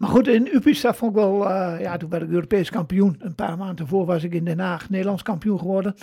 [0.00, 3.16] Maar goed, in Upista vond ik wel, eh, ja, toen werd ik Europees kampioen.
[3.18, 5.94] Een paar maanden voor was ik in Den Haag Nederlands kampioen geworden.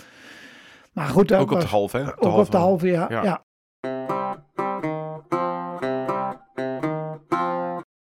[0.92, 2.04] Maar goed, dat Ook op was, de halve, hè?
[2.04, 3.06] De ook op de halve, ja.
[3.10, 3.22] Ja.
[3.22, 3.44] ja.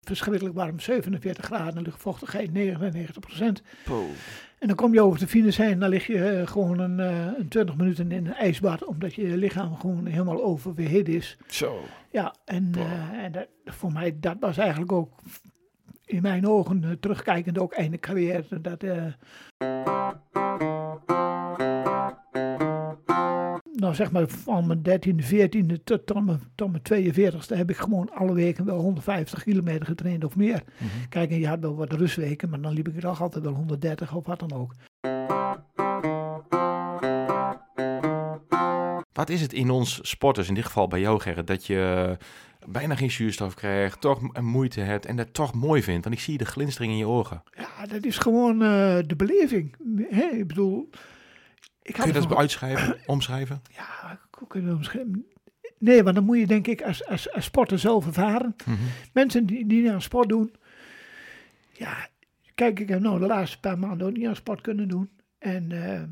[0.02, 3.62] Verschrikkelijk warm, 47 graden, luchtvochtigheid 99 procent.
[4.60, 7.00] En dan kom je over de finish heen en dan lig je eh, gewoon een,
[7.00, 11.38] eh, een 20 minuten in een ijsbad, omdat je lichaam gewoon helemaal oververhit is.
[11.48, 11.80] Zo.
[12.12, 12.72] Ja, en,
[13.14, 15.12] en dat, voor mij, dat was eigenlijk ook
[16.10, 18.62] in mijn ogen eh, terugkijkend ook einde carrière.
[18.62, 19.06] Dat, eh,
[23.74, 27.78] nou zeg maar van mijn 13e, 14e tot, tot, mijn, tot mijn 42e heb ik
[27.78, 30.64] gewoon alle weken wel 150 kilometer getraind of meer.
[30.78, 31.10] Mhm.
[31.10, 33.54] Kijk, en je had wel wat rustweken, maar dan liep ik er nog altijd wel
[33.54, 34.74] 130 of wat dan ook.
[39.14, 42.18] Wat is het in ons sporters, in dit geval bij jou Gerrit, dat je
[42.72, 46.04] bijna geen zuurstof krijgt, toch moeite hebt en dat toch mooi vindt?
[46.04, 47.44] Want ik zie de glinstering in je ogen.
[47.52, 49.76] Ja, dat is gewoon eh, de beleving.
[50.10, 50.24] Hè?
[50.24, 50.90] Ik bedoel,
[51.82, 53.62] ik Kun je dat uitschrijven, omschrijven?
[53.76, 55.26] Ja, hoe kun je dat omschrijven?
[55.78, 58.56] Nee, maar dan moet je denk ik als, als, als sporter zelf ervaren.
[58.66, 58.78] Mhm.
[59.14, 60.56] Mensen die, die aan sport doen.
[61.72, 62.08] Ja,
[62.56, 65.10] kijk, ik heb nou de laatste paar maanden ook niet aan sport kunnen doen.
[65.38, 66.04] En eh,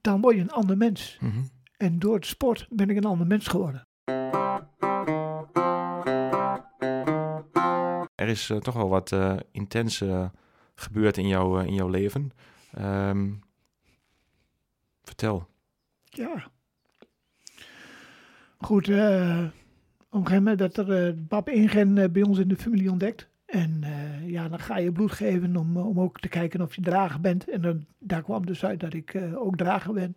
[0.00, 1.18] dan word je een ander mens.
[1.20, 1.42] Mhm.
[1.76, 3.86] En door het sport ben ik een ander mens geworden.
[8.22, 10.24] Er is eh, toch wel wat eh intens eh,
[10.74, 12.30] gebeurd in, jouw eh, in jouw leven.
[12.72, 13.30] Ehm,
[15.02, 15.46] vertel.
[16.04, 16.50] Ja.
[18.58, 19.52] Goed, op een
[20.10, 23.28] gegeven moment dat er BAP ingen bij ons in de familie ontdekt.
[23.46, 23.84] En
[24.26, 27.50] ja, dan ga je bloed geven om, om ook te kijken of je drager bent.
[27.50, 30.14] En dan, daar kwam dus uit dat ik ook drager ben.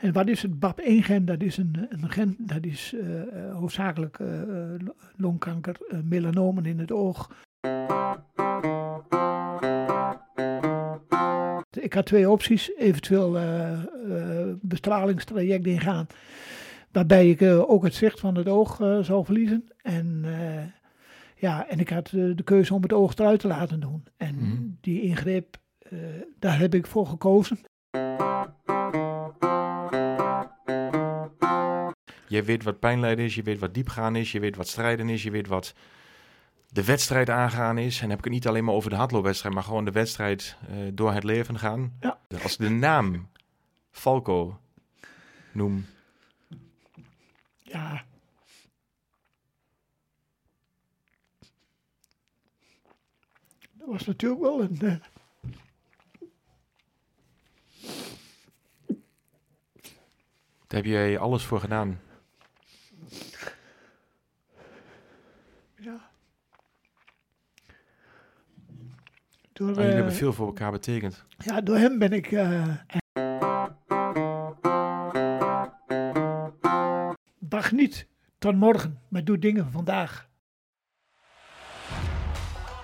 [0.00, 1.24] En wat is het BAP1-gen?
[1.24, 4.26] Dat is een, een gen, dat is eh, hoofdzakelijk eh,
[5.16, 7.30] longkanker, melanomen in het oog.
[11.80, 13.38] Ik had twee opties, eventueel
[14.60, 16.06] bestralingstraject ingaan,
[16.92, 19.64] waarbij ik ook het zicht van het oog zou verliezen.
[19.82, 20.24] En,
[21.36, 24.04] ja, en ik had de keuze om het oog eruit te laten doen.
[24.16, 24.56] En Mhm.
[24.80, 25.56] die ingreep,
[26.38, 27.58] daar heb ik voor gekozen.
[32.30, 35.22] Je weet wat pijnlijden is, je weet wat diepgaan is, je weet wat strijden is,
[35.22, 35.74] je weet wat
[36.68, 37.94] de wedstrijd aangaan is.
[37.94, 40.56] En dan heb ik het niet alleen maar over de hardloopwedstrijd, maar gewoon de wedstrijd
[40.68, 41.96] eh, door het leven gaan.
[42.00, 42.18] Ja.
[42.42, 43.28] Als de naam
[43.90, 44.60] Falco
[45.52, 45.86] noem,
[47.62, 48.04] Ja.
[53.72, 54.78] Dat was natuurlijk wel een.
[54.80, 54.94] eh,
[60.66, 62.00] daar heb je alles voor gedaan.
[65.74, 66.10] Ja.
[69.52, 71.24] Door, En jullie eh, hebben veel voor elkaar betekend.
[71.38, 72.32] Ja, door hem ben ik.
[72.32, 72.74] eh
[77.38, 78.06] wacht niet
[78.38, 80.28] tot morgen, maar doe dingen vandaag.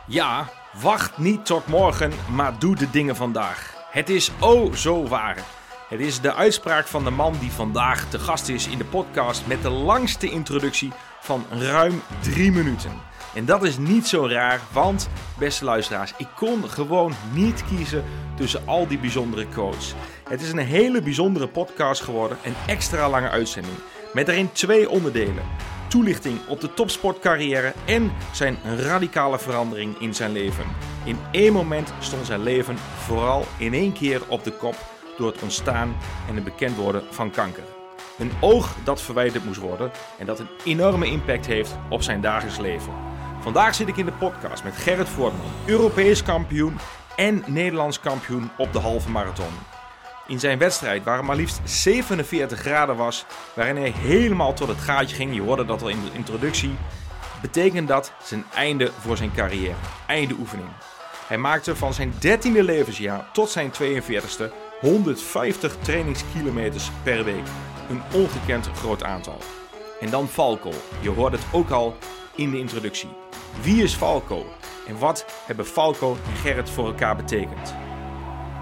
[0.07, 0.49] Ja,
[0.83, 3.87] wacht niet tot morgen, maar doe de dingen vandaag.
[3.91, 5.45] Het is oh zo waar.
[5.89, 9.47] Het is de uitspraak van de man die vandaag te gast is in de podcast
[9.47, 12.91] met de langste introductie van ruim drie minuten.
[13.35, 15.09] En dat is niet zo raar, want,
[15.39, 18.05] beste luisteraars, ik kon gewoon niet kiezen
[18.37, 19.95] tussen al die bijzondere quotes.
[20.29, 23.77] Het is een hele bijzondere podcast geworden, een extra lange uitzending.
[24.13, 25.45] Met daarin twee onderdelen
[25.89, 30.65] toelichting op de topsportcarrière en zijn radicale verandering in zijn leven.
[31.05, 34.77] In één moment stond zijn leven vooral in één keer op de kop
[35.17, 35.97] door het ontstaan
[36.29, 37.65] en het bekend worden van kanker.
[38.19, 42.59] Een oog dat verwijderd moest worden en dat een enorme impact heeft op zijn dagelijks
[42.59, 42.93] leven.
[43.41, 46.79] Vandaag zit ik in de podcast met Gerrit Voortman, Europees kampioen
[47.17, 49.53] en Nederlands kampioen op de halve marathon.
[50.27, 54.79] In zijn wedstrijd, waar het maar liefst 47 graden was, waarin hij helemaal tot het
[54.79, 56.75] gaatje ging, je hoorde dat al in de introductie,
[57.41, 59.75] betekent dat zijn einde voor zijn carrière,
[60.07, 60.69] einde oefening.
[61.27, 67.45] Hij maakte van zijn 13e levensjaar tot zijn 42e 150 trainingskilometers per week.
[67.91, 69.39] Een ongekend groot aantal.
[70.01, 70.71] En dan Falco,
[71.01, 71.97] je hoorde het ook al
[72.35, 73.09] in de introductie.
[73.63, 74.47] Wie is Falco
[74.87, 77.75] en wat hebben Falco en Gerrit voor elkaar betekend?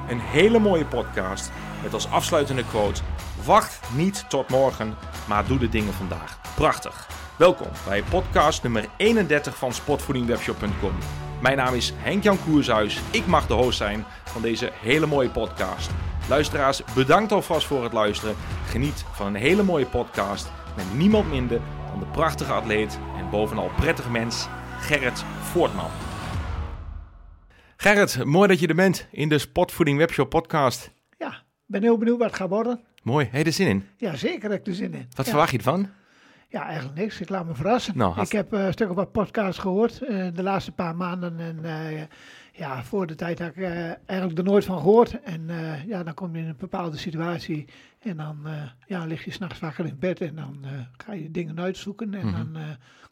[0.08, 1.50] Een hele mooie podcast
[1.82, 3.02] met als afsluitende quote:
[3.44, 4.96] Wacht niet tot morgen,
[5.28, 6.40] maar doe de dingen vandaag.
[6.54, 7.08] Prachtig.
[7.38, 10.94] Welkom bij podcast nummer 31 van sportvoedingwebshop.com.
[11.44, 13.00] Mijn naam is Henk-Jan Koershuis.
[13.12, 15.90] Ik mag de host zijn van deze hele mooie podcast.
[16.28, 18.34] Luisteraars, bedankt alvast voor het luisteren.
[18.66, 21.60] Geniet van een hele mooie podcast met niemand minder
[21.90, 24.48] dan de prachtige atleet en bovenal prettige mens
[24.80, 25.90] Gerrit Voortman.
[27.76, 30.90] Gerrit, mooi dat je er bent in de Spotvoeding Webshop podcast.
[31.18, 32.80] Ja, ben heel benieuwd wat het gaat worden.
[33.02, 33.88] Mooi, heb je er zin in?
[33.96, 35.06] Ja, zeker heb ik er zin in.
[35.16, 35.30] Wat ja.
[35.30, 35.88] verwacht je ervan?
[36.48, 37.20] Ja, eigenlijk niks.
[37.20, 37.96] Ik laat me verrassen.
[37.98, 41.40] Nou, ik heb eh, een stuk of wat podcasts gehoord eh, de laatste paar maanden.
[41.40, 42.02] En eh,
[42.52, 43.62] ja, voor de tijd had ik
[44.06, 45.20] eigenlijk er nooit van gehoord.
[45.22, 45.48] En
[45.86, 47.64] ja, dan kom je in een bepaalde situatie.
[48.00, 48.38] En dan
[48.86, 50.20] ja, lig je s'nachts wakker in bed.
[50.20, 50.64] En dan
[50.96, 52.14] ga je dingen uitzoeken.
[52.14, 52.36] En Mhm.
[52.52, 52.62] dan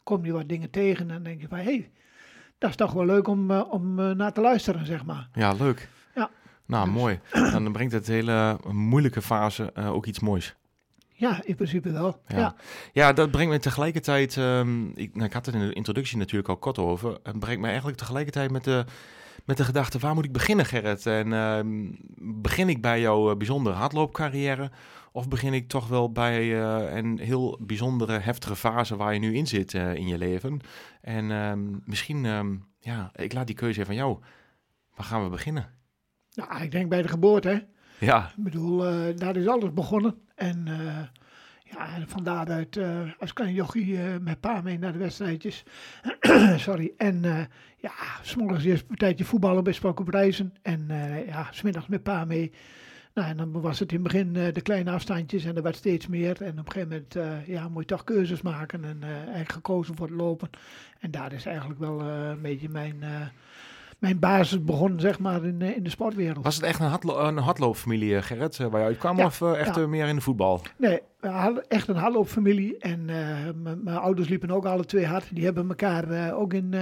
[0.03, 1.01] kom je wat dingen tegen.
[1.07, 1.91] En dan denk je van, hé, hey,
[2.57, 5.27] dat is toch wel leuk om, om naar te luisteren, zeg maar.
[5.33, 5.89] Ja, leuk.
[6.15, 6.29] Ja.
[6.65, 7.19] Nou, Dus- mooi.
[7.51, 10.55] Dan brengt het hele moeilijke fase ook iets moois.
[11.23, 12.21] Ja, in principe wel.
[12.27, 12.37] Ja.
[12.37, 12.55] Ja.
[12.93, 14.37] Ja, dat brengt me tegelijkertijd.
[14.37, 17.19] ehm, ik, nou, ik had het in de introductie natuurlijk al kort over.
[17.23, 18.85] Het brengt me eigenlijk tegelijkertijd met de,
[19.45, 21.05] met de gedachte: waar moet ik beginnen, Gerrit?
[21.05, 21.91] En ehm,
[22.41, 24.71] begin ik bij jouw eh, bijzondere hardloopcarrière?
[25.11, 29.35] Of begin ik toch wel bij eh, een heel bijzondere, heftige fase waar je nu
[29.35, 30.59] in zit eh, in je leven?
[31.01, 34.19] En ehm, misschien, ehm, ja, ik laat die keuze even van jou.
[34.95, 35.69] Waar gaan we beginnen?
[36.33, 37.59] Nou, ik denk bij de geboorte, hè.
[38.03, 40.15] Ja, Ik bedoel, eh, daar is alles begonnen.
[40.35, 41.03] En eh,
[41.63, 45.63] ja, van daaruit eh, als klein jochie met pa mee naar de wedstrijdjes.
[46.55, 46.93] Sorry.
[46.97, 47.21] En
[47.77, 47.91] ja,
[48.21, 50.53] s'morgens eerst een tijdje voetballen bij Spok op Reizen.
[50.61, 50.87] En
[51.27, 52.51] ja, smiddags met pa mee.
[53.13, 56.07] Nou, en dan was het in het begin de kleine afstandjes en er werd steeds
[56.07, 56.41] meer.
[56.41, 60.07] En op een gegeven moment ja, moet je toch keuzes maken en eigenlijk gekozen voor
[60.07, 60.49] het lopen.
[60.99, 63.03] En daar is eigenlijk wel een beetje mijn,
[64.03, 66.43] mijn basis begonnen, zeg maar, in, eh, in de sportwereld.
[66.43, 69.17] was het echt een, hardlo een hardloopfamilie, Gerrit, eh, waar je uitkwam?
[69.17, 69.87] Ja, of eh, echt ja.
[69.87, 70.61] meer in de voetbal?
[70.77, 71.01] Nee,
[71.67, 72.77] echt een hardloopfamilie.
[72.77, 75.35] En eh, mijn ouders liepen ook alle twee hard.
[75.35, 76.81] Die hebben elkaar eh, ook in, eh,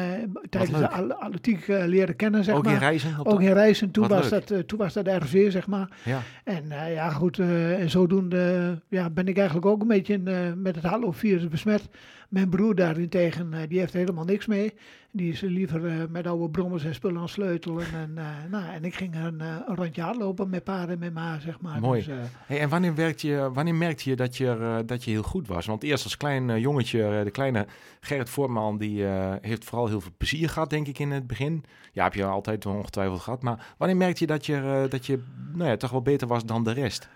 [0.50, 2.74] tijdens de atletiek leren kennen, zeg ook maar.
[2.74, 3.16] in reizen?
[3.24, 3.92] Ook in reizen.
[3.92, 4.48] Toen Wat was, leuk.
[4.48, 5.90] dat, toen was dat RV, zeg maar.
[6.04, 6.20] Ja.
[6.44, 10.84] En ja, goed, en zodoende ja, ben ik eigenlijk ook een beetje in, met het
[10.84, 11.90] hardloopvirus besmet.
[12.30, 14.74] Mijn broer daarentegen, die heeft helemaal niks mee.
[15.14, 17.86] Die is liever met oude brommers en spullen aan sleutelen.
[17.94, 18.14] En,
[18.50, 21.62] nou, en ik ging een, eh, een rondje hardlopen met pa en met ma, zeg
[21.62, 21.80] maar.
[21.80, 22.04] Mooi.
[22.04, 22.16] Dus,
[22.46, 25.48] Hey, en wanneer, werkte je, wanneer merkte je dat je, eh, dat je heel goed
[25.48, 25.66] was?
[25.66, 27.66] Want eerst als klein eh, jongetje, eh, de kleine
[28.00, 29.04] Gerrit Voortman, die
[29.42, 31.64] heeft vooral heel veel plezier gehad, denk ik, in het begin.
[31.92, 33.42] Ja, heb je altijd ongetwijfeld gehad.
[33.42, 35.24] Maar wanneer merkte je dat je, dat je
[35.54, 37.10] nou ja, toch wel beter was dan de rest?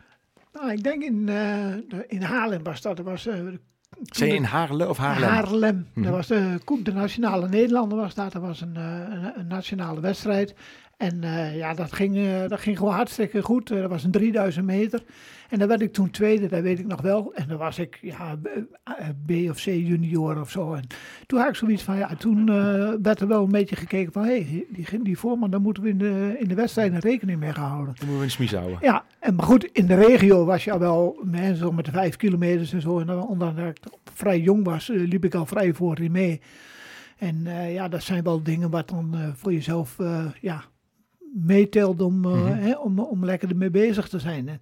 [0.53, 1.29] Nou, ik denk in,
[2.07, 2.97] in Haarlem was dat.
[2.97, 3.27] Dat was,
[4.21, 5.29] in Haarlem of Haarlem?
[5.29, 5.88] Haarlem.
[5.94, 6.06] Mhm.
[6.06, 8.31] Dat was de Koep de Nationale Nederlander was dat.
[8.31, 10.56] Dat was een, een, een nationale wedstrijd.
[10.97, 11.21] En
[11.56, 13.71] ja, dat ging, dat ging gewoon hartstikke goed.
[13.71, 15.03] Eh, dat was een 3000 meter.
[15.56, 17.34] En daar werd ik toen tweede, dat weet ik nog wel.
[17.34, 18.48] En dan was ik ja, B,
[18.84, 20.74] eh, B of C junior of zo.
[20.74, 20.84] En
[21.25, 24.24] toen had ik zoiets van, ja, toen eh, werd er wel een beetje gekeken van...
[24.24, 27.54] hé, hey, die, die voorman, daar moeten we in de, in de wedstrijden rekening mee
[27.54, 27.86] gehouden.
[27.86, 28.78] Dan moeten we een smies houden.
[28.81, 31.92] Ja, en, maar goed, in de regio was je al wel met, zo met de
[31.92, 33.00] vijf kilometers en zo.
[33.00, 36.12] En dan, ondanks dat ik vrij jong was, eh, liep ik al vrij voor in
[36.12, 36.42] mee.
[37.18, 40.63] En eh, ja, dat zijn wel dingen wat dan eh, voor jezelf eh, ja,
[41.34, 42.54] meetelt om, eh, Mhm.
[42.54, 44.48] hè, om, om lekker ermee bezig te zijn.
[44.50, 44.60] En,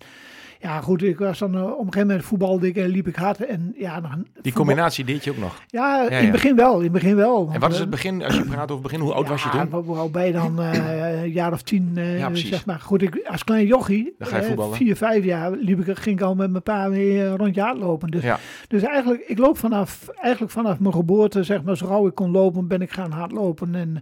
[0.64, 3.16] ja, goed, ik was dan eh, op een gegeven moment voetbalde ik en liep ik
[3.16, 3.46] hard.
[3.46, 5.62] En, ja, dan, Die voetbal- combinatie deed je ook nog.
[5.68, 6.22] Ja, in ja.
[6.22, 7.50] het begin wel, in het begin wel.
[7.54, 9.50] En wat is eh, het begin, als je praat over begin, hoe oud was je
[9.50, 9.72] toen?
[9.84, 10.62] Hoe oud ben je dan?
[10.62, 11.92] eh, een jaar of tien,
[12.34, 12.80] zeg maar.
[12.80, 14.76] Goed, ik, als klein jochie, Dan ga je voetballen.
[14.78, 18.12] vier, vijf jaar, liep ik, ging ik al met mijn pa mee eh, rondje hardlopen.
[18.12, 18.24] Dus,
[18.68, 22.32] dus eigenlijk, ik loop vanaf, eigenlijk vanaf mijn geboorte, zeg maar, zo gauw ik kon
[22.32, 23.76] lopen, ben ik gaan hardlopen.
[23.76, 24.00] En,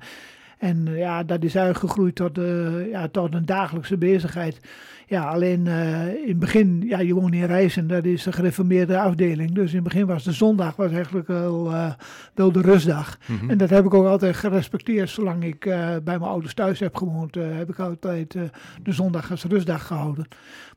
[0.57, 2.39] en ja, dat is eigenlijk gegroeid tot,
[2.91, 4.59] ja, tot een dagelijkse bezigheid.
[5.11, 8.99] Ja, alleen eh, in het begin, ja, je woont in Rijssen, dat is een gereformeerde
[8.99, 9.51] afdeling.
[9.51, 11.91] Dus in het begin was de zondag was eigenlijk wel, eh,
[12.33, 13.17] wel de rustdag.
[13.27, 13.49] Mhm.
[13.49, 15.09] En dat heb ik ook altijd gerespecteerd.
[15.09, 18.33] Zolang ik eh, bij mijn ouders thuis heb gewoond, heb ik altijd
[18.83, 20.27] de zondag als rustdag gehouden.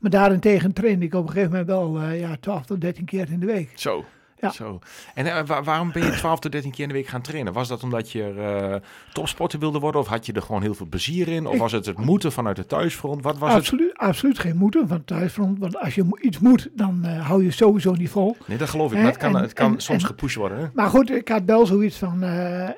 [0.00, 3.40] Maar daarentegen trainde ik op een gegeven moment wel ja, 12 tot 13 keer in
[3.40, 3.70] de week.
[3.74, 4.04] Zo.
[4.44, 4.50] Ja.
[4.50, 4.78] Zo.
[5.14, 7.52] En eh, wa- waarom ben je 12 tot 13 keer in de week gaan trainen?
[7.52, 10.00] Was dat omdat je eh, topsporter wilde worden?
[10.00, 11.46] Of had je er gewoon heel veel plezier in?
[11.46, 13.22] Of Ik- was het het moeten vanuit de thuisfront?
[13.22, 13.58] Wat was het?
[13.58, 15.58] Absoluut, absoluut geen moeten van thuisfront.
[15.58, 18.36] Want als je iets moet, dan eh, hou je sowieso niet vol.
[18.46, 18.96] Nee, dat geloof ik.
[18.98, 20.58] Maar het kan, en- het kan en- soms en- gepusht worden.
[20.58, 20.66] Hè?
[20.74, 22.22] Maar goed, ik had wel zoiets van,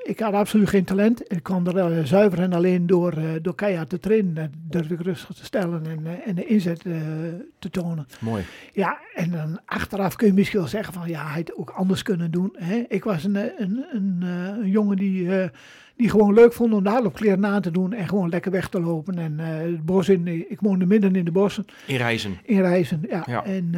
[0.02, 1.32] ik had absoluut geen talent.
[1.32, 4.52] Ik kwam er zuiver en alleen door, door keihard te trainen.
[4.68, 6.80] Durf ik rustig te stellen en, en de inzet
[7.58, 8.06] te tonen.
[8.20, 8.44] Mooi.
[8.72, 12.02] Ja, en dan achteraf kun je misschien wel zeggen van ja, hij het ook anders
[12.02, 12.54] kunnen doen.
[12.58, 12.84] Hè?
[12.88, 15.48] Ik was een, eh, een, een, eh, een jongen die, eh,
[15.96, 18.80] die gewoon leuk vond om de hardloopkleren aan te doen en gewoon lekker weg te
[18.80, 19.18] lopen.
[19.18, 22.38] En het bos in, ik woonde midden in de bossen In reizen.
[22.44, 23.00] in Reizen.
[23.08, 23.22] Ja.
[23.26, 23.44] Ja.
[23.44, 23.70] En,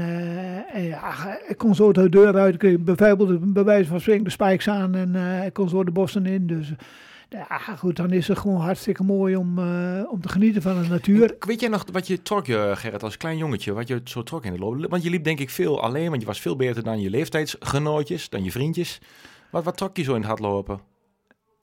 [0.72, 4.30] en ja, ik kon zo de deur uit, ik bijvoorbeeld bij wijze van spreken de
[4.30, 5.14] spijks aan en
[5.46, 6.46] ik kon zo de bossen in.
[6.46, 6.72] Dus
[7.28, 10.88] ja, goed, dan is het gewoon hartstikke mooi om, eh, om te genieten van de
[10.88, 11.36] natuur.
[11.38, 13.72] Weet jij nog wat je trok, je, Gerrit, als klein jongetje?
[13.72, 14.86] Wat je zo trok in de loop?
[14.90, 18.28] Want je liep denk ik veel alleen, want je was veel beter dan je leeftijdsgenootjes,
[18.28, 19.00] dan je vriendjes.
[19.50, 20.80] Wat, wat trok je zo in het hardlopen?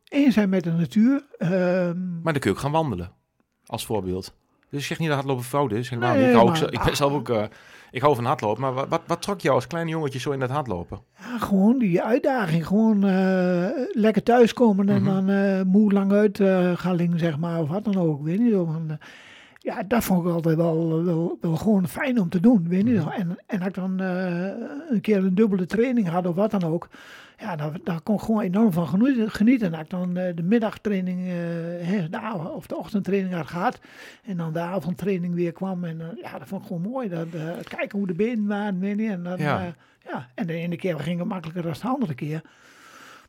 [0.06, 1.26] één zijn met de natuur.
[1.38, 3.12] Ehm, Maar dan kun je ook gaan wandelen,
[3.66, 4.34] als voorbeeld.
[4.70, 5.90] Dus ik zeg niet dat hardlopen fout is.
[5.90, 6.34] Helemaal Nee, niet.
[6.36, 7.30] Ik, ook maar- zo- ik ben zelf ook...
[7.30, 7.44] eh,
[7.96, 8.62] ik hou van hardlopen.
[8.62, 11.00] Maar wat, wat, wat trok jou als klein jongetje zo in dat hardlopen?
[11.20, 12.68] ja, gewoon die uitdaging.
[12.68, 15.14] Gewoon eh, lekker thuiskomen en Mhm.
[15.14, 17.60] dan eh, moe lang uit eh, gaan liggen, zeg maar.
[17.62, 18.54] Of wat dan ook, weet niet.
[18.90, 18.96] eh,
[19.66, 22.96] ja, dat vond ik altijd wel, wel, wel gewoon fijn om te doen, weet niet.
[22.96, 23.10] Mhm.
[23.10, 24.48] En, en als ik dan eh,
[24.90, 26.88] een keer een dubbele training had of wat dan ook.
[27.38, 29.32] Ja, daar, daar kon ik gewoon enorm van genieten.
[29.32, 29.68] genieten.
[29.68, 31.26] En als ik dan eh, de middagtraining
[32.10, 33.80] de avond, of de ochtendtraining had gehad.
[34.24, 35.84] En dan de avondtraining weer kwam.
[35.84, 37.10] En ja, dat vond ik gewoon mooi.
[37.10, 37.28] Dat,
[37.64, 39.10] kijken hoe de benen waren, weet je.
[39.10, 39.64] En, dan, Ja.
[39.64, 39.74] ja.
[40.12, 42.42] ja, en de ene keer ging het makkelijker dan de andere keer.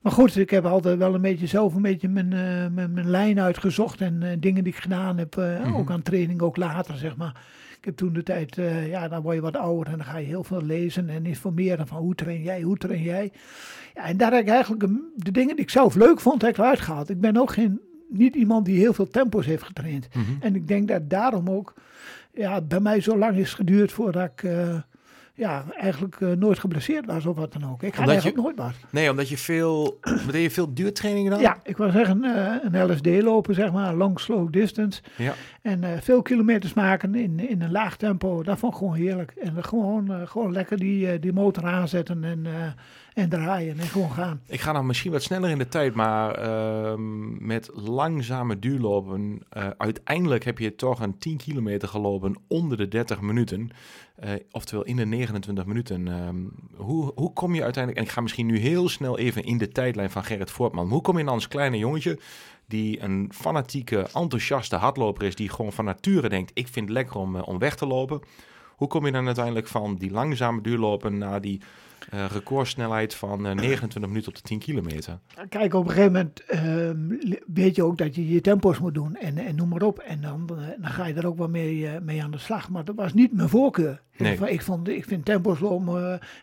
[0.06, 3.10] Maar goed, ik heb altijd wel een beetje zelf een beetje mijn, eh, mijn, mijn
[3.10, 4.00] lijn uitgezocht.
[4.00, 5.74] En eh, dingen die ik gedaan heb, eh, Mhm.
[5.74, 7.42] ook aan training, ook later zeg maar.
[7.78, 8.58] Ik heb toen de tijd,
[8.88, 11.86] ja, dan word je wat ouder en dan ga je heel veel lezen en informeren
[11.86, 13.32] van hoe train jij, hoe train jij.
[13.94, 14.86] Ja, en daar heb ik eigenlijk
[15.16, 17.10] de dingen die ik zelf leuk vond, heb ik eruit gehaald.
[17.10, 20.08] Ik ben ook geen, niet iemand die heel veel tempo's heeft getraind.
[20.14, 20.24] Mhm.
[20.40, 21.74] En ik denk dat daarom ook
[22.34, 24.50] ja, bij mij zo lang is geduurd voordat ik
[25.36, 27.82] ja, eigenlijk eh, nooit geblesseerd was of wat dan ook.
[27.82, 28.72] Ik ga eigenlijk nooit wat.
[28.90, 29.98] Nee, omdat je veel...
[30.30, 31.40] Deed je veel duurtrainingen dan?
[31.40, 35.02] Ja, ik wil zeggen eh, een LSD lopen, zeg maar, long slow distance.
[35.16, 35.34] Ja.
[35.62, 39.30] En eh, veel kilometers maken in, in een laag tempo, dat vond ik gewoon heerlijk.
[39.30, 42.46] En gewoon, gewoon lekker die, die motor aanzetten en,
[43.14, 44.40] en draaien en gewoon gaan.
[44.46, 49.42] Ik ga dan misschien wat sneller in de tijd, maar ehm, met langzame duurlopen.
[49.78, 53.70] uiteindelijk heb je toch een 10 kilometer gelopen onder de 30 minuten.
[54.16, 56.08] Eh, oftewel in de 29 minuten.
[56.08, 56.36] Ehm,
[56.74, 59.68] hoe, hoe kom je uiteindelijk, en ik ga misschien nu heel snel even in de
[59.68, 60.88] tijdlijn van Gerrit Voortman.
[60.88, 62.18] Hoe kom je dan als kleine jongetje,
[62.66, 67.16] die een fanatieke, enthousiaste hardloper is, die gewoon van nature denkt, ik vind het lekker
[67.16, 68.20] om, eh, om weg te lopen.
[68.76, 71.60] Hoe kom je dan uiteindelijk van die langzame duurlopen naar die
[72.10, 75.18] eh, recordsnelheid van eh, 29 minuten op de 10 kilometer?
[75.48, 76.96] Kijk, op een gegeven moment ehm,
[77.54, 79.98] weet je ook dat je je tempo's moet doen en, en noem maar op.
[79.98, 82.70] En dan, eh, dan ga je er ook wel mee, eh, mee aan de slag.
[82.70, 84.00] Maar dat was niet mijn voorkeur.
[84.18, 84.38] Nee.
[84.50, 85.88] Ik, vond, ik vind tempo's om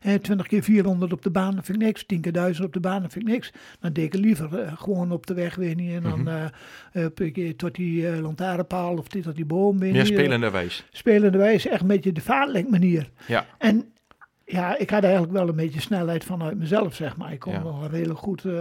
[0.02, 2.06] eh, 20 keer 400 op de baan, dat vind ik niks.
[2.06, 3.52] 10 keer 1000 op de baan, dat vind ik niks.
[3.80, 5.92] Dan deed ik liever eh, gewoon op de weg weer niet.
[5.94, 6.44] En dan eh,
[6.92, 9.80] eh, een keer tot die eh, lantaarnpaal of tot die boom.
[9.80, 10.86] weer eh, spelenderwijs.
[10.92, 13.10] spelende wijze, echt een beetje de vaartlenkmanier.
[13.28, 13.46] Ja.
[13.58, 13.93] En
[14.46, 17.32] ja, ik had eigenlijk wel een beetje snelheid vanuit mezelf, zeg maar.
[17.32, 17.64] Ik kon Ja.
[17.64, 18.54] wel redelijk goed, eh,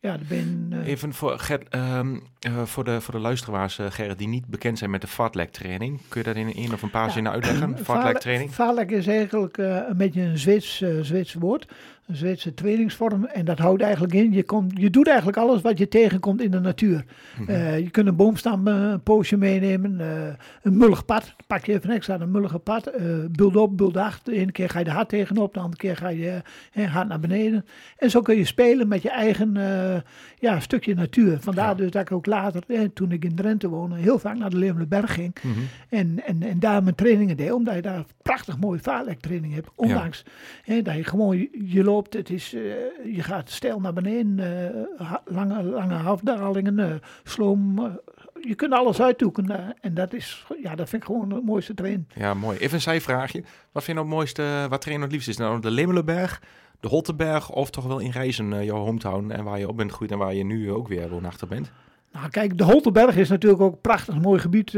[0.00, 0.68] ja, de been...
[0.70, 4.78] eh, Even voor, Gert, ehm, eh, voor, de, voor de luisteraars, Gerrit, die niet bekend
[4.78, 6.00] zijn met de fartlek training.
[6.08, 7.12] Kun je dat in één of een paar Ja.
[7.12, 7.78] zinnen uitleggen?
[7.84, 8.54] Fartlek training?
[8.54, 11.66] Vaarlek is eigenlijk een beetje een Zweeds, eh, Zweeds woord.
[12.10, 13.24] Een Zweedse trainingsvorm.
[13.24, 16.50] En dat houdt eigenlijk in, je, komt, je doet eigenlijk alles wat je tegenkomt in
[16.50, 17.04] de natuur.
[17.38, 17.50] Mhm.
[17.50, 20.00] Eh, je kunt een boomstam een poosje meenemen.
[20.00, 22.90] eh, een mullig pad, pak je even extra een mullige pad.
[23.30, 24.32] bult op, bult achter.
[24.32, 26.42] De ene keer ga je er hard tegenop, de andere keer ga je
[26.88, 27.64] hard naar beneden.
[27.98, 29.56] En zo kun je spelen met je eigen
[30.38, 31.38] ja, stukje natuur.
[31.40, 31.74] Vandaar Ja.
[31.74, 34.56] dus dat ik ook later, eh, toen ik in Drenthe woonde, heel vaak naar de
[34.56, 35.34] Leeuwenberg ging.
[35.42, 35.58] Mhm.
[35.88, 39.68] En, en, en daar mijn trainingen deed, omdat je daar prachtig mooie vaarlektraining hebt.
[39.74, 40.24] Ondanks
[40.82, 42.60] dat je gewoon, je, je loopt, het is, eh,
[43.14, 44.38] je gaat stijl naar beneden,
[44.98, 47.98] eh, lange, lange afdalingen, eh, sloom.
[48.40, 52.08] je kunt alles uitdoeken en dat is, ja, dat vind ik gewoon het mooiste trainen.
[52.14, 52.58] Ja, mooi.
[52.58, 53.42] Even een zijvraagje.
[53.72, 55.28] Wat vind je nou het mooiste, wat trainen het liefst?
[55.28, 56.42] Is nou de Lemelenberg,
[56.80, 60.12] de Hottenberg of toch wel in Reizen, jouw hometown en waar je op bent gegroeid
[60.12, 61.72] en waar je nu ook weer woonachtig bent?
[62.12, 64.74] Nou, kijk, de Holtenberg is natuurlijk ook een prachtig mooi gebied.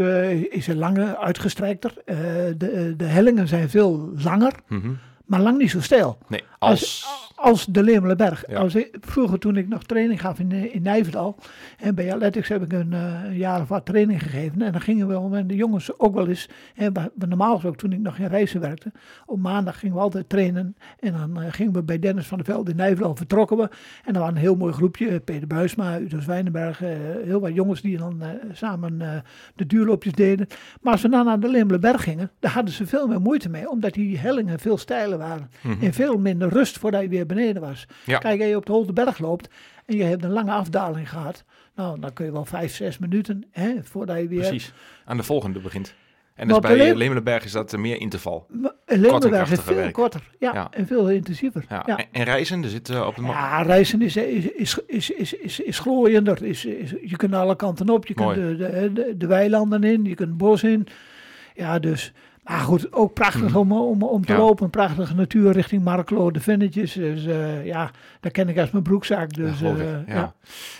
[0.50, 1.94] is een lange, uitgestrekter.
[2.04, 4.90] De, de hellingen zijn veel langer, Mhm.
[5.26, 6.18] Maar lang niet zo steil.
[6.28, 7.32] Nee, Als, als...
[7.36, 8.44] als de Lemelenberg.
[8.48, 8.58] Ja.
[8.58, 11.36] Als ik, vroeger toen ik nog training gaf in, eh, in Nijverdal.
[11.78, 14.62] En bij Athletics heb ik een, eh, een jaar of wat training gegeven.
[14.62, 16.48] En dan gingen we met de jongens ook wel eens.
[16.74, 18.92] En normaal ook toen ik nog in reizen werkte.
[19.26, 20.76] Op maandag gingen we altijd trainen.
[20.98, 23.68] En dan eh, gingen we bij Dennis van der Velde in Nijverdal vertrokken we.
[24.04, 25.20] En dan was een heel mooi groepje.
[25.20, 26.78] Peter Buisma, Udo Zwijnenberg.
[27.24, 29.22] heel wat jongens die dan samen
[29.54, 30.46] de duurloopjes deden.
[30.80, 32.30] Maar als we dan naar de Lemelenberg gingen.
[32.38, 33.70] Daar hadden ze veel meer moeite mee.
[33.70, 34.78] Omdat die hellingen veel
[35.18, 35.50] waren.
[35.60, 35.84] Mhm.
[35.84, 37.86] En veel minder rust voordat je weer beneden was.
[38.04, 38.18] Ja.
[38.18, 39.48] Kijk, als je op de Holteberg loopt
[39.86, 41.44] en je hebt een lange afdaling gehad.
[41.76, 44.38] Nou, dan kun je wel vijf, zes minuten hè, voordat je weer...
[44.40, 44.72] Precies,
[45.04, 45.94] aan de volgende begint.
[46.34, 48.46] En dus bij Le- Lemelenberg is dat meer interval.
[48.50, 49.92] Maar Leeuwenberg is veel werk.
[49.92, 50.30] korter.
[50.38, 50.68] Ja, Ja.
[50.70, 51.64] en veel intensiever.
[51.68, 51.82] Ja.
[51.86, 51.96] Ja.
[51.98, 53.22] En, en Reizen, er zit eh, op de...
[53.22, 56.42] Ja, reizen is, is, is, is, is, is, is glooiender.
[56.44, 58.06] Is, is, je kunt alle kanten op.
[58.06, 60.04] Je kunt de, de, de weilanden in.
[60.04, 60.86] Je kunt het bos in.
[61.54, 62.12] Ja, dus...
[62.42, 63.56] Maar goed, ook prachtig Mhm.
[63.56, 64.38] om, om, om te Ja.
[64.38, 64.70] lopen.
[64.70, 66.92] Prachtige natuur richting Marklo, de Vennetjes.
[66.92, 69.34] Dus eh, ja, dat ken ik als mijn broekzak.
[69.34, 70.34] Ja, Dus eh, ja.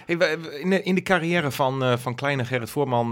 [0.06, 0.16] Hey,
[0.60, 3.10] in, de, in de carrière van, eh, van kleine Gerrit Voorman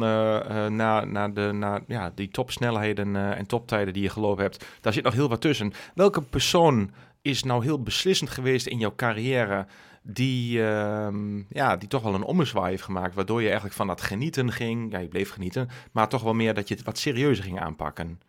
[0.77, 5.05] naar, naar, de, naar ja, die topsnelheden en toptijden die je gelopen hebt, daar zit
[5.05, 5.73] nog heel wat tussen.
[5.95, 6.91] Welke persoon
[7.23, 9.67] is nou heel beslissend geweest in jouw carrière
[10.03, 13.15] die, ehm, ja, die toch wel een ommezwaai heeft gemaakt.
[13.15, 14.93] Waardoor je eigenlijk van dat genieten ging.
[14.93, 15.69] Ja, je bleef genieten.
[15.93, 18.21] Maar toch wel meer dat je het wat serieuzer ging aanpakken.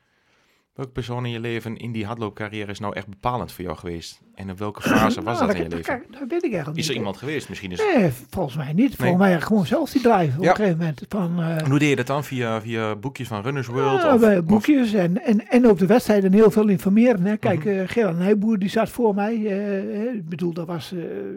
[0.81, 4.21] Welke persoon in je leven in die hardloopcarrière is nou echt bepalend voor jou geweest?
[4.35, 6.03] En in welke fase was Nou, dat in je leven?
[6.11, 7.49] dat, weet ik eigenlijk Is er iemand geweest?
[7.49, 7.81] Misschien is...
[7.95, 8.95] Nee, volgens mij niet.
[8.95, 11.05] Volgens mij gewoon zelf die drive op een gegeven moment.
[11.09, 12.23] Van, eh, En hoe deed je dat dan?
[12.23, 14.01] Via, via boekjes van Runners World?
[14.01, 17.25] ja, of, boekjes en, en, en op de wedstrijden heel veel informeren.
[17.25, 17.37] Hè.
[17.37, 19.45] Kijk, eh Gerard Nijboer die zat voor mij.
[19.45, 20.93] eh, ik bedoel, dat was,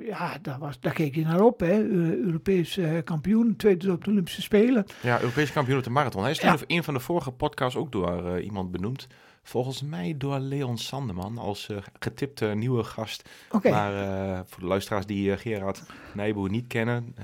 [0.09, 1.61] ja, dat was, daar keek je naar op.
[1.61, 1.83] Hè.
[2.25, 4.85] Europees kampioen, tweede op de Olympische Spelen.
[5.01, 6.23] Ja, Europese kampioen op de marathon.
[6.23, 6.53] Hij is Ja.
[6.67, 9.07] in een van de vorige podcasts ook door iemand benoemd.
[9.47, 13.29] Volgens mij door Leon Sanderman als eh, getipte nieuwe gast.
[13.51, 15.83] Oké, Maar eh, voor de luisteraars die eh, Gerard
[16.15, 17.15] Nijboer niet kennen,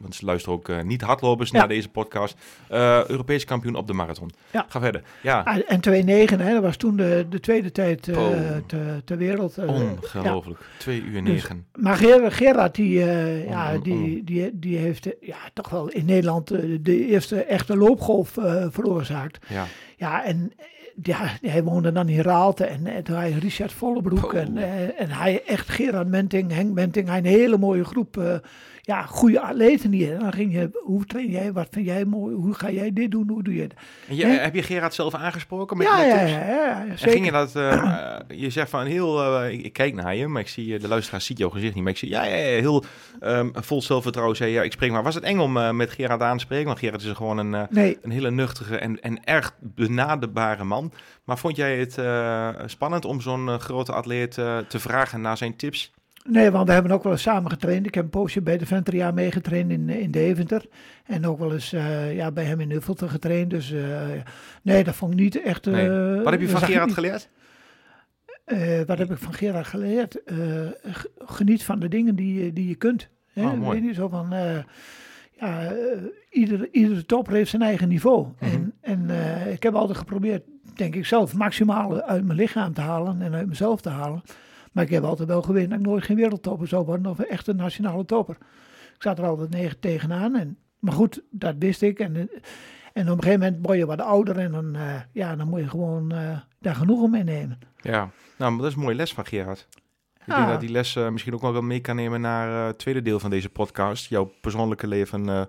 [0.00, 1.58] want ze luisteren ook niet hardlopers Ja.
[1.58, 2.36] naar deze podcast.
[3.06, 4.30] Europese kampioen op de marathon.
[4.52, 4.66] Ja.
[4.68, 5.02] Ga verder.
[5.22, 9.58] Ja, Ah, en 2-9, hè, dat was toen de, de tweede tijd te- ter wereld.
[9.58, 10.60] ongelooflijk.
[10.78, 11.66] 2 uur 9.
[11.74, 12.98] Maar Ger- Gerard, die,
[13.48, 16.48] ja, die, die, die heeft ja, toch wel in Nederland
[16.84, 18.30] de eerste echte loopgolf
[18.70, 19.46] veroorzaakt.
[19.48, 19.66] Ja.
[19.96, 20.52] Ja, en
[21.02, 24.40] ja, hij woonde dan in Raalte en, en toen hij Richard Vollebroek Oh.
[24.40, 28.34] en, eh, en hij echt Gerard Menting, Henk Menting, hij een hele mooie groep, eh,
[28.84, 29.92] ja, goede atleten.
[29.92, 33.10] En dan ging je, hoe train jij, wat vind jij mooi, hoe ga jij dit
[33.10, 33.74] doen, hoe doe je het?
[34.08, 34.32] En je, Hè?
[34.32, 36.30] heb je Gerard zelf aangesproken met, Ja, met ja, tips?
[36.30, 37.12] ja, ja, ja, En zeker.
[37.12, 40.26] ging je dat, eh, eh, je zegt van heel, eh, ik, ik kijk naar je,
[40.28, 42.60] maar ik zie, de luisteraar ziet jouw gezicht niet, maar ik zie, ja, ja, ja
[42.60, 42.84] heel
[43.20, 45.02] ehm, vol zelfvertrouwen zei ja, ik spreek maar.
[45.02, 46.66] Was het eng om met Gerard aan te spreken?
[46.66, 50.92] Want Gerard is gewoon een, Nee, een hele nuchtige en, en erg benaderbare man.
[51.24, 51.92] Maar vond jij het
[52.70, 55.92] spannend om zo'n grote atleet te vragen naar zijn tips?
[56.28, 57.86] Nee, want we hebben ook wel eens samen getraind.
[57.86, 60.64] Ik heb een poosje bij de Venteria meegetraind in, in Deventer.
[61.06, 63.50] En ook wel eens eh, ja, bij hem in Uffelte getraind.
[63.50, 64.00] Dus eh,
[64.62, 65.66] nee, dat vond ik niet echt...
[65.66, 65.88] eh, Nee.
[66.22, 66.94] Wat heb je van Gerard niet.
[66.94, 67.28] geleerd?
[68.44, 70.22] Eh, wat heb ik van Gerard geleerd?
[70.24, 70.36] Eh,
[71.18, 73.08] geniet van de dingen die, je- die je kunt.
[73.32, 73.42] Hè?
[73.46, 73.80] Oh, mooi.
[73.80, 74.32] Weet je, zo van...
[74.32, 74.58] eh,
[75.40, 75.72] ja, eh,
[76.30, 78.26] iedere, iedere topper heeft zijn eigen niveau.
[78.40, 78.50] Mhm.
[78.52, 80.42] En, en eh, ik heb altijd geprobeerd,
[80.74, 84.22] denk ik zelf, maximaal uit mijn lichaam te halen en uit mezelf te halen.
[84.72, 87.56] Maar ik heb altijd wel dat ik nooit geen wereldtopper zou worden of echt een
[87.56, 88.36] nationale topper.
[88.94, 90.36] Ik zat er altijd negen tegenaan.
[90.36, 91.98] En, maar goed, dat wist ik.
[91.98, 92.22] En, eh,
[92.92, 95.60] en op een gegeven moment word je wat ouder en dan, eh, ja, dan moet
[95.60, 97.58] je gewoon eh, daar genoegen mee nemen.
[97.80, 99.68] Ja, nou, dat is een mooie les van Gerard.
[100.20, 100.36] Ik Ja.
[100.36, 103.30] denk dat die les misschien ook wel mee kan nemen naar het tweede deel van
[103.30, 104.06] deze podcast.
[104.08, 105.24] Jouw persoonlijke leven.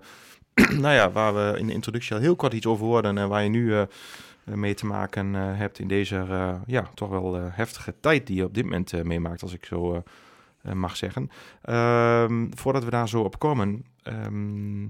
[0.80, 3.18] nou ja, waar we in de introductie al heel kort iets over hoorden.
[3.18, 3.72] En waar je nu
[4.44, 8.36] mee te maken eh, hebt in deze eh, ja, toch wel eh, heftige tijd die
[8.36, 9.42] je op dit moment eh, meemaakt.
[9.42, 10.00] Als ik zo eh,
[10.62, 11.30] eh, mag zeggen.
[11.62, 13.84] Ehm, voordat we daar zo op komen.
[14.02, 14.86] ehm,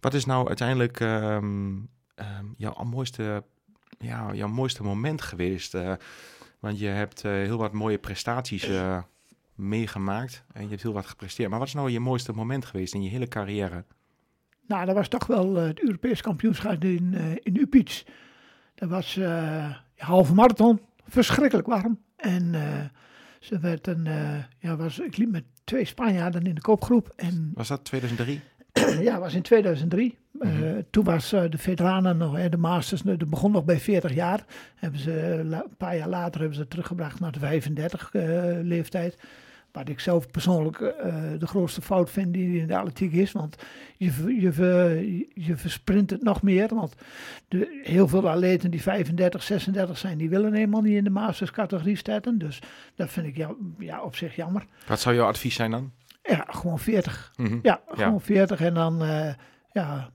[0.00, 1.74] wat is nou uiteindelijk ehm,
[2.56, 3.44] jouw mooiste,
[3.98, 5.74] ja, jouw mooiste moment geweest?
[5.74, 5.92] eh,
[6.60, 8.98] want je hebt eh, heel wat mooie prestaties eh,
[9.54, 10.44] meegemaakt.
[10.52, 11.50] En je hebt heel wat gepresteerd.
[11.50, 13.84] Maar wat is nou je mooiste moment geweest in je hele carrière?
[14.66, 18.04] Nou, dat was toch wel eh, het Europees kampioenschap in, eh in Upic.
[18.78, 21.98] Dat was eh halve marathon, verschrikkelijk warm.
[22.16, 22.62] En eh,
[23.40, 27.12] ze werd een, eh, ja, was, ik liep met twee Spanjaarden in de kopgroep.
[27.16, 28.40] En Was dat 2003?
[29.08, 30.18] ja, was in 2003.
[30.40, 30.80] Eh, Mhm.
[30.90, 34.44] toen was de veteranen nog, hè, de masters, dat begon nog bij 40 jaar.
[34.74, 38.22] Hebben ze, een paar jaar later hebben ze teruggebracht naar de 35 eh,
[38.62, 39.16] leeftijd.
[39.78, 43.32] Wat ik zelf persoonlijk eh, de grootste fout vind die in de atletiek is.
[43.32, 43.56] Want
[43.96, 46.74] je, je, je versprint het nog meer.
[46.74, 46.94] Want
[47.48, 51.50] de, heel veel atleten die 35, 36 zijn, die willen helemaal niet in de masters
[51.50, 52.38] categorie starten.
[52.38, 52.62] Dus
[52.94, 54.64] dat vind ik ja, ja, op zich jammer.
[54.86, 55.92] Wat zou jouw advies zijn dan?
[56.22, 57.32] Ja, gewoon 40.
[57.36, 57.58] Mhm.
[57.62, 59.34] Ja, gewoon 40 en dan, eh,
[59.72, 60.10] ja,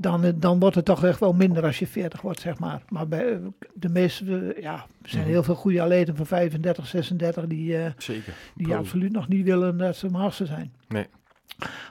[0.00, 2.82] dan, eh, dan wordt het toch echt wel minder als je 40 wordt, zeg maar.
[2.88, 3.36] Maar bij eh,
[3.74, 5.30] de meeste, eh, ja, er zijn Mhm.
[5.32, 8.32] heel veel goede atleten van 35, 36 die, Zeker.
[8.54, 8.76] die Pro.
[8.76, 10.72] absoluut nog niet willen dat ze master zijn.
[10.88, 11.06] Nee.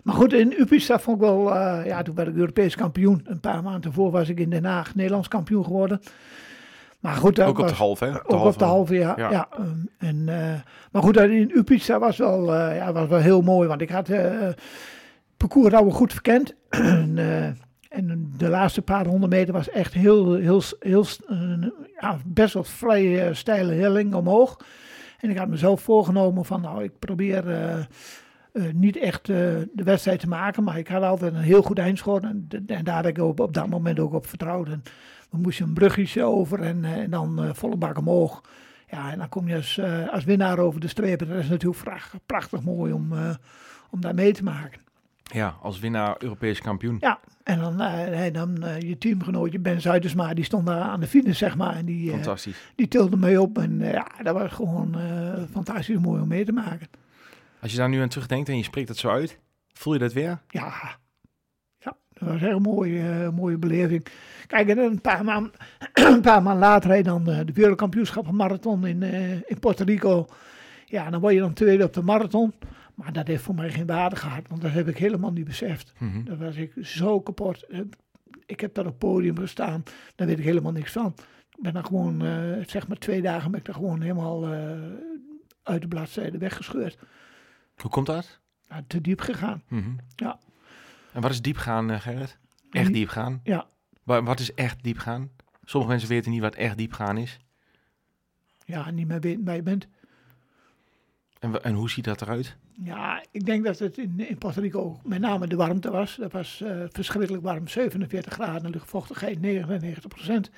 [0.03, 1.53] Maar goed, in Upista vond ik wel,
[1.85, 3.21] ja, toen werd ik Europees kampioen.
[3.25, 6.01] Een paar maanden voor was ik in Den Haag Nederlands kampioen geworden.
[6.99, 8.11] Maar goed, dat Ook op de halve, hè?
[8.11, 9.13] ook op de halve, ja.
[9.17, 9.31] Ja.
[9.31, 9.47] ja.
[9.57, 10.23] ehm, en,
[10.91, 14.61] maar goed, in Upica was wel, ja, was wel heel mooi, want ik had het
[15.37, 16.55] parcours al goed verkend.
[16.69, 17.17] en,
[17.97, 21.05] en de laatste paar honderd meter was echt heel, heel, heel,
[21.99, 24.57] ja, best wel vrij eh, steile helling omhoog.
[25.19, 27.85] En ik had mezelf voorgenomen van, nou, ik probeer eh, eh,
[28.73, 32.27] niet echt de wedstrijd te maken, maar ik had altijd een heel goed eindscore.
[32.27, 34.67] En, en daar had ik op, op dat moment ook op vertrouwd.
[34.67, 34.83] En
[35.29, 38.41] we moesten een bruggetje over en, en dan volle bak omhoog.
[38.89, 39.81] Ja, en dan kom je als,
[40.11, 41.21] als winnaar over de streep.
[41.21, 43.13] En dat is natuurlijk prachtig, prachtig mooi om,
[43.89, 44.81] om daar mee te maken.
[45.23, 46.97] Ja, als winnaar Europees kampioen.
[46.99, 51.07] Ja, en dan, eh, dan eh, je teamgenootje Ben Zuidersma, die stond daar aan de
[51.07, 51.75] finish, zeg maar.
[51.75, 52.71] En die, eh, Fantastisch.
[52.75, 53.57] die tilde mee op.
[53.57, 54.95] En ja, dat was gewoon
[55.51, 56.87] fantastisch mooi om mee te maken.
[57.59, 59.39] Als je daar nu aan terugdenkt en je spreekt het zo uit,
[59.73, 60.39] voel je dat weer?
[60.47, 60.73] Ja,
[61.79, 64.05] ja dat was echt een mooie, mooie beleving.
[64.47, 65.51] Kijk, en een paar maanden
[65.93, 69.03] een paar maanden later dan de wereldkampioenschappen marathon in,
[69.47, 70.27] in Puerto Rico.
[70.85, 72.53] Ja, dan word je dan tweede op de marathon.
[72.97, 75.93] Maar dat heeft voor mij geen waarde gehad, want dat heb ik helemaal niet beseft.
[75.99, 76.23] Mhm.
[76.23, 77.63] Daar was ik zo kapot.
[77.63, 77.79] Eh,
[78.45, 79.83] Ik heb daar op het podium gestaan,
[80.15, 81.13] daar weet ik helemaal niks van.
[81.49, 84.71] Ik ben dan gewoon, eh, zeg maar twee dagen, ben ik daar gewoon helemaal eh,
[85.63, 86.97] uit de bladzijde weggescheurd.
[87.75, 88.39] Hoe komt dat?
[88.67, 89.63] Nou, te diep gegaan.
[89.67, 89.89] Mhm.
[90.15, 90.39] Ja.
[91.13, 92.37] En wat is diep gaan, Gerrit?
[92.71, 93.39] Echt diep gaan?
[93.43, 93.67] Ja.
[94.03, 95.29] Wa- Wat is echt diep gaan?
[95.63, 97.39] Sommige mensen weten niet wat echt diep gaan is.
[98.65, 99.87] Ja, niet meer weten waar je bent.
[101.39, 102.57] En, en hoe ziet dat eruit?
[102.83, 106.15] Ja, ik denk dat het in, in Puerto Rico met name de warmte was.
[106.15, 110.49] Dat was eh, verschrikkelijk warm, 47 graden, luchtvochtigheid 99 procent.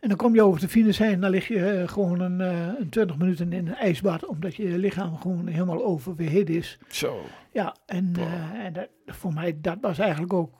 [0.00, 2.40] En dan kom je over de finish heen en dan lig je eh, gewoon een,
[2.40, 6.78] eh, een 20 minuten in een ijsbad, omdat je lichaam gewoon helemaal oververhit is.
[6.88, 7.24] Zo.
[7.52, 10.50] Ja, en, eh, en dat, voor mij, dat was eigenlijk ook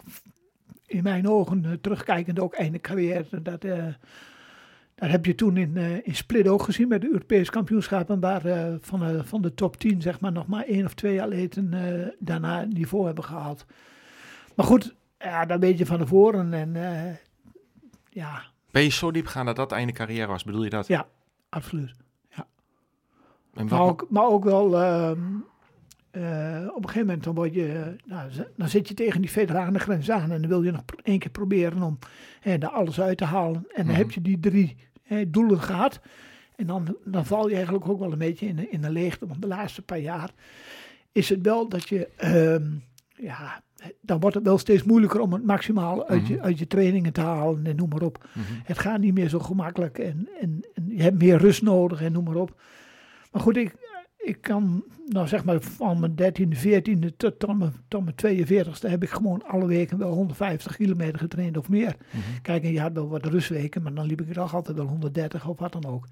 [0.90, 3.42] in mijn ogen eh, terugkijkend ook einde carrière.
[3.42, 3.86] Dat, eh,
[5.00, 8.44] dat heb je toen in, eh, in Split ook gezien met de Europese kampioenschappen, waar
[8.44, 11.74] eh, van, de, van de top 10 zeg maar nog maar één of twee atleten
[11.74, 13.66] eh, daarna het niveau hebben gehaald.
[14.54, 17.14] Maar goed, ja, dat weet je van tevoren en eh,
[18.10, 20.44] ja, Ben je zo diep gaan dat dat einde carrière was?
[20.44, 20.86] Bedoel je dat?
[20.86, 21.06] Ja.
[21.48, 21.94] absoluut.
[23.54, 25.18] En Maar ook, maar ook wel, ehm,
[26.10, 29.78] eh, op een gegeven moment dan, word je, nou, dan zit je tegen die federale
[29.78, 31.98] grens aan en dan wil je nog één keer proberen om
[32.42, 33.56] eh, daar alles uit te halen.
[33.74, 33.94] En dan Mhm.
[33.96, 34.84] heb je die drie eh,
[35.28, 36.00] doelen gehad.
[36.56, 39.26] En dan, dan val je eigenlijk ook wel een beetje in, de- in de leegte.
[39.26, 40.30] Want de laatste paar jaar
[41.12, 42.66] is het wel dat je, ehm,
[43.16, 43.62] ja,
[44.00, 46.44] dan wordt het wel steeds moeilijker om het maximaal uit, je, Mhm.
[46.44, 48.28] uit je trainingen te halen en noem maar op.
[48.32, 48.44] Mhm.
[48.64, 52.12] Het gaat niet meer zo gemakkelijk en, en, en je hebt meer rust nodig en
[52.12, 52.60] noem maar op.
[53.32, 53.74] Maar goed, ik,
[54.22, 58.88] ik kan, nou zeg maar van mijn 13e, 14e tot, tot, mijn, tot mijn 42e
[58.88, 61.96] heb ik gewoon alle weken wel 150 kilometer getraind of meer.
[62.10, 62.40] Mhm.
[62.42, 64.86] Kijk, en je had wel wat rustweken, maar dan liep ik er toch altijd wel
[64.86, 66.06] 130 of wat dan ook.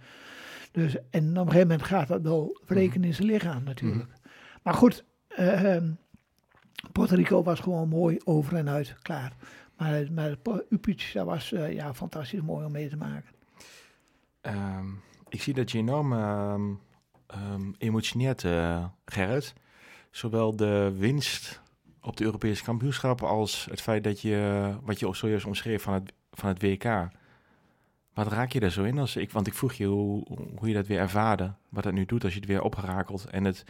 [0.73, 4.11] Dus, en op een gegeven moment gaat dat wel wreken in zijn lichaam natuurlijk.
[4.62, 5.90] Maar goed, ehm,
[6.92, 9.33] Puerto Rico was gewoon mooi over en uit, klaar.
[9.77, 13.31] Maar, maar dat was eh, ja, fantastisch mooi om mee te maken.
[14.40, 14.87] Ehm,
[15.29, 16.62] ik zie dat je enorm ehm,
[17.29, 19.55] ehm, emotioneert, eh, Gerrit.
[20.11, 21.61] Zowel de winst
[22.03, 26.12] op de Europese kampioenschap als het feit dat je, wat je zojuist omschreef van het,
[26.33, 26.85] van het WK.
[28.14, 28.99] Wat raak je daar zo in?
[28.99, 31.53] Als ik, want ik vroeg je hoe, hoe je dat weer ervaarde.
[31.69, 33.25] Wat dat nu doet als je het weer opgerakeld.
[33.25, 33.64] En het,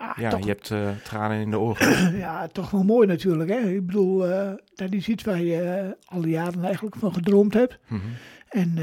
[0.00, 2.16] Ah, ja, toch, je hebt eh, tranen in de ogen.
[2.26, 3.50] ja, toch wel mooi natuurlijk.
[3.50, 3.70] Hè?
[3.70, 7.78] Ik bedoel, eh, dat is iets waar je eh, alle jaren eigenlijk van gedroomd hebt.
[7.86, 8.00] Mhm.
[8.48, 8.78] En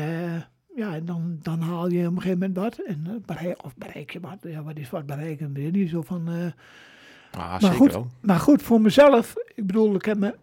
[0.77, 2.79] ja, en dan, dan haal je op een gegeven moment wat.
[2.85, 4.37] En, eh, bereik, of bereik je wat.
[4.41, 5.53] Ja, wat is wat bereiken?
[5.53, 6.27] Weet je niet zo van...
[6.29, 6.45] eh,
[7.31, 7.91] Ah, Maar zeker goed.
[7.91, 8.07] wel.
[8.21, 10.35] Maar goed, voor mezelf, ik bedoel, ik heb me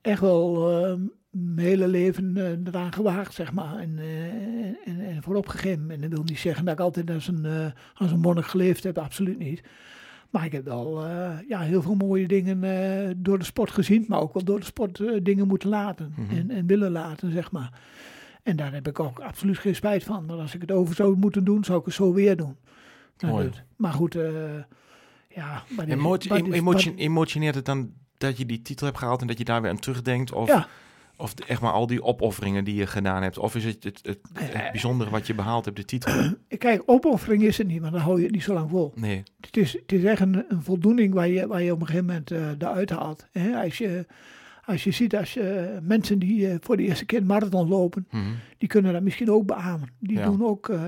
[0.00, 0.94] echt wel eh,
[1.30, 3.78] mijn hele leven eh, eraan gewaagd, zeg maar.
[3.78, 3.98] En,
[4.84, 5.90] en, en voorop gegeven.
[5.90, 8.98] En dat wil niet zeggen dat ik altijd als een, als een monnik geleefd heb,
[8.98, 9.62] absoluut niet.
[10.30, 11.06] Maar ik heb wel
[11.48, 12.60] ja, heel veel mooie dingen
[13.22, 16.36] door de sport gezien, maar ook wel door de sport dingen moeten laten Mhm.
[16.36, 17.72] en, en willen laten, zeg maar.
[18.44, 20.26] En daar heb ik ook absoluut geen spijt van.
[20.26, 22.56] Want als ik het over zou moeten doen, zou ik het zo weer doen.
[23.18, 23.46] Nou, Mooi.
[23.46, 23.62] goed.
[23.76, 24.30] Maar goed, eh,
[25.28, 25.62] ja.
[25.86, 26.28] emotio-
[26.62, 29.70] wat- emotioneert het dan dat je die titel hebt gehaald en dat je daar weer
[29.70, 30.32] aan terugdenkt?
[30.32, 30.66] Of, Ja.
[31.16, 33.38] of echt maar al die opofferingen die je gedaan hebt?
[33.38, 34.70] Of is het het, het, het Eh.
[34.70, 36.12] bijzondere wat je behaald hebt, de titel?
[36.58, 38.92] Kijk, opoffering is het niet, maar dan hou je het niet zo lang vol.
[38.94, 39.22] Nee.
[39.40, 42.06] Het is, het is echt een, een voldoening waar je, waar je op een gegeven
[42.06, 43.26] moment eh eruit haalt.
[43.32, 43.62] Hè?
[43.62, 44.06] Als, je,
[44.66, 48.06] als je ziet, als je, mensen die eh, voor de eerste keer een marathon lopen,
[48.10, 48.22] Mhm.
[48.58, 49.88] die kunnen dat misschien ook beamen.
[49.98, 50.24] Die Ja.
[50.24, 50.82] doen ook eh,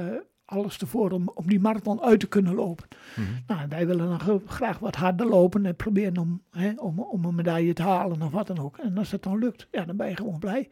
[0.45, 2.89] alles ervoor om, om die marathon uit te kunnen lopen.
[3.17, 3.27] Mhm.
[3.47, 7.35] Nou, wij willen dan graag wat harder lopen en proberen om, hè, om, om een
[7.35, 8.77] medaille te halen of wat dan ook.
[8.79, 10.69] En als dat dan lukt, ja, dan ben je gewoon blij.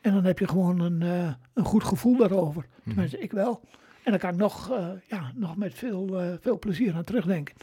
[0.00, 2.66] En dan heb je gewoon een, eh, een goed gevoel daarover.
[2.78, 2.88] Mhm.
[2.90, 3.60] Tenminste, ik wel.
[4.04, 7.54] En dan kan ik nog, eh, ja, nog met veel, eh, veel plezier aan terugdenken.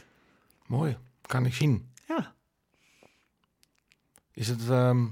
[0.66, 0.96] Mooi,
[1.26, 1.86] kan ik zien.
[2.08, 2.34] Ja,
[4.36, 5.04] Is, het, ehm,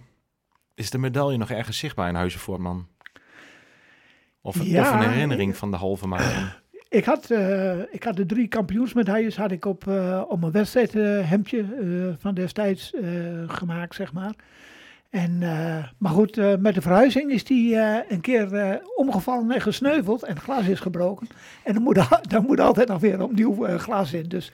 [0.75, 2.87] is de medaille nog ergens zichtbaar in Huizenvoortman?
[4.41, 6.49] Of, Ja, of een herinnering van de halve marathon?
[6.89, 11.61] ik had, eh, ik had de drie kampioensmedailles had ik op, eh, op mijn wedstrijdhemdje
[11.61, 12.93] eh, van destijds
[13.47, 14.35] gemaakt, zeg maar.
[15.11, 15.39] En,
[15.99, 17.77] maar goed, met de verhuizing is die
[18.09, 21.27] een keer omgevallen en gesneuveld en het glas is gebroken.
[21.65, 24.29] En dan moet, er- dan moet altijd nog weer opnieuw glas in.
[24.29, 24.53] Dus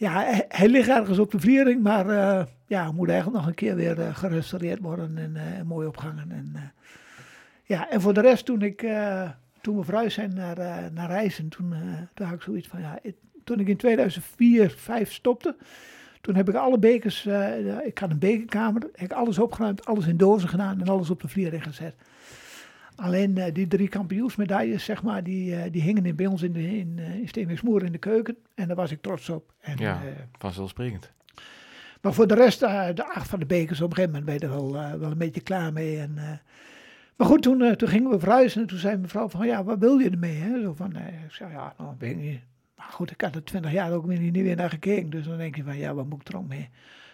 [0.00, 3.74] ja, hij, ligt ergens op de vliering, maar eh, ja, moet eigenlijk nog een keer
[3.74, 6.30] weer eh, gerestaureerd worden en eh, mooi opgangen.
[6.30, 6.72] En,
[7.64, 8.86] ja, en voor de rest, toen ik,
[9.60, 10.56] toen we verhuisd zijn naar,
[10.92, 11.74] naar Rijssen, toen,
[12.14, 12.98] toen had ik zoiets van, ja,
[13.44, 15.56] toen ik in 2004, 5 stopte,
[16.20, 20.06] toen heb ik alle bekers, uh, ik had een bekerkamer, heb ik alles opgeruimd, alles
[20.06, 21.94] in dozen gedaan en alles op de vliering gezet.
[23.00, 26.52] Alleen uh, die drie kampioensmedailles, zeg maar, die, uh, die hingen in, bij ons in,
[26.52, 28.36] de, in, in Steenwijksmoer in de keuken.
[28.54, 29.52] En daar was ik trots op.
[29.60, 30.00] En, ja,
[30.38, 31.12] vanzelfsprekend.
[32.00, 34.54] Maar voor de rest, de acht van de bekers, op een gegeven moment ben je
[34.54, 35.98] er wel, wel een beetje klaar mee.
[35.98, 36.14] En,
[37.16, 39.98] maar goed, toen, toen gingen we verhuizen en toen zei mevrouw van, ja, wat wil
[39.98, 40.36] je ermee?
[40.36, 40.60] Hè?
[40.62, 42.40] Zo van, ik zei, ja, nou, ben niet.
[42.76, 45.10] Maar goed, ik had er twintig jaar ook niet, niet weer naar gekeken.
[45.10, 46.68] Dus dan denk je van, ja, wat moet ik er ook mee?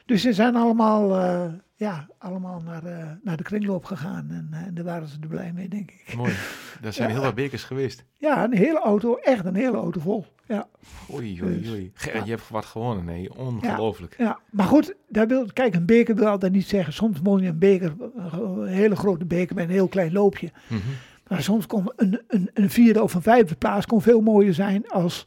[0.04, 4.30] Dus ze zijn allemaal, uh, ja, allemaal naar, uh, naar de kringloop gegaan.
[4.30, 6.14] En, uh, en, daar waren ze er blij mee, denk ik.
[6.16, 6.32] Mooi.
[6.80, 7.14] Daar zijn ja.
[7.14, 8.04] heel wat bekers geweest.
[8.14, 10.26] Ja, een hele auto, echt een hele auto vol.
[10.46, 10.68] Ja.
[11.12, 11.90] Oei, oei, dus, oei.
[11.94, 12.24] Gerrit, ja.
[12.24, 13.36] je hebt wat gewonnen, nee.
[13.36, 14.14] Ongelooflijk.
[14.18, 16.92] Ja, ja, maar goed, daar wil, kijk, een beker wil altijd niet zeggen.
[16.92, 20.50] Soms moet je een beker, een hele grote beker met een heel klein loopje.
[20.68, 20.94] Mm -hmm.
[21.28, 24.88] Maar soms kon een, een, een vierde of een vijfde plaats kon veel mooier zijn
[24.88, 25.26] als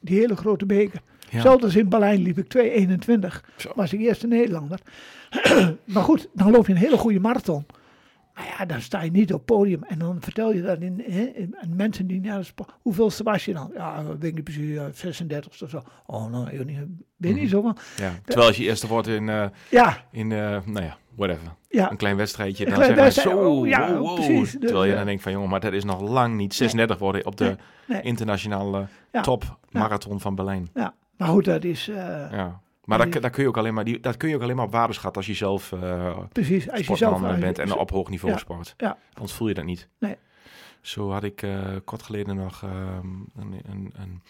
[0.00, 1.02] die hele grote beker.
[1.30, 1.40] Ja.
[1.40, 2.46] Zelfs als in Berlijn liep ik
[3.24, 3.74] 2,21.
[3.74, 4.80] Was ik eerste Nederlander.
[5.84, 7.66] maar goed, dan loop je een hele goede marathon.
[8.34, 9.82] Maar ja, dan sta je niet op het podium.
[9.82, 12.70] En dan vertel je dat in, in, in mensen die naar de sport.
[12.82, 13.70] Hoeveelste was je dan?
[13.74, 15.82] Ja, weet ik niet precies, 36 of zo.
[16.06, 16.78] Oh, nou, ik niet,
[17.16, 17.76] ben niet zo van.
[17.96, 20.04] Ja, terwijl als je eerste wordt in, uh, ja.
[20.10, 21.48] in uh, nou ja, whatever.
[21.68, 21.90] Ja.
[21.90, 22.64] Een klein wedstrijdje.
[22.64, 24.14] Dan klein wedstrijd, zo, oh, ja, wow, wow.
[24.14, 24.50] precies.
[24.50, 27.36] Terwijl je dan denkt van, jongen, maar dat is nog lang niet 36 worden op
[27.36, 28.02] de Nee, nee.
[28.02, 29.20] internationale Ja.
[29.20, 30.68] top marathon van Berlijn.
[30.74, 31.96] Ja, maar goed, dat is uh,
[32.30, 32.60] Ja.
[32.84, 34.64] Maar dat, daar kun je ook alleen maar, die, dat kun je ook alleen maar
[34.64, 36.70] op waarde schatten als je zelf eh precies.
[36.70, 38.38] Als je zelf bent en op hoog niveau Ja.
[38.38, 38.74] sport.
[38.76, 38.98] Ja.
[39.14, 39.88] Anders voel je dat niet.
[39.98, 40.16] Nee.
[40.80, 43.06] Zo had ik eh, kort geleden nog ehm,
[43.36, 44.22] een, een, een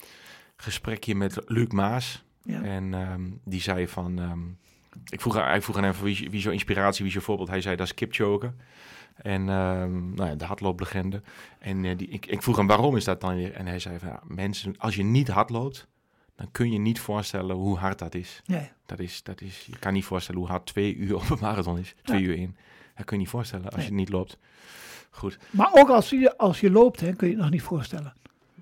[0.57, 2.25] gesprekje met Luc Maas.
[2.43, 2.63] Ja.
[2.63, 4.19] En ehm, die zei van...
[4.19, 4.39] ehm,
[5.09, 7.19] ik vroeg, ik vroeg aan hem van wie, is- wie is jouw inspiratie, wie is
[7.19, 7.49] je voorbeeld?
[7.49, 8.53] Hij zei dat is Kipchoge.
[9.17, 11.23] En ehm, nou ja, de hardlooplegende.
[11.59, 13.53] En eh, die, ik, ik vroeg hem waarom is dat dan weer?
[13.55, 15.87] En hij zei van ja, mensen, als je niet hard loopt,
[16.41, 18.43] dan kun je niet voorstellen hoe hard dat is.
[18.47, 18.71] Nee.
[18.87, 21.79] Dat is, dat is je kan niet voorstellen hoe hard twee uur op een marathon
[21.79, 21.95] is.
[22.03, 22.27] Twee Ja.
[22.27, 22.57] uur in.
[22.97, 23.85] Dat kun je niet voorstellen als Nee.
[23.87, 24.39] je niet loopt.
[25.11, 25.39] Goed.
[25.51, 28.13] Maar ook als je, als je loopt, hè, kun je het nog niet voorstellen.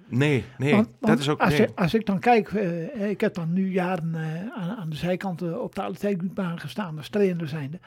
[0.08, 1.40] Nee, nee, Want- dat is ook...
[1.40, 1.60] Als, Nee.
[1.60, 4.96] je, als ik dan kijk, eh, ik heb dan nu jaren eh, aan, aan de
[4.96, 7.78] zijkant eh, op de atletiekbaan gestaan als trainer zijnde.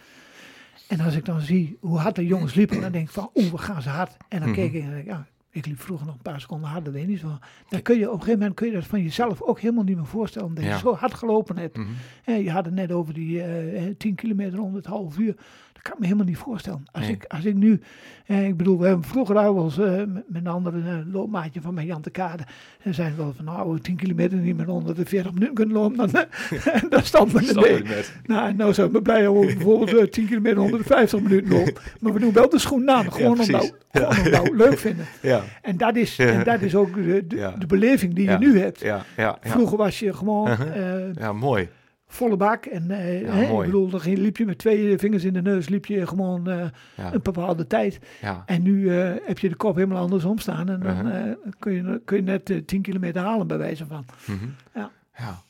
[0.88, 3.52] En als ik dan zie hoe hard de jongens liepen, dan denk ik van, oeh,
[3.52, 4.18] we gaan ze hard.
[4.28, 4.58] En dan Mhm.
[4.58, 7.02] keek ik en denk ik, ja, ik liep vroeger nog een paar seconden harder, weet
[7.02, 7.38] je niet zo.
[7.70, 9.96] Dan kun je op een gegeven moment kun je dat van jezelf ook helemaal niet
[9.96, 10.72] meer voorstellen, dat Ja.
[10.74, 11.78] je zo hard gelopen hebt.
[11.78, 11.88] Mhm.
[12.32, 15.36] Je had het net over die eh, eh, 10 kilometer onder het half uur.
[15.82, 16.84] Dat kan ik me helemaal niet voorstellen.
[16.92, 17.14] Als, Nee.
[17.14, 17.82] ik, als ik nu,
[18.26, 21.86] eh, ik bedoel, we hebben vroeger eens eh, met, een andere eh, loopmaatje van mij,
[21.86, 22.44] Jan de Kade.
[22.82, 25.76] En zijn we wel van, nou, 10 kilometer niet meer onder de 40 minuten kunnen
[25.76, 25.98] lopen.
[25.98, 28.14] Dan, eh, dan stand me met.
[28.26, 31.74] Nou, nou zijn we blij om bijvoorbeeld eh, 10 kilometer onder de 50 minuten lopen.
[32.00, 33.72] Maar we doen wel de schoen aan, gewoon, Ja, omdat, precies.
[33.92, 35.06] gewoon omdat we het leuk vinden.
[35.22, 37.52] Ja, En dat is, en dat is ook de, de, Ja.
[37.52, 38.32] de beleving die Ja.
[38.32, 38.80] je nu hebt.
[38.80, 39.38] ja, ja.
[39.44, 41.14] Ja, Vroeger was je gewoon Uh-huh.
[41.16, 41.70] ja mooi.
[42.12, 42.66] Volle bak.
[42.66, 45.70] En eh, Ja, hè, ik bedoel, dan liep je met twee vingers in de neus,
[45.70, 48.00] liep je gewoon eh, Ja, een bepaalde tijd.
[48.22, 48.44] ja.
[48.46, 50.70] En nu eh, heb je de kop helemaal andersom staan.
[50.70, 51.36] En dan Uh-huh.
[51.60, 54.06] kun, je, kun je net eh, 10 kilometer halen bij wijze van.
[54.26, 54.46] Mhm.
[54.76, 54.92] Ja.
[55.18, 55.42] Ja,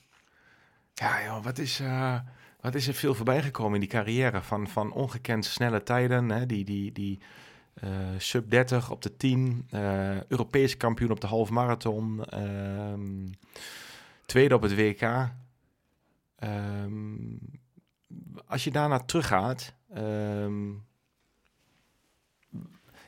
[0.93, 1.81] ja joh, wat is,
[2.61, 6.45] wat is er veel voorbij gekomen in die carrière van, van ongekend snelle tijden, hè?
[6.45, 7.19] die, die, die
[8.17, 12.99] sub 30 op de 10, eh Europese kampioen op de half marathon, ehm,
[14.25, 15.29] tweede op het WK.
[16.41, 17.37] Ehm,
[18.45, 20.73] als je daarna teruggaat, ehm,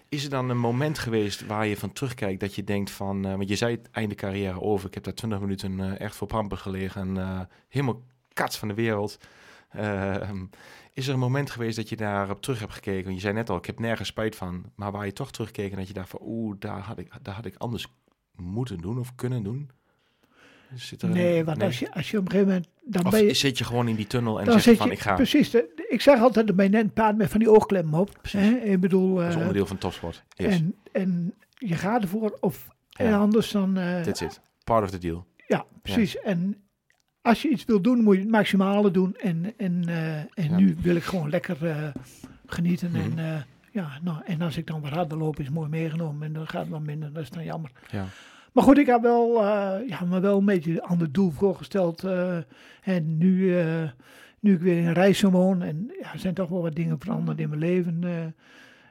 [0.09, 3.35] is er dan een moment geweest waar je van terugkijkt dat je denkt van, eh,
[3.35, 6.27] want je zei het einde carrière over, ik heb daar 20 minuten eh, echt voor
[6.27, 9.17] pamper gelegen, eh, helemaal kats van de wereld.
[9.69, 10.45] Ehm,
[10.93, 13.03] is er een moment geweest dat je daarop terug hebt gekeken?
[13.03, 15.71] Want je zei net al, ik heb nergens spijt van, maar waar je toch terugkeek
[15.71, 17.87] en dat je dacht van, oeh, daar had ik, daar had ik anders
[18.35, 19.69] moeten doen of kunnen doen?
[20.75, 22.71] Zit er een- Nee, want Als, je, als je op een gegeven moment...
[22.85, 24.77] Dan Of ben je, zit je gewoon in die tunnel en dan zeg je zit
[24.79, 25.49] van, je, ik ga, Precies.
[25.49, 28.19] de- ik zeg altijd, net een paard met van die oogklemmen op.
[28.31, 28.49] Hè?
[28.51, 29.15] Ik bedoel...
[29.15, 30.23] dat is eh, onderdeel van topsport.
[30.35, 33.05] Yes, en, en je gaat ervoor of Ja.
[33.05, 33.77] en anders dan...
[33.77, 34.41] eh, that's it.
[34.63, 35.25] Part of the deal.
[35.47, 36.19] Ja, precies.
[36.19, 36.55] En
[37.21, 39.15] als je iets wil doen, moet je het maximale doen.
[39.15, 40.57] En, en, eh, en Ja.
[40.57, 41.87] nu wil ik gewoon lekker eh,
[42.45, 42.91] genieten.
[42.91, 42.99] Mhm.
[43.01, 46.27] En, eh, ja, nou, en als ik dan wat harder loop, is mooi meegenomen.
[46.27, 47.71] En dan gaat het wat minder, dat is dan jammer.
[47.91, 48.05] Ja.
[48.53, 52.03] Maar goed, ik heb wel, eh, ja, me wel een beetje een ander doel voorgesteld.
[52.03, 52.37] eh,
[52.83, 53.89] en nu, eh,
[54.39, 55.61] nu ik weer in Rijssen woon.
[55.61, 58.33] En ja, er zijn toch wel wat dingen veranderd in mijn leven.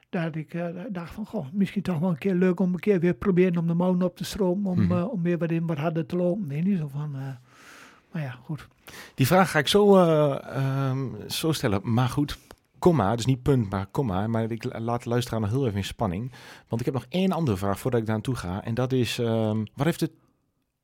[0.09, 2.99] dat ik eh, dacht van, goh, misschien toch wel een keer leuk om een keer
[2.99, 4.71] weer proberen om de mouwen op te stromen.
[4.71, 5.03] Om, Mhm.
[5.03, 6.47] om weer wat in wat harder te lopen.
[6.47, 7.11] Nee, niet zo van...
[8.11, 8.67] maar ja, goed.
[9.15, 11.79] Die vraag ga ik zo, eh, ehm, zo stellen.
[11.83, 12.37] Maar goed,
[12.83, 14.27] komma, dus niet punt, maar komma.
[14.27, 16.31] Maar ik la- laat de luisteraar nog heel even in spanning.
[16.67, 18.63] Want ik heb nog één andere vraag voordat ik daar naartoe ga.
[18.63, 20.11] En dat is, ehm, wat heeft het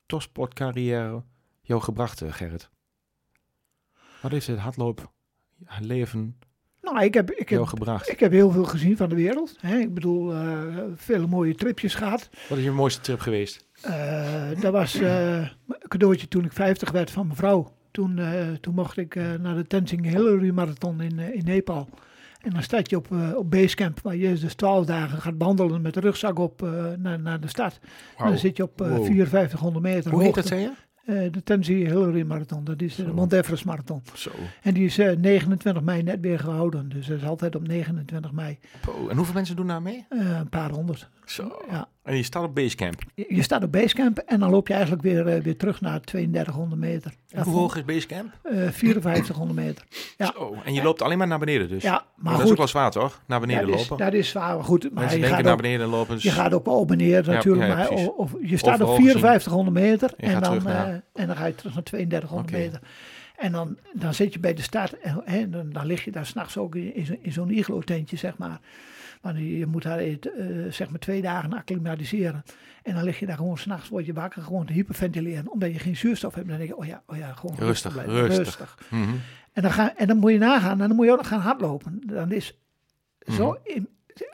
[0.06, 1.24] topsportcarrière
[1.62, 2.70] jou gebracht, eh, Gerrit?
[4.22, 5.12] Wat heeft het hardloop
[5.80, 6.38] leven
[6.82, 8.10] Nou, ik heb, ik jou heb, gebracht?
[8.10, 9.56] ik heb heel veel gezien van de wereld.
[9.60, 9.78] Hè.
[9.78, 12.30] Ik bedoel, eh, vele mooie tripjes gehad.
[12.50, 13.66] Wat is je mooiste trip geweest?
[13.82, 15.50] Eh, dat was een
[15.88, 17.74] cadeautje toen ik 50 werd van mijn vrouw.
[17.91, 21.89] Toen, eh, toen mocht ik eh, naar de Tenzing Hillary Marathon in, eh, in Nepal.
[22.41, 25.93] En dan sta je op, op Basecamp, waar je dus 12 dagen gaat wandelen met
[25.93, 26.62] de rugzak op
[26.97, 27.80] naar, naar de stad.
[28.17, 29.06] Dan zit je op eh Wow.
[29.06, 30.60] 5400 meter Hoe heet dat, hoogte.
[30.60, 31.30] zei je?
[31.32, 33.13] De Tenzing Hillary Marathon, dat is de.
[33.13, 34.02] Mount Everest Marathon.
[34.13, 34.32] Zo.
[34.62, 36.89] En die is eh, 29 mei net weer gehouden.
[36.89, 38.60] Dus dat is altijd op 29 mei.
[38.82, 39.08] Po.
[39.08, 40.06] En hoeveel mensen doen daar mee?
[40.10, 41.10] Een paar honderd.
[41.30, 41.52] Zo.
[41.70, 41.88] Ja.
[42.04, 43.02] En je staat op Basecamp.
[43.15, 46.02] Je, je staat op Basecamp en dan loop je eigenlijk weer, eh, weer terug naar
[46.02, 47.13] 3200 meter.
[47.30, 48.34] En hoe hoog is Basecamp?
[48.44, 49.86] Eh 5400 meter.
[50.18, 50.32] Ja.
[50.36, 50.56] Zo.
[50.65, 51.84] En je loopt alleen maar naar beneden dus?
[51.84, 53.22] Ja, Maar maar dat is ook wel zwaar, toch?
[53.28, 54.06] Naar beneden dat, is, lopen.
[54.06, 54.84] dat is zwaar, maar goed.
[54.84, 56.13] Maar Mensen je denken gaat, naar ook, beneden lopen.
[56.15, 57.68] dus- je gaat ook op en neer natuurlijk.
[57.68, 59.12] ja, maar of, je staat op Overal gezien.
[59.20, 62.60] 5400 meter en dan, naar- eh, en dan ga je terug naar 3200 Oké.
[62.63, 62.80] meter.
[63.39, 66.25] En dan, dan zit je bij de start en, en dan, dan lig je daar
[66.25, 68.60] s'nachts ook in, in, zo- in zo'n iglo-tentje, zeg maar.
[69.21, 70.15] Want je, moet daar eh,
[70.69, 72.43] zeg maar twee dagen acclimatiseren.
[72.84, 75.52] En dan lig je daar gewoon s'nachts, word je wakker, gewoon te hyperventileren.
[75.52, 76.47] Omdat je geen zuurstof hebt.
[76.47, 78.78] Dan denk je, oh ja, oh ja gewoon Rustig, blijven, rustig.
[78.89, 79.10] Mhm.
[79.54, 81.39] En dan, ga, en dan moet je nagaan, en dan moet je ook nog gaan
[81.39, 82.02] hardlopen.
[82.06, 82.58] Dan is
[83.19, 83.58] zo Mhm.
[83.78, 83.89] in-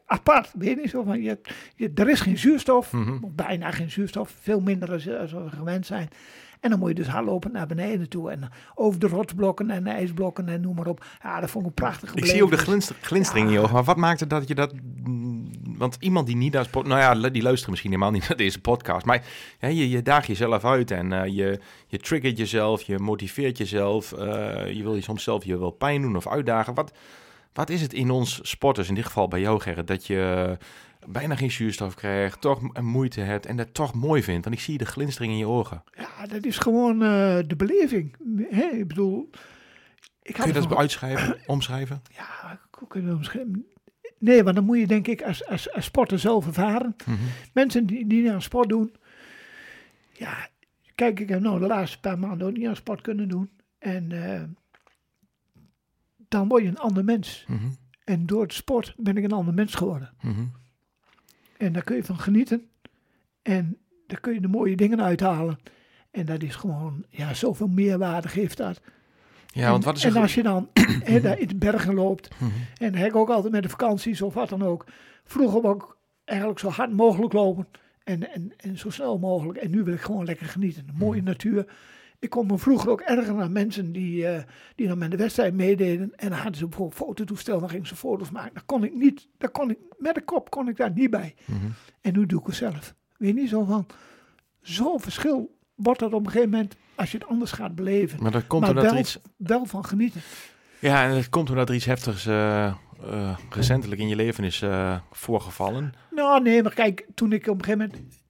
[0.05, 1.39] apart, weet je niet zo van, je,
[1.75, 3.17] je, er is geen zuurstof, Mhm.
[3.31, 6.09] bijna geen zuurstof, veel minder als, als we gewend zijn.
[6.65, 9.89] En dan moet je dus hardlopen naar beneden toe en over de rotsblokken en de
[9.89, 11.05] ijsblokken en noem maar op.
[11.23, 13.73] Ja, dat vond ik een prachtige Ik zie ook de glinster, glinstering in je ogen.
[13.73, 14.73] Maar wat maakt het dat je dat...
[15.03, 16.87] mm, Want iemand die niet naar sport...
[16.87, 19.05] Nou ja, die luistert misschien helemaal niet naar deze podcast.
[19.05, 19.23] Maar
[19.59, 22.81] ja, je, je daagt jezelf uit en eh, je, je triggert jezelf.
[22.81, 24.11] Je motiveert jezelf.
[24.11, 26.73] eh, je wil je soms zelf je wel pijn doen of uitdagen.
[26.73, 26.91] Wat,
[27.53, 29.87] wat is het in ons sporters, in dit geval bij jou Gerrit...
[29.87, 30.57] dat je
[31.07, 33.45] bijna geen zuurstof krijgt, toch moeite hebt...
[33.45, 34.43] en dat toch mooi vindt?
[34.43, 35.83] Want ik zie de glinstering in je ogen.
[35.97, 38.15] Ja, dat is gewoon eh, de beleving.
[38.49, 38.63] Hè?
[38.63, 39.29] Ik bedoel...
[40.21, 42.01] Ik Kun je dat uitschrijven, omschrijven?
[42.11, 43.65] Ja, hoe kun je dat omschrijven?
[44.17, 46.95] Nee, want dan moet je denk ik als, als, als sporter zelf ervaren.
[47.05, 47.17] Mhm.
[47.53, 48.95] Mensen die, die aan sport doen.
[50.11, 50.47] Ja,
[50.95, 53.49] kijk, ik heb nou de laatste paar maanden ook niet aan sport kunnen doen.
[53.79, 54.43] En eh,
[56.27, 57.45] dan word je een ander mens.
[57.47, 57.67] Mhm.
[58.03, 60.13] En door het sport ben ik een ander mens geworden.
[60.21, 60.45] Mhm.
[61.57, 62.69] En daar kun je van genieten.
[63.41, 65.59] En daar kun je de mooie dingen uithalen.
[66.11, 68.81] En dat is gewoon, ja, zoveel meerwaarde geeft dat.
[69.47, 70.69] Ja, want en, wat is en als je dan
[71.21, 72.39] daar in de bergen loopt.
[72.39, 72.51] Mhm.
[72.77, 74.85] En heb ik ook altijd met de vakanties of wat dan ook.
[75.23, 77.67] Vroeger wou ik eigenlijk zo hard mogelijk lopen.
[78.03, 79.57] En, en, en zo snel mogelijk.
[79.57, 80.87] En nu wil ik gewoon lekker genieten.
[80.97, 81.65] Mooie natuur.
[82.19, 84.43] Ik kon me vroeger ook erger aan mensen die, eh,
[84.75, 86.15] die dan met de wedstrijd meededen.
[86.15, 87.59] En dan hadden ze bijvoorbeeld een fototoestel.
[87.59, 88.53] Dan gingen ze foto's maken.
[88.53, 89.27] Daar kon ik niet.
[89.37, 91.35] Daar kon ik, met de kop kon ik daar niet bij.
[91.45, 91.65] Mhm.
[92.01, 92.95] En nu doe ik het zelf.
[93.17, 93.85] Weet je niet zo van.
[94.61, 96.75] Zo'n verschil wordt dat op een gegeven moment.
[96.95, 98.21] Als je het anders gaat beleven.
[98.21, 99.19] Maar dat komt maar omdat wel, er iets...
[99.37, 100.21] wel van genieten.
[100.79, 104.63] Ja, en het komt omdat er iets heftigs eh, eh, recentelijk in je leven is
[105.11, 105.93] voorgevallen.
[106.11, 108.23] Nou, nee, maar kijk, toen ik op een gegeven moment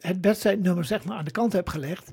[0.00, 2.12] het wedstrijdnummer zeg maar aan de kant heb gelegd,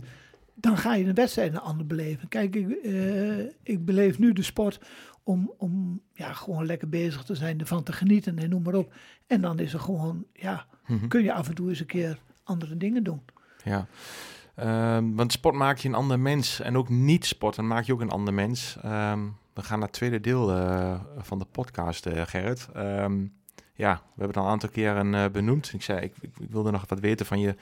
[0.61, 2.27] dan ga je een wedstrijd een ander beleven.
[2.27, 4.79] Kijk, ik, eh, ik beleef nu de sport
[5.23, 8.93] om, om ja, gewoon lekker bezig te zijn, ervan te genieten en noem maar op.
[9.27, 11.07] En dan is er gewoon, ja, Mhm.
[11.07, 13.21] kun je af en toe eens een keer andere dingen doen.
[13.63, 13.85] Ja.
[14.55, 16.59] Ehm, want sport maakt je een ander mens.
[16.59, 18.77] En ook niet sporten maakt je ook een ander mens.
[18.81, 19.19] Ehm,
[19.53, 22.67] we gaan naar het tweede deel eh, van de podcast, eh, Gerrit.
[22.73, 23.19] Ehm,
[23.73, 25.73] ja, we hebben het al een aantal keren eh, benoemd.
[25.73, 27.55] Ik zei, ik, ik, ik wilde nog wat weten van je,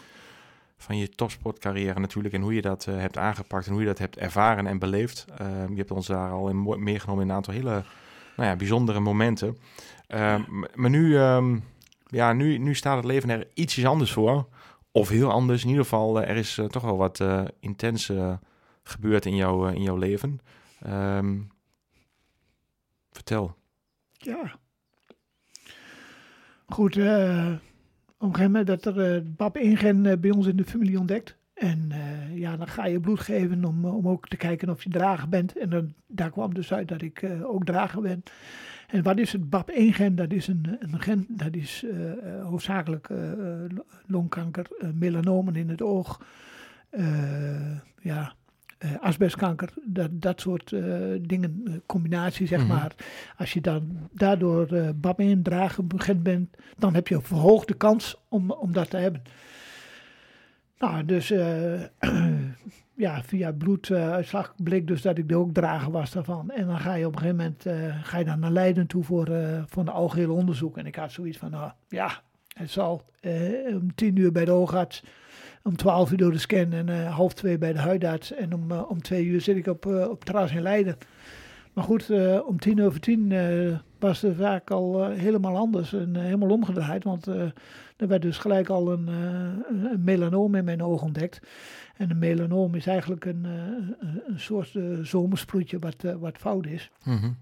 [0.80, 2.34] van je topsportcarrière natuurlijk.
[2.34, 5.26] En hoe je dat eh, hebt aangepakt en hoe je dat hebt ervaren en beleefd.
[5.38, 7.84] Ehm, je hebt ons daar al in meegenomen in een aantal hele
[8.36, 9.58] nou ja, bijzondere momenten.
[10.08, 10.42] Ehm,
[10.76, 11.58] maar nu, ehm,
[12.08, 14.48] ja, nu, nu staat het leven er ietsjes anders voor.
[14.92, 15.64] Of heel anders.
[15.64, 17.24] In ieder geval, eh, er is eh, toch wel wat
[17.60, 18.12] intens
[18.84, 20.40] gebeurd in, jouw eh, in jouw leven.
[23.12, 23.56] Vertel.
[24.12, 24.60] Ja.
[26.66, 26.96] Goed,
[28.20, 31.00] op een gegeven moment dat er eh BAP 1-gen eh, bij ons in de familie
[31.00, 31.38] ontdekt.
[31.54, 34.90] En eh, ja, dan ga je bloed geven om, om ook te kijken of je
[34.90, 35.58] drager bent.
[35.58, 38.24] En dan, daar kwam dus uit dat ik ook drager ben.
[38.88, 40.16] En wat is het BAP 1-gen?
[40.16, 41.86] Dat is een, een gen, dat is
[42.42, 43.10] hoofdzakelijk
[44.08, 46.22] longkanker, melanomen in het oog.
[48.02, 48.34] ja,
[48.80, 50.82] eh, asbestkanker, dat, dat soort eh,
[51.22, 52.68] dingen, eh, combinatie zeg Mhm.
[52.68, 52.96] maar.
[53.38, 58.16] Als je dan daardoor BAP 1 dragen begint bent, dan heb je een verhoogde kans
[58.30, 59.22] om, om dat te hebben.
[60.78, 61.28] Nou, dus
[63.06, 66.52] ja, via bloeduitslag bleek dus dat ik de ook drager was daarvan.
[66.52, 67.66] En dan ga je op een gegeven moment
[68.06, 69.30] ga je dan naar Leiden toe voor,
[69.68, 70.78] voor een algehele onderzoek.
[70.78, 72.22] En ik had zoiets van, nou ja,
[72.54, 73.06] het zal
[73.68, 75.04] om tien uur bij de oogarts.
[75.64, 78.34] Om 12 uur door de scan en half twee bij de huidarts.
[78.34, 80.98] En om, om twee uur zit ik op, op terras in Leiden.
[81.74, 82.10] Maar goed,
[82.46, 83.34] om tien over tien
[84.00, 87.04] was de zaak al helemaal anders en helemaal omgedraaid.
[87.04, 87.26] Want
[87.98, 91.40] er werd dus gelijk al een, een melanoom in mijn oog ontdekt.
[91.96, 93.44] En een melanoom is eigenlijk een,
[94.28, 96.92] een soort zomersproetje wat, wat fout is.
[97.04, 97.38] Mm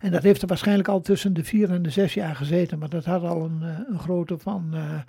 [0.00, 2.78] en dat heeft er waarschijnlijk al tussen de 4 en de 6 jaar gezeten.
[2.78, 5.00] Maar dat had al een, eh, een grootte van uh,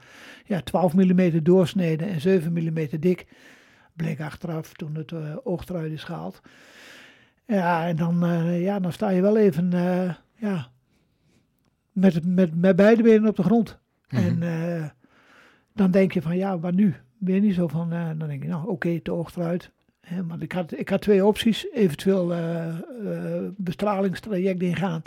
[0.45, 3.27] ja, 12 mm doorsnede en 7 mm dik.
[3.93, 6.41] Bleek achteraf toen het uh, oog eruit is gehaald.
[7.45, 9.69] Ja, en dan, uh, ja, dan sta je wel even
[10.35, 10.67] ja,
[11.91, 13.79] met, met, met beide benen op de grond.
[14.09, 14.93] Mm En
[15.73, 16.95] dan denk je van ja, wat nu?
[17.17, 19.71] Ben je niet zo van, dan denk je nou oké, okay, het oog eruit.
[20.27, 25.01] Maar ik had, ik had twee opties, eventueel uh, uh, bestralingstraject ingaan,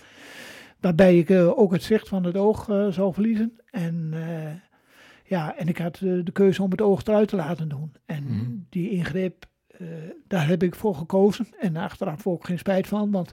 [0.80, 3.61] waarbij ik uh, ook het zicht van het oog zou verliezen.
[3.70, 4.14] En,
[5.24, 7.92] ja, en ik had de keuze om het oog eruit te laten doen.
[8.07, 8.66] En mm.
[8.68, 9.46] die ingreep,
[10.26, 11.46] daar heb ik voor gekozen.
[11.59, 13.32] En achteraf ook geen spijt van, want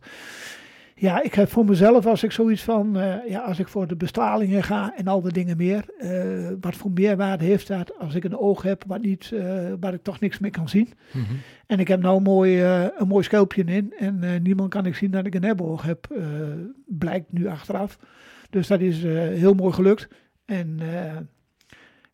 [1.00, 3.96] ja, ik heb voor mezelf als ik zoiets van, uh, ja, als ik voor de
[3.96, 8.24] bestralingen ga en al die dingen meer, uh, wat voor meerwaarde heeft dat als ik
[8.24, 10.90] een oog heb wat niet, uh, waar ik toch niks mee kan zien.
[11.12, 11.38] Mm -hmm.
[11.66, 12.62] En ik heb nou een mooi,
[12.98, 16.08] een mooi schelpje in en niemand kan ik zien dat ik een heboog heb,
[16.86, 18.00] blijkt nu achteraf.
[18.50, 20.08] Dus dat is heel mooi gelukt.
[20.46, 20.80] En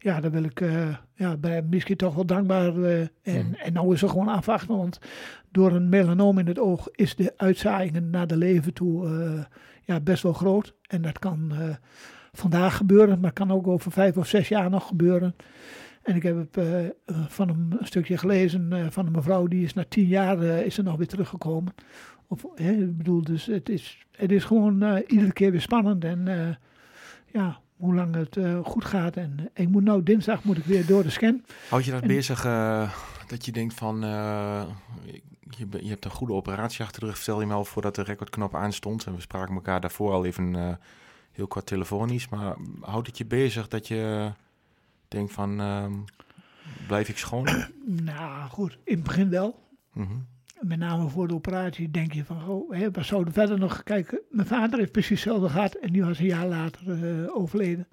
[0.03, 2.75] ja, daar wil ik uh, ja, bij misschien toch wel dankbaar.
[2.75, 3.53] Uh, en, mm.
[3.53, 4.99] en nou is er gewoon afwachten, want
[5.51, 9.43] door een melanoom in het oog is de uitzaaiingen naar de leven toe uh,
[9.81, 10.73] ja, best wel groot.
[10.87, 11.53] En dat kan
[12.31, 15.35] vandaag gebeuren, maar kan ook over vijf of zes jaar nog gebeuren.
[16.01, 16.47] En ik heb
[17.27, 20.83] van een, een, stukje gelezen van een mevrouw die is na tien jaar is er
[20.83, 21.73] nog weer teruggekomen.
[22.27, 26.27] Of, hè, ik bedoel, dus het is, het is gewoon iedere keer weer spannend en
[27.31, 29.15] ja, hoe lang het uh, goed gaat.
[29.15, 31.43] En uh, ik moet nou dinsdag moet ik weer door de scan.
[31.69, 32.91] Houd je dat bezig uh,
[33.27, 37.15] dat je denkt van je, je, hebt een goede operatie achter de rug.
[37.15, 39.05] Vertel je me al voordat de recordknop aanstond.
[39.05, 40.79] En we spraken elkaar daarvoor al even
[41.31, 42.29] heel kort telefonisch.
[42.29, 44.31] Maar houdt het je bezig dat je
[45.07, 45.93] denkt van ehm,
[46.87, 47.47] blijf ik schoon?
[48.03, 49.59] nou goed, in het begin wel.
[49.93, 50.32] Mm -hmm
[50.65, 54.21] met name voor de operatie, denk je van, oh, hè, we zouden verder nog kijken.
[54.29, 57.87] Mijn vader heeft precies hetzelfde gehad en die was een jaar later uh, overleden.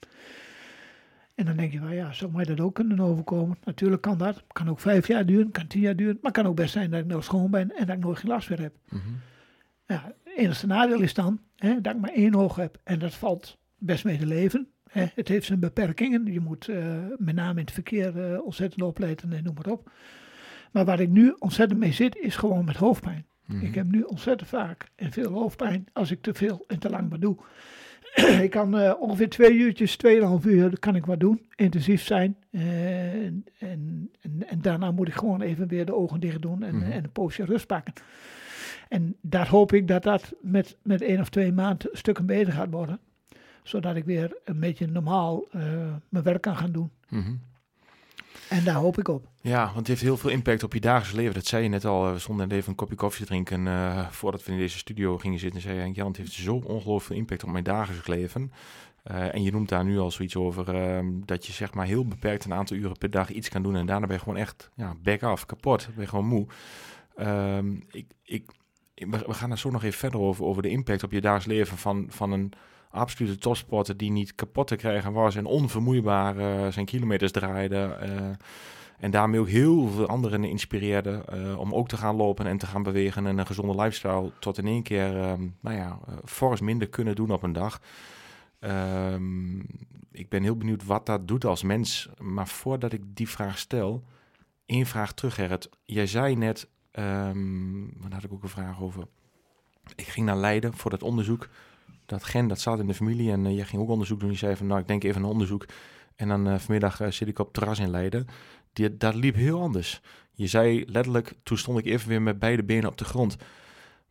[1.34, 3.58] En dan denk je van, ja, zou mij dat ook kunnen overkomen?
[3.64, 4.42] Natuurlijk kan dat.
[4.52, 6.18] Kan ook vijf jaar duren, kan tien jaar duren.
[6.22, 8.30] Maar kan ook best zijn dat ik nog schoon ben en dat ik nooit geen
[8.30, 8.76] last meer heb.
[8.88, 9.18] Mm -hmm.
[9.86, 12.80] ja, het enige nadeel is dan hè, dat ik maar één oog heb.
[12.84, 14.68] En dat valt best mee te leven.
[14.90, 15.06] Hè.
[15.14, 16.32] Het heeft zijn beperkingen.
[16.32, 19.90] Je moet uh, met name in het verkeer uh, ontzettend opletten en noem maar op.
[20.70, 23.26] Maar waar ik nu ontzettend mee zit, is gewoon met hoofdpijn.
[23.46, 23.64] Mhm.
[23.64, 27.10] Ik heb nu ontzettend vaak en veel hoofdpijn als ik te veel en te lang
[27.10, 27.36] wat doe.
[28.42, 32.36] ik kan uh, ongeveer twee uurtjes, tweeënhalf uur kan ik wat doen, intensief zijn.
[32.50, 34.10] Uh, en, en,
[34.46, 37.12] en, daarna moet ik gewoon even weer de ogen dicht doen en, mm en een
[37.12, 37.92] poosje rust pakken.
[38.88, 42.70] En daar hoop ik dat dat met, met één of twee maanden stukken beter gaat
[42.70, 42.98] worden.
[43.62, 45.62] Zodat ik weer een beetje normaal uh,
[46.08, 46.90] mijn werk kan gaan doen.
[47.08, 47.40] Mm
[48.50, 49.28] en daar hoop ik op.
[49.40, 51.34] Ja, want het heeft heel veel impact op je dagelijks leven.
[51.34, 52.12] Dat zei je net al.
[52.12, 55.38] We stonden even een kopje koffie te drinken uh, voordat we in deze studio gingen
[55.38, 55.60] zitten.
[55.60, 58.52] zei je, Jan, het heeft zo ongelooflijk veel impact op mijn dagelijks leven.
[59.10, 62.06] Uh, en je noemt daar nu al zoiets over uh, dat je zeg maar heel
[62.06, 63.76] beperkt een aantal uren per dag iets kan doen.
[63.76, 65.88] En daarna ben je gewoon echt ja, back af, kapot.
[65.94, 66.46] Ben je gewoon moe.
[67.16, 68.50] Ehm, ik, ik,
[69.08, 71.78] we gaan er zo nog even verder over, over de impact op je dagelijks leven
[71.78, 72.52] van, van een
[72.90, 77.98] absolute topsporter die niet kapot te krijgen was en onvermoeibaar uh, zijn kilometers draaide.
[78.02, 78.30] Uh,
[78.98, 82.66] en daarmee ook heel veel anderen inspireerde uh, om ook te gaan lopen en te
[82.66, 85.12] gaan bewegen en een gezonde lifestyle tot in één keer,
[85.60, 87.80] nou ja, fors minder kunnen doen op een dag.
[88.60, 89.66] Um,
[90.12, 92.08] ik ben heel benieuwd wat dat doet als mens.
[92.18, 94.04] Maar voordat ik die vraag stel,
[94.66, 95.68] één vraag terug, Gerrit.
[95.84, 99.04] Jij zei net, um, daar had ik ook een vraag over.
[99.94, 101.48] Ik ging naar Leiden voor dat onderzoek
[102.10, 103.32] dat gen, dat zat in de familie.
[103.32, 104.30] En uh, jij ging ook onderzoek doen.
[104.30, 105.66] Je zei van, nou, ik denk even een onderzoek.
[106.16, 108.26] En dan uh, vanmiddag uh, zit ik op terras in Leiden.
[108.72, 110.00] Die, dat liep heel anders.
[110.32, 113.36] Je zei letterlijk, toen stond ik even weer met beide benen op de grond.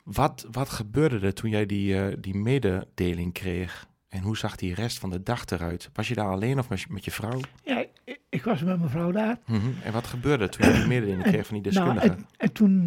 [0.04, 3.88] Wat, wat gebeurde er toen jij die, die mededeling kreeg?
[4.10, 5.90] En hoe zag die rest van de dag eruit?
[5.94, 7.40] Was je daar alleen of met, met je vrouw?
[7.64, 9.40] Ja, ik, ik was met mijn vrouw daar.
[9.46, 9.76] Mm -hmm.
[9.84, 12.08] En wat gebeurde er toen je die mededeling kreeg van die deskundige?
[12.08, 12.84] Nou, en, en, toen,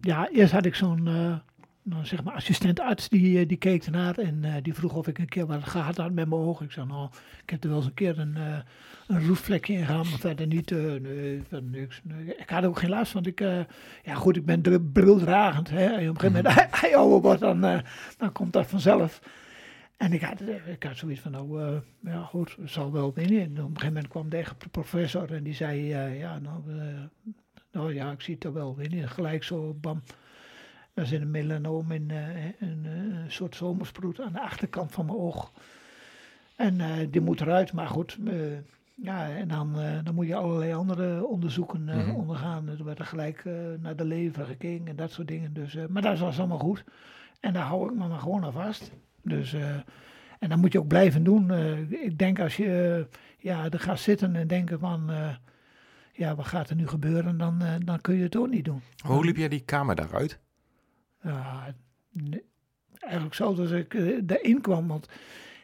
[0.00, 1.08] ja, eerst had ik zo'n
[1.88, 5.18] nou, zeg maar assistentarts die, eh, die keek ernaar en uh, die vroeg of ik
[5.18, 6.66] een keer wat gehad had met mijn ogen.
[6.66, 7.08] Ik zei, nou,
[7.42, 8.58] ik heb er wel eens een keer een, uh,
[9.06, 12.00] een roefvlekje in gehad, maar verder niet, uh, nee, verder niks.
[12.04, 12.36] Nee.
[12.36, 13.40] Ik had ook geen last, want ik,
[14.02, 15.70] ja goed, ik ben brildragend.
[15.70, 15.84] Hè.
[15.84, 16.80] En op een gegeven moment, mm -hmm.
[16.80, 17.60] hij ouder wordt, dan,
[18.18, 19.20] dan komt dat vanzelf.
[19.96, 23.40] En ik had, ik had zoiets van, nou, ja goed, het zal wel winnen.
[23.40, 25.86] En op een gegeven moment kwam de professor en die zei,
[26.18, 26.62] ja, nou,
[27.72, 29.08] nou ja, ik zie het er wel winnen.
[29.08, 30.02] Gelijk zo, bam.
[30.96, 32.10] Er zit een melanoom in
[32.58, 35.52] een, een soort zomersproet aan de achterkant van mijn oog.
[36.56, 36.80] En
[37.10, 38.18] die moet eruit, maar goed,
[38.94, 42.14] ja, en dan, dan moet je allerlei andere onderzoeken mm -hmm.
[42.14, 42.68] ondergaan.
[42.68, 43.44] Er werd er gelijk
[43.80, 45.52] naar de lever gekeken en dat soort dingen.
[45.52, 46.84] Dus, maar dat was allemaal goed.
[47.40, 48.92] En daar hou ik me maar gewoon aan vast.
[49.22, 49.74] Dus, uh,
[50.38, 51.48] en dat moet je ook blijven doen.
[51.50, 55.10] Uh, ik denk als je uh, ja, er gaat zitten en denken van,
[56.12, 58.82] ja, wat gaat er nu gebeuren, dan, dan kun je het ook niet doen.
[59.04, 60.40] Hoe liep jij die kamer daaruit?
[61.26, 61.74] Ja,
[62.98, 63.94] eigenlijk zo dat ik
[64.26, 65.08] erin kwam, want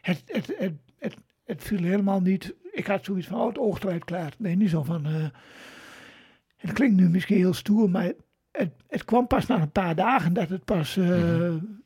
[0.00, 2.54] het, het, het, het, het viel helemaal niet.
[2.72, 4.32] Ik had zoiets van, oh, het oog eruit klaar.
[4.38, 5.04] Nee, niet zo van,
[6.56, 8.12] het klinkt nu misschien heel stoer, maar
[8.52, 11.82] het, het kwam pas na een paar dagen dat het pas mm -hmm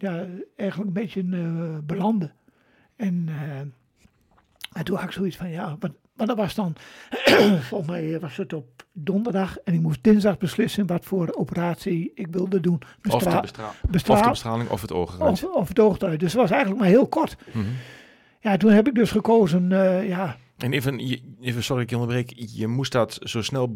[0.00, 0.26] ja,
[0.56, 2.32] eigenlijk een beetje uh, belanden.
[2.96, 3.28] En,
[4.72, 6.74] en toen had ik zoiets van, ja, wat, maar dat was dan,
[7.68, 12.26] volgens mij was het op donderdag en ik moest dinsdag beslissen wat voor operatie ik
[12.30, 12.82] wilde doen.
[13.00, 15.98] Bestra of, de bestra bestra of de bestraling of het oog Of, of het oog
[15.98, 16.20] eruit.
[16.20, 17.36] Dus het was eigenlijk maar heel kort.
[17.52, 17.72] Mm -hmm.
[18.40, 20.36] Ja, toen heb ik dus gekozen, uh, ja.
[20.56, 20.98] En even,
[21.40, 23.72] even, sorry ik je onderbreek, je moest dat zo snel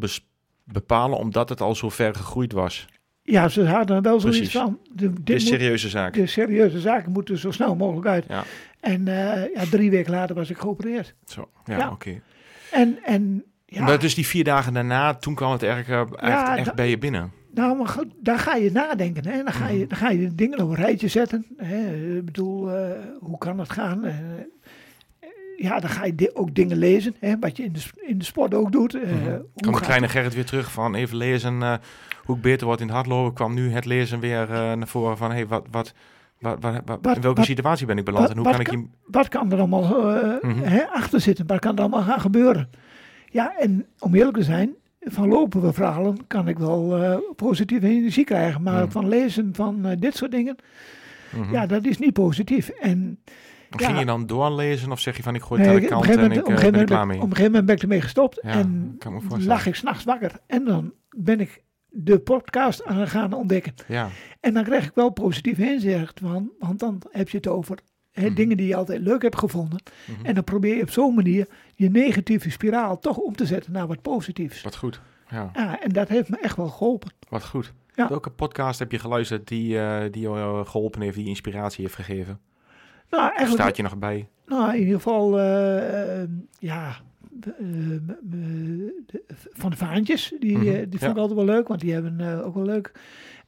[0.63, 2.87] bepalen omdat het al zo ver gegroeid was.
[3.21, 4.79] Ja, ze hadden wel zoiets van.
[4.93, 6.13] De, dit de serieuze zaak.
[6.13, 8.25] De serieuze zaken moeten zo snel mogelijk uit.
[8.27, 8.43] Ja.
[8.79, 11.15] En uh, ja, drie weken later was ik geopereerd.
[11.25, 11.85] Zo, ja, ja.
[11.85, 11.93] oké.
[11.93, 12.21] Okay.
[12.71, 13.83] En, en ja.
[13.83, 16.97] Maar dus die vier dagen daarna, toen kwam het erg, echt, ja, echt bij je
[16.97, 17.31] binnen.
[17.55, 19.27] Nou, maar goed, daar ga je nadenken.
[19.27, 19.43] Hè?
[19.43, 21.45] Dan, ga je, dan ga je dingen op een rijtje zetten.
[21.57, 22.15] Hè?
[22.17, 24.05] Ik bedoel, uh, hoe kan het gaan?
[24.05, 24.13] Uh,
[25.57, 28.53] ja, dan ga je ook dingen lezen, hè, wat je in de, in de sport
[28.53, 28.95] ook doet.
[28.95, 29.71] Uh, mm -hmm.
[29.73, 31.79] De kleine Gerrit weer terug van even lezen
[32.23, 33.33] hoe ik beter word in het hardlopen.
[33.33, 35.93] Kwam nu het lezen weer naar voren van hey, wat, wat,
[36.59, 38.87] wat, wat, wat in welke wat, situatie ben ik beland en hoe kan ik je...
[39.05, 39.83] Wat kan er allemaal
[40.41, 40.63] mm -hmm.
[40.63, 41.47] hè, achter zitten?
[41.47, 42.69] Wat kan er allemaal gaan gebeuren?
[43.29, 46.99] Ja, en om eerlijk te zijn, van lopen we verhalen kan ik wel
[47.35, 48.61] positieve energie krijgen.
[48.61, 48.91] Maar mm.
[48.91, 50.55] van lezen van dit soort dingen,
[51.29, 51.51] -hmm.
[51.51, 52.69] ja, dat is niet positief.
[52.69, 53.19] En
[53.69, 56.17] Ging je dan doorlezen of zeg je van ik gooi het nee, aan de kant
[56.17, 57.17] en ik uh, ben er klaar mee?
[57.17, 58.97] Op een gegeven moment ben ik ermee gestopt ja, en
[59.37, 60.31] lag ik s'nachts wakker.
[60.47, 61.63] En dan ben ik
[61.97, 63.73] de podcast aan gaan ontdekken.
[63.87, 64.09] Ja.
[64.39, 67.79] En dan krijg ik wel positief inzicht van, want dan heb je het over
[68.11, 68.35] hè, mm.
[68.35, 69.81] dingen die je altijd leuk hebt gevonden.
[70.05, 70.25] Mm -hmm.
[70.25, 73.87] En dan probeer je op zo'n manier je negatieve spiraal toch om te zetten naar
[73.87, 74.61] wat positiefs.
[74.61, 75.01] Wat goed.
[75.29, 75.49] Ja.
[75.53, 77.11] ja en dat heeft me echt wel geholpen.
[77.29, 77.73] Wat goed.
[77.95, 78.09] Ja.
[78.09, 82.39] Welke podcast heb je geluisterd die, uh, die jou geholpen heeft, die inspiratie heeft gegeven?
[83.09, 84.27] Nou, eigenlijk, Staat je nog bij?
[84.45, 86.29] Nou, in ieder geval, uh, uh,
[86.59, 86.95] ja,
[89.53, 90.33] van de vaantjes.
[90.39, 91.09] Die, mm -hmm, die vond ja.
[91.09, 92.91] ik altijd wel leuk, want die hebben ook wel leuk.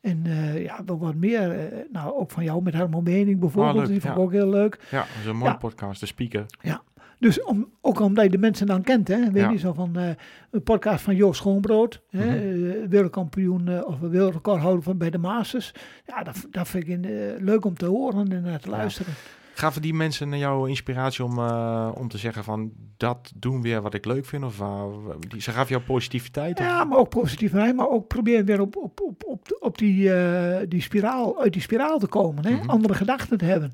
[0.01, 0.23] En
[0.55, 1.69] ja, wel wat meer.
[1.91, 3.75] nou, ook van jou met Herman Mening bijvoorbeeld.
[3.75, 4.25] Oh, leuk, die vond ik ja.
[4.25, 4.79] ook heel leuk.
[4.91, 6.45] Ja, dat is een mooie podcast, de speaker.
[6.61, 6.81] Ja.
[7.19, 9.49] Dus om, ook omdat je de mensen dan kent, hè, weet ja.
[9.49, 10.09] je zo van uh,
[10.51, 12.29] een podcast van Joost Schoonbrood, mm -hmm.
[12.29, 15.71] hè, uh, wereldkampioen uh, of wereldrecordhouder van bij de Masters.
[16.05, 17.05] Ja, dat, dat vind ik
[17.39, 19.13] leuk om te horen en naar te luisteren.
[19.13, 19.45] Ja.
[19.57, 23.81] Gaven die mensen naar jouw inspiratie om, uh, om te zeggen van dat doen weer
[23.81, 24.43] wat ik leuk vind?
[24.43, 24.83] Of uh,
[25.27, 26.59] die, ze gaven jou positiviteit?
[26.59, 26.87] Ja, of?
[26.87, 30.81] maar ook positiviteit, maar ook proberen weer op, op, op, op, op die, uh, die
[30.81, 32.45] spiraal, uit die spiraal te komen.
[32.45, 32.51] Hè?
[32.51, 32.69] Mm -hmm.
[32.69, 33.71] Andere gedachten te hebben.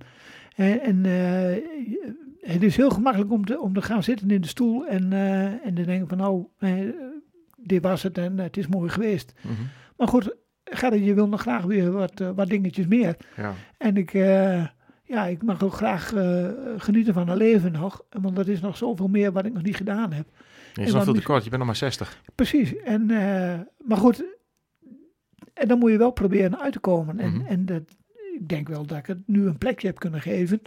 [0.56, 1.04] En, en
[2.42, 5.14] het is heel gemakkelijk om te, om te gaan zitten in de stoel en,
[5.64, 6.46] en te denken van nou,
[7.58, 9.34] dit was het en het is mooi geweest.
[9.42, 9.68] Mm -hmm.
[9.98, 13.18] Maar goed, Gerrit, je wil nog graag weer wat, wat dingetjes meer.
[13.38, 13.54] Ja.
[13.78, 14.14] En ik
[15.04, 18.04] ja, ik mag ook graag uh, genieten van een leven nog.
[18.10, 20.28] Want er is nog zoveel meer wat ik nog niet gedaan heb.
[20.74, 22.22] Je is nog veel te kort, je bent nog maar 60.
[22.36, 22.78] Precies.
[22.78, 24.24] En, uh, maar goed,
[25.54, 27.20] en dan moet je wel proberen uit te komen.
[27.20, 27.46] En, mm -hmm.
[27.46, 27.84] en dat,
[28.34, 30.62] ik denk wel dat ik het nu een plekje heb kunnen geven.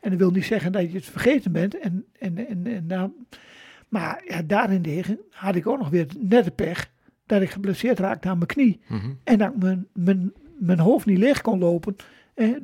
[0.00, 1.78] En dat wil niet zeggen dat je het vergeten bent.
[1.78, 3.10] En, en, en, en daar,
[3.88, 6.90] maar ja, daarentegen had ik ook nog weer net de pech
[7.26, 8.80] dat ik geblesseerd raakte aan mijn knie.
[8.88, 9.18] Mm -hmm.
[9.24, 12.04] En dat ik mijn, mijn, mijn hoofd niet leeg kon lopen eh,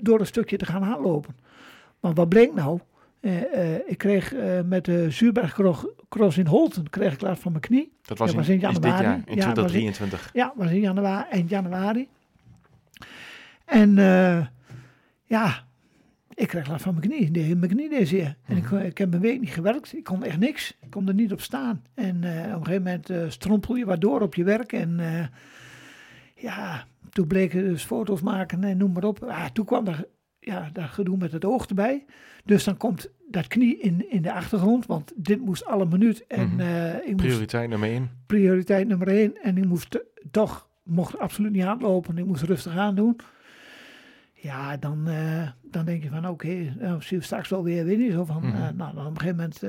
[0.00, 1.36] door een stukje te gaan aanlopen.
[2.00, 2.80] Maar wat bleek nou?
[3.22, 7.64] Eh, eh, ik kreeg eh, met de Zuurbergcross in Holten kreeg ik last van mijn
[7.64, 7.92] knie.
[8.02, 8.96] Dat was, in, was in januari.
[8.96, 10.30] Dit jaar, in 2023.
[10.32, 12.08] Ja, was in, ja, was in januari, eind januari.
[13.64, 13.94] En
[15.24, 15.64] ja,
[16.34, 17.30] ik kreeg last van mijn knie.
[17.30, 18.36] De, mijn knie deed zeer.
[18.44, 19.96] En ik, ik heb een week niet gewerkt.
[19.96, 20.76] Ik kon echt niks.
[20.80, 21.82] Ik kon er niet op staan.
[21.94, 24.72] En op een gegeven moment strompel je wat door op je werk.
[24.72, 25.00] En
[26.34, 29.24] ja, toen bleken dus foto's maken en noem maar op.
[29.24, 30.06] Ah, toen kwam er
[30.38, 32.04] ja, dat gedoe met het oog erbij.
[32.44, 36.26] Dus dan komt dat knie in, in de achtergrond, want dit moest alle minuut.
[36.26, 36.60] En, mm -hmm.
[36.60, 38.10] uh, ik prioriteit moest, nummer één.
[38.26, 39.42] Prioriteit nummer één.
[39.42, 42.18] En ik moest toch, mocht absoluut niet aanlopen.
[42.18, 43.16] Ik moest rustig aan doen.
[44.32, 48.10] Ja, dan, eh, dan denk je van oké, okay, zie je straks wel weer, je
[48.10, 48.76] zo van, mm -hmm.
[48.76, 49.60] nou, op een gegeven moment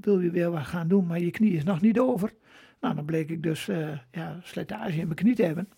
[0.00, 2.32] wil je weer wat gaan doen, maar je knie is nog niet over.
[2.80, 3.66] Nou, dan bleek ik dus
[4.10, 5.68] ja, slijtage in mijn knie te hebben.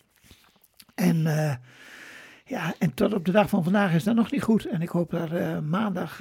[0.97, 1.17] En
[2.45, 4.67] ja, en tot op de dag van vandaag is dat nog niet goed.
[4.67, 6.21] En ik hoop daar maandag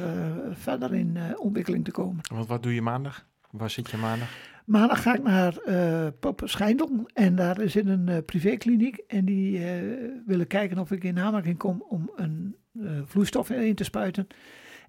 [0.52, 2.22] verder in ontwikkeling te komen.
[2.34, 3.26] Want wat doe je maandag?
[3.52, 4.28] Waar zit je maandag?
[4.66, 9.60] Maandag ga ik naar uh, Pop Schijndel en daar zit een uh, privékliniek en die
[9.60, 9.66] uh,
[10.26, 12.56] willen kijken of ik in aanmerking kom om een
[13.06, 14.28] vloeistof in te spuiten.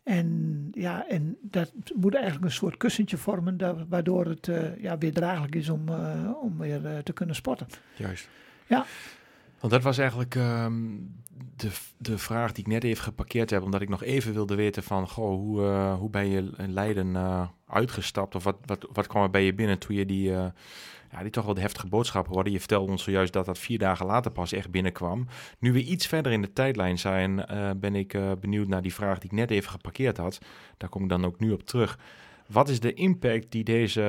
[0.03, 5.13] En ja, en dat moet eigenlijk een soort kussentje vormen, dat, waardoor het ja, weer
[5.13, 5.89] draaglijk is om,
[6.41, 7.67] om weer te kunnen sporten.
[7.97, 8.29] Juist.
[8.67, 8.85] Ja.
[9.61, 11.15] Want dat was eigenlijk um,
[11.57, 14.83] de, de vraag die ik net even geparkeerd heb, omdat ik nog even wilde weten
[14.83, 18.35] van, goh, hoe, uh, hoe ben je in Leiden uh, uitgestapt?
[18.35, 20.47] Of wat, wat, wat kwam er bij je binnen toen je die, uh,
[21.11, 22.51] ja, die toch wel de heftige boodschap hoorde?
[22.51, 25.27] Je vertelde ons zojuist dat dat vier dagen later pas echt binnenkwam.
[25.59, 27.45] Nu we iets verder in de tijdlijn zijn,
[27.81, 30.39] ben ik benieuwd naar die vraag die ik net even geparkeerd had.
[30.77, 31.99] Daar kom ik dan ook nu op terug.
[32.47, 34.03] Wat is de impact die deze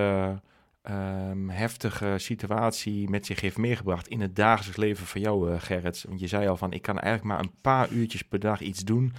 [0.89, 6.05] um, heftige situatie met zich heeft meegebracht in het dagelijks leven van jou, uh, Gerrit?
[6.07, 8.83] Want je zei al van, ik kan eigenlijk maar een paar uurtjes per dag iets
[8.83, 9.13] doen.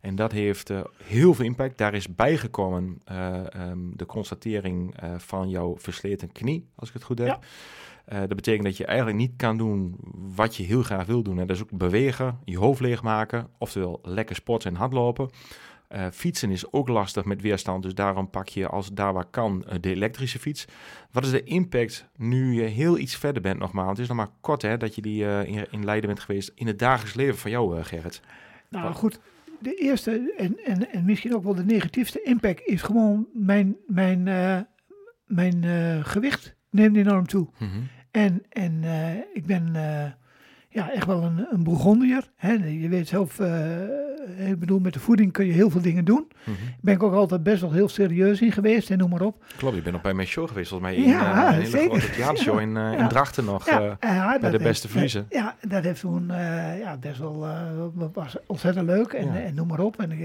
[0.00, 1.78] En dat heeft uh, heel veel impact.
[1.78, 7.18] Daar is bijgekomen uh, um, de constatering van jouw versleten knie, als ik het goed
[7.18, 7.38] heb.
[8.06, 8.20] Ja.
[8.26, 9.96] dat betekent dat je eigenlijk niet kan doen
[10.34, 11.38] wat je heel graag wil doen.
[11.38, 15.30] En dat is ook bewegen, je hoofd leegmaken, oftewel lekker sporten en hardlopen.
[15.94, 19.64] Uh, fietsen is ook lastig met weerstand, dus daarom pak je als daar waar kan
[19.66, 20.64] uh, de elektrische fiets.
[21.10, 23.90] Wat is de impact nu je heel iets verder bent nogmaals?
[23.90, 26.52] Het is nog maar kort hè, dat je die uh, in, in, Leiden bent geweest
[26.54, 28.20] in het dagelijks leven van jou, Gerrit.
[28.68, 28.96] Nou Wat?
[28.96, 29.20] goed,
[29.58, 34.22] de eerste en, en, en misschien ook wel de negatiefste impact is gewoon mijn, mijn,
[35.26, 35.64] mijn
[36.04, 37.48] gewicht neemt enorm toe.
[37.58, 37.88] Mm -hmm.
[38.10, 38.84] En, en
[39.32, 39.72] ik ben
[40.72, 42.30] ja, echt wel een, een Bourgondier.
[42.36, 42.52] Hè.
[42.52, 46.28] Je weet zelf, uh, ik bedoel, met de voeding kun je heel veel dingen doen.
[46.44, 46.74] Mm -hmm.
[46.80, 49.44] Ben ik ook altijd best wel heel serieus in geweest en noem maar op.
[49.56, 51.66] Klopt, je bent nog bij mijn show geweest, volgens mij in ja, uh, een hele
[51.66, 51.98] zeker.
[51.98, 55.26] grote theatershow in, uh, in Drachten nog, ja, bij de beste vriezen.
[55.28, 56.26] Ja, dat heeft toen
[56.78, 57.46] ja, best wel,
[58.12, 60.00] was ontzettend leuk en, en noem maar op.
[60.00, 60.18] En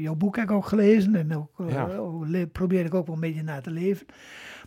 [0.00, 3.60] jouw boek heb ik ook gelezen en ook, probeer ik ook wel een beetje na
[3.60, 4.06] te leven.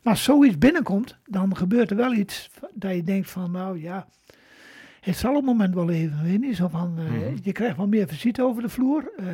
[0.01, 4.07] Maar als zoiets binnenkomt, dan gebeurt er wel iets dat je denkt van, nou ja
[5.03, 6.55] het zal op het moment wel even winnen.
[6.55, 7.37] Zo van, uh, mm-hmm.
[7.41, 9.11] Je krijgt wel meer visite over de vloer.
[9.19, 9.27] Uh,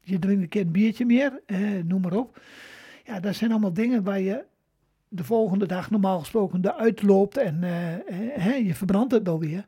[0.00, 1.40] je drinkt een keer een biertje meer,
[1.86, 2.40] noem maar op.
[3.04, 4.44] Ja, dat zijn allemaal dingen waar je
[5.08, 7.60] de volgende dag normaal gesproken eruit loopt en
[8.64, 9.66] je verbrandt het wel weer.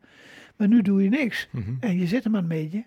[0.57, 1.77] Maar nu doe je niks mm-hmm.
[1.81, 2.85] en je zit er maar een beetje.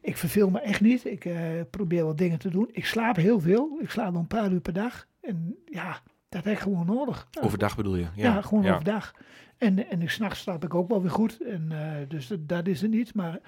[0.00, 1.04] Ik verveel me echt niet.
[1.04, 1.28] Ik
[1.70, 2.68] probeer wel dingen te doen.
[2.72, 3.78] Ik slaap heel veel.
[3.80, 5.06] Ik slaap wel een paar uur per dag.
[5.20, 7.28] En ja, dat heb ik gewoon nodig.
[7.40, 8.06] Overdag bedoel je?
[8.14, 8.72] Ja, ja gewoon ja.
[8.72, 9.14] overdag.
[9.58, 11.40] En, en s'nachts slaap ik ook wel weer goed.
[11.40, 13.14] En, uh, dus dat, dat, is het niet.
[13.14, 13.38] Maar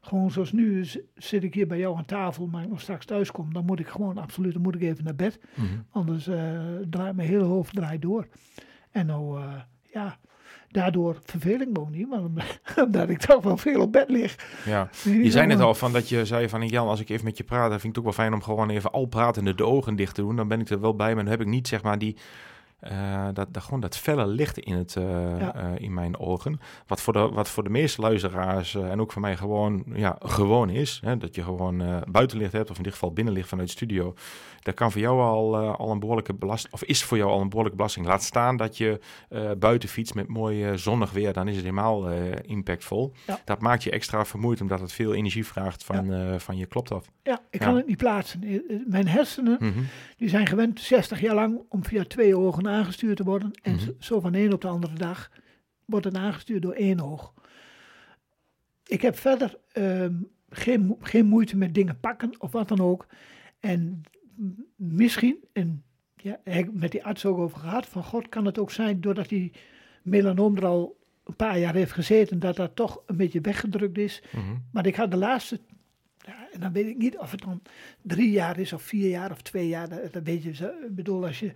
[0.00, 0.84] gewoon zoals nu
[1.14, 3.80] zit ik hier bij jou aan tafel, maar ik nog straks thuis kom, dan moet
[3.80, 5.40] ik gewoon absoluut, dan moet ik even naar bed.
[5.54, 5.84] Mm -hmm.
[5.90, 6.60] Anders uh,
[6.90, 8.28] draait mijn hele hoofd draait door.
[8.90, 9.54] En nou, uh,
[9.92, 10.18] ja,
[10.76, 12.20] daardoor verveel ik me ook niet, maar
[12.86, 14.36] omdat ik toch wel veel op bed lig.
[14.64, 14.88] Ja,
[15.22, 17.44] je zei net al van dat je zei van Jan, als ik even met je
[17.44, 19.96] praat, dan vind ik het ook wel fijn om gewoon even al pratende de ogen
[19.96, 20.36] dicht te doen.
[20.36, 22.16] Dan ben ik er wel bij, maar dan heb ik niet zeg maar die
[22.80, 25.56] uh, dat, dat, gewoon dat felle licht in, het, uh, ja.
[25.56, 26.60] uh, in mijn ogen.
[26.86, 30.70] Wat voor de, wat voor de meeste luisteraars en ook voor mij gewoon, ja, gewoon
[30.70, 31.00] is.
[31.04, 34.14] Hè, dat je gewoon buitenlicht hebt, of in dit geval binnenlicht vanuit de studio.
[34.66, 37.48] Dat kan voor jou al, al een behoorlijke belasting, of is voor jou al een
[37.48, 38.06] behoorlijke belasting.
[38.06, 39.00] Laat staan dat je
[39.58, 42.10] buiten fietst met mooi zonnig weer, dan is het helemaal
[42.40, 43.12] impactvol.
[43.26, 43.40] Ja.
[43.44, 46.38] Dat maakt je extra vermoeid, omdat het veel energie vraagt van, ja.
[46.38, 47.10] van je klopt af.
[47.22, 48.62] Ja, ik kan het niet plaatsen.
[48.86, 49.86] Mijn hersenen, mm -hmm.
[50.16, 53.50] die zijn gewend 60 jaar lang om via twee ogen aangestuurd te worden.
[53.62, 53.94] En mm -hmm.
[53.98, 55.30] zo van de een op de andere dag
[55.84, 57.32] wordt het aangestuurd door één oog.
[58.86, 63.06] Ik heb verder um, geen, geen moeite met dingen pakken of wat dan ook.
[63.60, 64.02] En
[64.76, 65.82] misschien, en
[66.16, 66.38] ja,
[66.72, 69.52] met die arts ook over gehad, van God kan het ook zijn doordat die
[70.02, 74.22] melanoom er al een paar jaar heeft gezeten, dat dat toch een beetje weggedrukt is.
[74.32, 74.64] Mm -hmm.
[74.72, 75.60] Maar ik had de laatste
[76.26, 77.62] ja, en dan weet ik niet of het dan
[78.02, 79.88] drie jaar is of vier jaar of twee jaar.
[79.88, 80.88] Dat, dat weet je.
[80.90, 81.52] Bedoel, als je,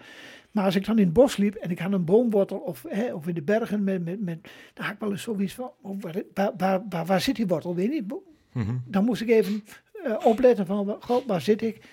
[0.50, 3.14] maar als ik dan in het bos liep en ik had een boomwortel of, hè,
[3.14, 6.00] of in de bergen, met, met, met, dan had ik wel eens zoiets van, oh,
[6.00, 6.22] waar,
[6.56, 7.74] waar, waar, waar, zit die wortel?
[7.74, 8.12] Weet je niet.
[8.52, 8.82] Mm -hmm.
[8.86, 9.64] Dan moest ik even
[10.06, 11.88] uh, opletten van, god, waar zit ik?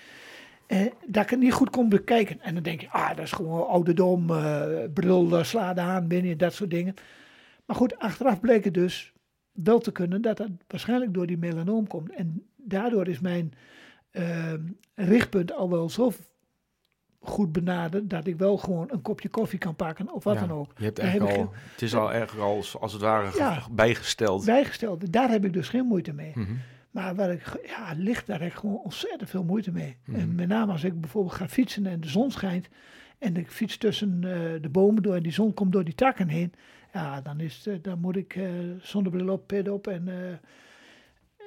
[0.68, 2.40] Uh, dat ik het niet goed kon bekijken.
[2.40, 6.52] En dan denk je, ah, dat is gewoon ouderdom, uh, bril, sla aan, binnen, dat
[6.52, 6.94] soort dingen.
[7.66, 9.12] Maar goed, achteraf bleek het dus
[9.52, 12.10] wel te kunnen dat dat waarschijnlijk door die melanoom komt.
[12.14, 13.52] En daardoor is mijn
[14.12, 14.52] uh,
[14.94, 16.12] richtpunt al wel zo
[17.20, 20.58] goed benaderd dat ik wel gewoon een kopje koffie kan pakken of wat Ja, dan
[20.58, 20.72] ook.
[20.76, 23.62] Je hebt eigenlijk heb al, het is al erg al, als het ware Ja.
[23.70, 24.44] bijgesteld.
[24.44, 26.32] Bijgesteld, daar heb ik dus geen moeite mee.
[26.34, 26.52] Mhm.
[26.90, 29.96] Maar waar ik, ja, ligt daar heb ik gewoon ontzettend veel moeite mee.
[30.04, 30.18] Mhm.
[30.20, 32.68] En met name als ik bijvoorbeeld ga fietsen en de zon schijnt.
[33.18, 36.28] En ik fiets tussen eh, de bomen door en die zon komt door die takken
[36.28, 36.52] heen.
[36.92, 38.44] Ja, dan, is, het, eh, dan moet ik eh
[38.80, 39.86] zonnebril op, pit op.
[39.86, 40.08] En,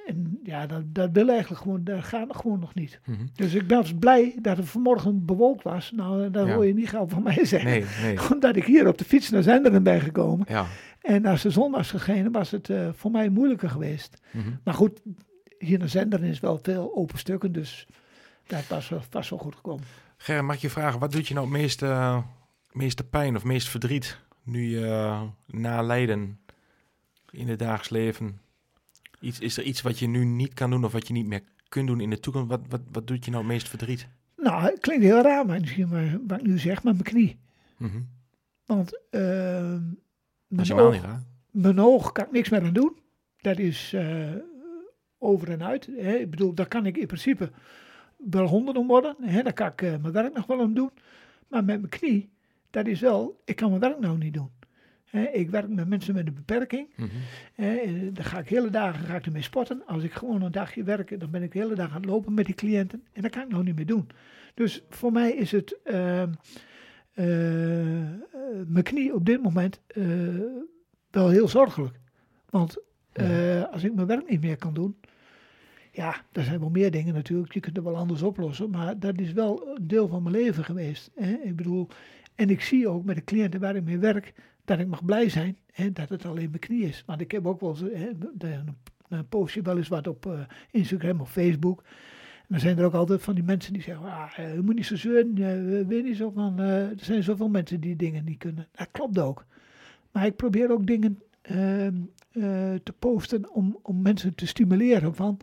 [0.08, 3.00] en ja, dat, dat wil eigenlijk gewoon, dat gaat gewoon nog niet.
[3.06, 3.26] Mhm.
[3.34, 5.92] Dus ik was blij dat het vanmorgen bewolkt was.
[5.92, 6.54] Nou, dat Ja.
[6.54, 7.70] hoor je niet gauw van mij zeggen.
[7.70, 8.18] Nee, nee.
[8.34, 10.46] Omdat ik hier op de fiets naar Zenderen ben gekomen.
[10.50, 10.66] Ja.
[11.02, 14.22] En als de zon was gegeven, was het voor mij moeilijker geweest.
[14.32, 14.50] Mhm.
[14.64, 15.02] Maar goed,
[15.62, 17.88] hier naar Zenderen is wel veel open stukken, dus
[18.48, 19.86] dat was wel, vast wel goed gekomen.
[20.18, 22.22] Gerrit, mag ik je vragen, wat doet je nou het meeste,
[22.72, 26.40] meeste pijn of meest verdriet nu je eh, na lijden
[27.32, 28.40] in het dagelijks leven?
[29.20, 31.44] Iets, is er iets wat je nu niet kan doen of wat je niet meer
[31.70, 32.50] kunt doen in de toekomst?
[32.50, 34.08] Wat, wat, wat doet je nou het meest verdriet?
[34.36, 37.40] Nou, het klinkt heel raar, maar misschien maar, wat ik nu zeg, maar mijn knie.
[37.78, 38.02] Mhm.
[38.66, 39.20] Want is
[40.48, 41.02] mijn, niet oog,
[41.52, 42.98] mijn oog kan ik niks meer aan doen.
[43.42, 44.34] Dat is eh,
[45.22, 45.90] over en uit.
[45.98, 46.16] Hè.
[46.16, 47.52] Ik bedoel, daar kan ik in principe
[48.30, 49.16] wel honderd om worden.
[49.22, 49.44] Hè.
[49.44, 50.92] Daar kan ik eh, mijn werk nog wel om doen.
[51.48, 52.30] Maar met mijn knie,
[52.70, 54.50] dat is wel, ik kan mijn werk nou niet doen.
[55.06, 55.24] Hè.
[55.24, 56.88] Ik werk met mensen met een beperking.
[57.54, 59.86] Hè, eh, dan ga ik hele dagen ga ik ermee sporten.
[59.86, 62.34] Als ik gewoon een dagje werk, dan ben ik de hele dag aan het lopen
[62.34, 63.04] met die cliënten.
[63.14, 64.10] En dat kan ik nou niet meer doen.
[64.54, 66.32] Dus voor mij is het ehm,
[67.14, 67.26] eh,
[68.68, 69.82] mijn knie op dit moment
[71.10, 72.00] wel heel zorgelijk.
[72.50, 72.78] Want
[73.72, 74.96] als ik mijn werk niet meer kan doen.
[75.92, 77.54] Ja, er zijn wel meer dingen natuurlijk.
[77.54, 78.70] Je kunt het wel anders oplossen.
[78.70, 81.12] Maar dat is wel een deel van mijn leven geweest.
[81.16, 81.32] Hè?
[81.32, 81.88] Ik bedoel,
[82.36, 84.34] en ik zie ook met de cliënten waar ik mee werk
[84.66, 87.04] dat ik mag blij zijn hè, dat het alleen mijn knie is.
[87.06, 90.40] Want ik heb ook wel eens, hè, dan, post wel eens wat op eh,
[90.72, 91.84] Instagram of Facebook.
[92.38, 94.76] En dan zijn er ook altijd van die mensen die zeggen, ah, eh, je moet
[94.76, 98.24] niet zo zeuren, uh, weet niet zo van, eh, er zijn zoveel mensen die dingen
[98.26, 98.68] niet kunnen.
[98.72, 99.46] Dat klopt ook.
[100.12, 101.96] Maar ik probeer ook dingen ehm,
[102.32, 105.38] eh, te posten om, om mensen te stimuleren van,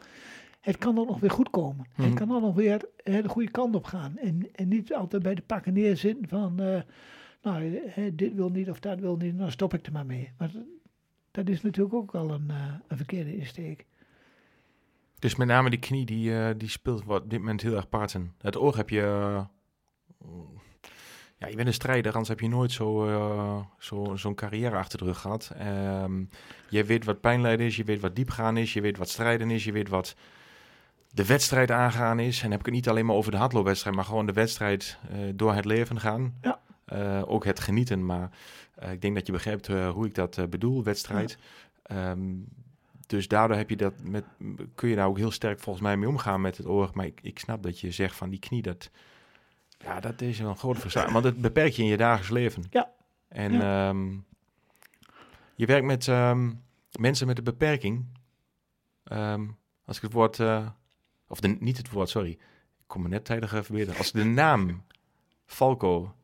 [0.60, 1.86] het kan dan nog weer goed komen.
[1.96, 2.02] Mhm.
[2.08, 4.16] Het kan dan nog weer eh, de goede kant op gaan.
[4.18, 6.80] En, en niet altijd bij de pakken neerzitten van, eh,
[7.42, 10.32] nou, eh, dit wil niet of dat wil niet, dan stop ik er maar mee.
[10.38, 10.50] Maar
[11.30, 12.50] dat- is natuurlijk ook al een,
[12.88, 13.86] een verkeerde insteek.
[15.18, 18.34] Dus met name die knie, die, die speelt op dit moment heel erg parten.
[18.38, 19.00] Het oog heb je...
[21.38, 24.98] ja, je bent een strijder, anders heb je nooit zo, eh, zo, zo'n carrière achter
[24.98, 25.50] de rug gehad.
[25.56, 26.24] Ehm,
[26.70, 29.64] je weet wat pijnlijden is, je weet wat diepgaan is, je weet wat strijden is,
[29.64, 30.16] je weet wat
[31.10, 32.36] de wedstrijd aangaan is.
[32.36, 34.98] En dan heb ik het niet alleen maar over de hardloopwedstrijd, maar gewoon de wedstrijd
[35.10, 36.34] eh, door het leven gaan.
[36.40, 36.60] Ja.
[36.84, 38.30] Eh, ook het genieten, maar
[38.74, 41.38] eh, ik denk dat je begrijpt hoe ik dat bedoel, wedstrijd.
[41.82, 42.34] Ehm,
[43.06, 44.24] dus daardoor heb je dat met,
[44.74, 46.94] kun je daar ook heel sterk volgens mij mee omgaan met het oog.
[46.94, 48.90] Maar ik, ik snap dat je zegt van die knie, dat,
[49.78, 51.12] ja, dat is wel een grote frustratie.
[51.12, 52.64] Want het beperkt je in je dagelijks leven.
[52.70, 52.90] Ja.
[53.28, 54.16] En ehm,
[55.54, 56.52] je werkt met ehm,
[56.98, 58.06] mensen met een beperking.
[59.84, 60.38] Als ik het woord,
[61.28, 62.30] of de, niet het woord, sorry.
[62.30, 62.38] Ik
[62.86, 63.96] kom me net tijdig even weer.
[63.96, 64.84] Als ik de naam
[65.46, 66.14] Falco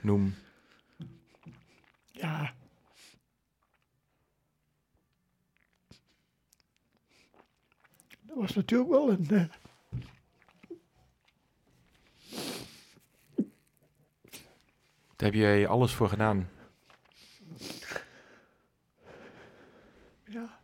[0.00, 0.34] noem,
[2.12, 2.54] Ja.
[8.26, 9.30] Dat was natuurlijk wel een.
[9.30, 9.44] eh,
[15.16, 16.48] daar heb je alles voor gedaan.
[20.24, 20.60] ja.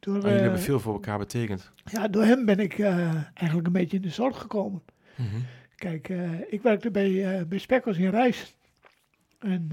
[0.00, 1.72] Door, En jullie eh, hebben veel voor elkaar betekend.
[1.84, 4.82] ja, door hem ben ik eh, eigenlijk een beetje in de zorg gekomen.
[5.14, 5.36] Mhm.
[5.76, 8.54] Kijk, eh, ik werkte bij, bij Spekkels in Reis.
[9.38, 9.70] En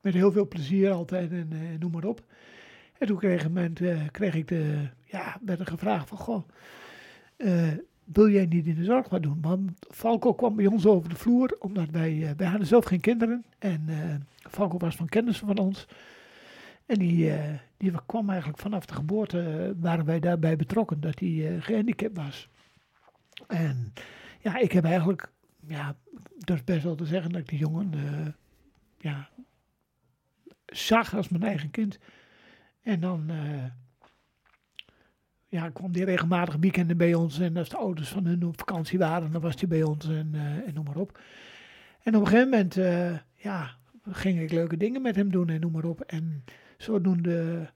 [0.00, 2.24] met heel veel plezier altijd en noem maar op.
[2.98, 3.46] En toen kreeg,
[4.10, 6.48] kreeg ik de, ja, werd er gevraagd van, goh,
[8.04, 9.38] wil jij niet in de zorg wat doen?
[9.40, 13.44] Want Falco kwam bij ons over de vloer, omdat wij, wij hadden zelf geen kinderen.
[13.58, 14.14] En eh
[14.50, 15.86] Falco was van kennissen van ons.
[16.90, 21.18] En die, eh, die kwam eigenlijk vanaf de geboorte, eh, waren wij daarbij betrokken, dat
[21.18, 22.48] hij eh, gehandicapt was.
[23.46, 23.92] En
[24.40, 25.32] ja, ik heb eigenlijk,
[25.66, 25.96] ja,
[26.38, 27.90] durf best wel te zeggen dat ik die jongen,
[28.98, 29.28] ja,
[30.66, 31.98] zag als mijn eigen kind.
[32.82, 33.30] En dan,
[35.48, 37.38] ja, kwam die regelmatig weekenden bij ons.
[37.38, 40.34] En als de ouders van hun op vakantie waren, dan was hij bij ons en,
[40.66, 41.20] en noem maar op.
[42.02, 42.74] En op een gegeven moment,
[43.34, 43.76] ja,
[44.10, 46.00] ging ik leuke dingen met hem doen en noem maar op.
[46.00, 46.44] En
[46.82, 47.68] zodoende,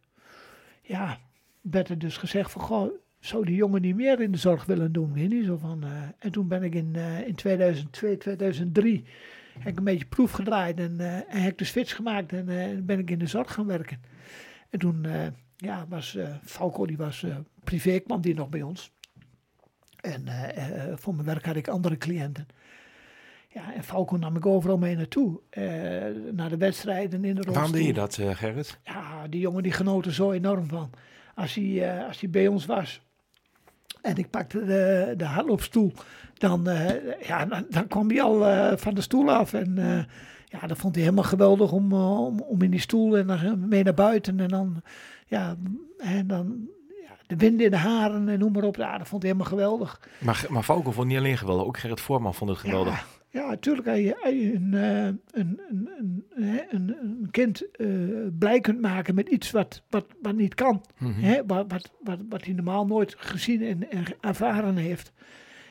[0.82, 1.18] ja,
[1.60, 4.92] werd er dus gezegd van, goh, zou die jongen niet meer in de zorg willen
[4.92, 5.12] doen?
[5.12, 5.44] Weet je?
[5.44, 9.04] Zo van, eh, en toen ben ik in, eh, in 2002, 2003,
[9.58, 12.46] heb ik een beetje proef gedraaid en, en heb ik de switch gemaakt en
[12.86, 14.00] ben ik in de zorg gaan werken.
[14.70, 15.06] En toen,
[15.56, 17.26] ja, was Falco, die was
[17.64, 18.92] privé, kwam die nog bij ons.
[20.00, 20.24] En
[20.98, 22.46] voor mijn werk had ik andere cliënten.
[23.54, 25.40] Ja, en Falco nam ik overal mee naartoe.
[25.50, 25.62] eh,
[26.32, 27.54] naar de wedstrijden in de rolstoel.
[27.54, 28.78] Waarom deed je dat, eh, Gerrit?
[28.84, 30.90] Ja, die jongen die genoot er zo enorm van.
[31.34, 33.00] Als hij, eh, als hij bij ons was
[34.02, 35.92] en ik pakte de, de hardloopstoel,
[36.34, 36.68] dan,
[37.26, 38.38] ja, dan, dan kwam hij al
[38.78, 39.52] van de stoel af.
[39.52, 39.74] En
[40.44, 43.82] ja, dat vond hij helemaal geweldig om, om, om in die stoel en dan mee
[43.82, 44.40] naar buiten.
[44.40, 44.82] En dan,
[45.26, 45.56] ja,
[45.98, 46.68] en dan
[47.02, 48.76] ja, de wind in de haren en noem maar op.
[48.76, 50.00] Ja, dat vond hij helemaal geweldig.
[50.18, 52.94] Maar, maar Falco vond het niet alleen geweldig, ook Gerrit Voorman vond het geweldig.
[52.94, 53.86] Ja, ja, natuurlijk.
[53.88, 55.04] Als je, een, eh,
[55.40, 55.88] een, een,
[56.70, 57.86] een, kind eh,
[58.38, 60.84] blij kunt maken met iets wat, wat, wat niet kan.
[60.98, 61.20] Mhm.
[61.20, 65.12] Hè, wat, wat, wat, wat hij normaal nooit gezien en, en ervaren heeft.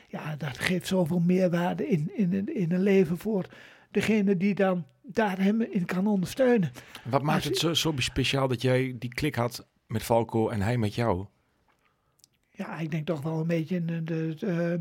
[0.08, 3.46] Ja, dat geeft zoveel meerwaarde in, in, een- in een leven voor
[3.90, 6.70] degene die dan daar hem in kan ondersteunen.
[7.04, 10.60] Wat maakt Als het zo, zo speciaal dat jij die klik had met Falco en
[10.62, 11.26] hij met jou?
[12.50, 14.02] Ja, ik denk toch wel een beetje in de.
[14.04, 14.80] de, de,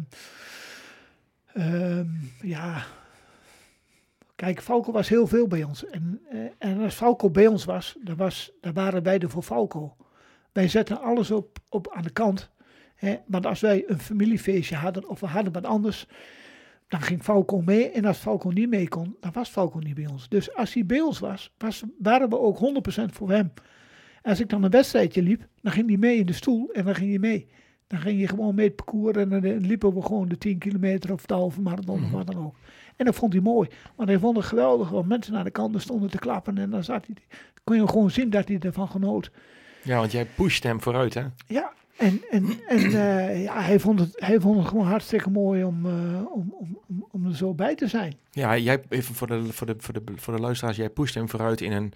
[1.54, 2.08] ehm,
[2.42, 2.84] ja.
[4.36, 5.86] Kijk, Falco was heel veel bij ons.
[5.86, 9.44] En, eh, en als Falco bij ons was, dan, was, dan waren wij er voor
[9.44, 9.96] Falco.
[10.52, 12.50] Wij zetten alles op, op aan de kant.
[12.96, 13.16] Hè.
[13.28, 16.08] Maar als wij een familiefeestje hadden of we hadden wat anders,
[16.88, 17.90] dan ging Falco mee.
[17.90, 20.30] En als Falco niet mee kon, dan was Falco niet bij ons.
[20.30, 23.54] Dus als hij bij ons was, was waren we ook 100% voor hem.
[24.22, 26.96] Als ik dan een wedstrijdje liep, dan ging hij mee in de stoel en dan
[26.96, 27.50] ging hij mee.
[27.88, 30.58] Dan ging je gewoon mee het parcours en dan eh, liepen we gewoon de 10
[30.58, 32.56] kilometer of de halve marathon of wat dan ook.
[32.96, 33.70] En dat vond hij mooi.
[33.96, 36.84] Want hij vond het geweldig, want mensen naar de kanten stonden te klappen en dan
[36.84, 37.16] zat hij,
[37.64, 39.32] kon je gewoon zien dat hij ervan genoot.
[39.82, 41.24] Ja, want jij pusht hem vooruit, hè?
[41.48, 45.64] Ja, en, en, en eh, ja, hij, vond het, hij vond het gewoon hartstikke mooi
[45.64, 45.94] om, eh,
[46.34, 48.18] om, om, om, om er zo bij te zijn.
[48.32, 51.30] Ja, jij, even voor de, voor, de, voor, de, voor de luisteraars, jij pusht hem
[51.30, 51.94] vooruit in een,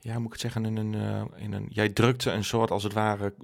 [0.00, 0.94] ja, moet ik het zeggen, in een,
[1.36, 3.34] in een, jij drukte een soort, als het ware,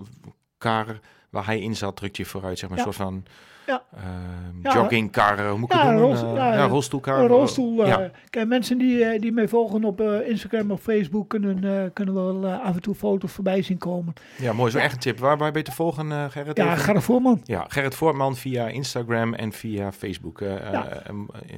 [0.59, 1.01] kar
[1.35, 3.24] waar hij in zat, drukte je vooruit, zeg maar, een soort van
[3.66, 3.82] Ja.
[3.97, 6.03] ehm, joggingkar, hoe moet ik het noemen?
[6.03, 7.18] rolstoel- Eh, ja, rolstoelkar.
[7.20, 7.85] Een rolstoel.
[7.85, 7.97] eh.
[8.30, 12.74] Kijk, mensen die, eh, die mij volgen op Instagram of Facebook kunnen, kunnen wel af
[12.74, 14.12] en toe foto's voorbij zien komen.
[14.39, 14.70] ja, mooi.
[14.70, 15.18] Zo echt een tip.
[15.18, 16.57] Waar, waar ben je te volgen, Gerrit?
[16.57, 16.74] Ja?
[16.76, 17.41] Gerrit Voorman.
[17.45, 20.41] Ja, Gerrit Voortman via Instagram en via Facebook.
[20.41, 21.03] Ja.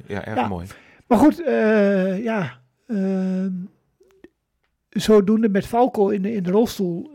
[0.07, 0.67] erg mooi.
[1.07, 1.41] Maar goed,
[2.23, 2.59] ja.
[2.87, 3.49] ehm,
[4.89, 7.11] zodoende met Falco in de, in de rolstoel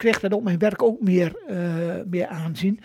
[0.00, 2.80] kreeg dat op mijn werk ook meer, eh, meer aanzien.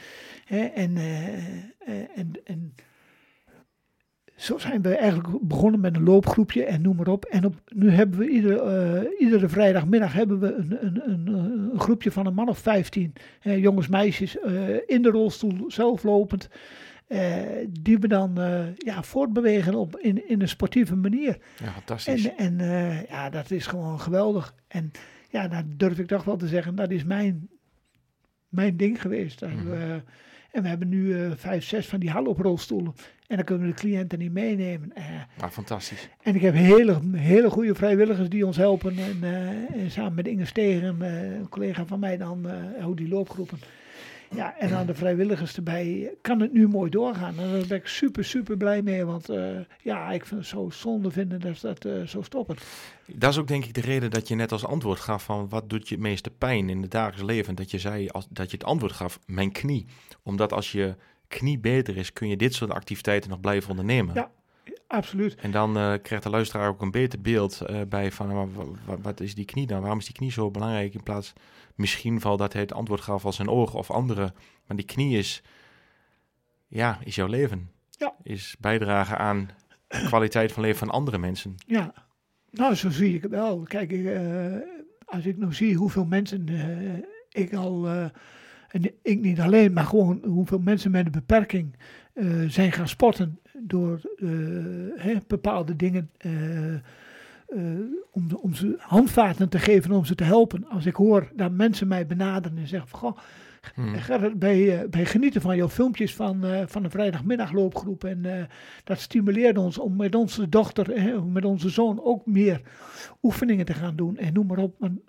[0.45, 2.75] Hè, en, eh, eh, en, en
[4.35, 7.25] zo zijn we eigenlijk begonnen met een loopgroepje en noem maar op.
[7.25, 12.11] En op, nu hebben we iedere, iedere vrijdagmiddag hebben we een, een, een, een groepje
[12.11, 14.35] van een man of 15 eh, jongens, meisjes
[14.85, 16.49] in de rolstoel zelf lopend.
[17.69, 18.37] die we dan
[18.77, 21.37] ja, voortbewegen op, in, in een sportieve manier.
[21.63, 22.35] Ja, fantastisch.
[22.35, 24.55] En, en ja, dat is gewoon geweldig.
[24.67, 24.91] En
[25.29, 27.49] ja, dat durf ik toch wel te zeggen, dat is mijn,
[28.49, 29.39] mijn ding geweest.
[29.39, 29.65] Dat Mhm.
[29.69, 30.01] we-
[30.51, 32.93] en we hebben nu eh, vijf, zes van die haloprolstoelen.
[33.27, 34.93] En dan kunnen we de cliënten niet meenemen.
[35.39, 36.09] Ah, fantastisch.
[36.21, 38.97] en ik heb hele, hele goede vrijwilligers die ons helpen.
[38.97, 42.47] En, eh, en samen met Inge Stegen, een collega van mij dan,
[42.81, 43.57] hoe die loopgroepen.
[44.35, 47.39] Ja, en aan de vrijwilligers erbij kan het nu mooi doorgaan.
[47.39, 49.05] En daar ben ik super, super blij mee.
[49.05, 52.55] Want eh, ja, ik vind het zo zonde vinden dat ze dat eh, zo stoppen.
[53.05, 55.69] Dat is ook denk ik de reden dat je net als antwoord gaf van wat
[55.69, 57.55] doet je het meeste pijn in het dagelijks leven.
[57.55, 59.85] Dat je zei als, dat je het antwoord gaf, mijn knie.
[60.23, 60.95] Omdat als je
[61.27, 64.15] knie beter is, kun je dit soort activiteiten nog blijven ondernemen.
[64.15, 64.31] Ja.
[64.87, 65.35] Absoluut.
[65.35, 68.49] En dan eh, krijgt de luisteraar ook een beter beeld eh, bij van
[69.01, 69.79] wat is die knie dan?
[69.79, 70.93] Waarom is die knie zo belangrijk?
[70.93, 71.33] In plaats
[71.75, 74.33] misschien van dat hij het antwoord gaf als zijn oog of andere.
[74.67, 75.43] Maar die knie is,
[76.67, 77.69] ja, is jouw leven.
[77.89, 78.13] Ja.
[78.23, 79.49] Is bijdragen aan
[79.87, 81.55] de kwaliteit van leven van andere mensen.
[81.65, 81.93] Ja,
[82.49, 83.63] nou zo zie ik het wel.
[83.63, 84.55] Kijk, ik, eh,
[85.05, 86.45] als ik nou zie hoeveel mensen
[87.29, 87.87] ik al,
[88.67, 91.75] en ik niet alleen, maar gewoon hoeveel mensen met een beperking
[92.47, 94.27] zijn gaan sporten door eh,
[94.95, 96.09] hè, bepaalde dingen.
[96.17, 96.81] eh, eh,
[98.41, 100.67] om, ze handvaten te geven om ze te helpen.
[100.69, 103.17] Als ik hoor dat mensen mij benaderen en zeggen van, goh,
[103.75, 103.95] Hmm.
[103.95, 108.03] Gerrit, bij, bij genieten van jouw filmpjes van, eh, van een vrijdagmiddagloopgroep.
[108.03, 108.47] En
[108.83, 112.61] dat stimuleert ons om met onze dochter, eh, met onze zoon ook meer
[113.23, 114.17] oefeningen te gaan doen.
[114.17, 114.75] En noem maar op.
[114.79, 114.99] Want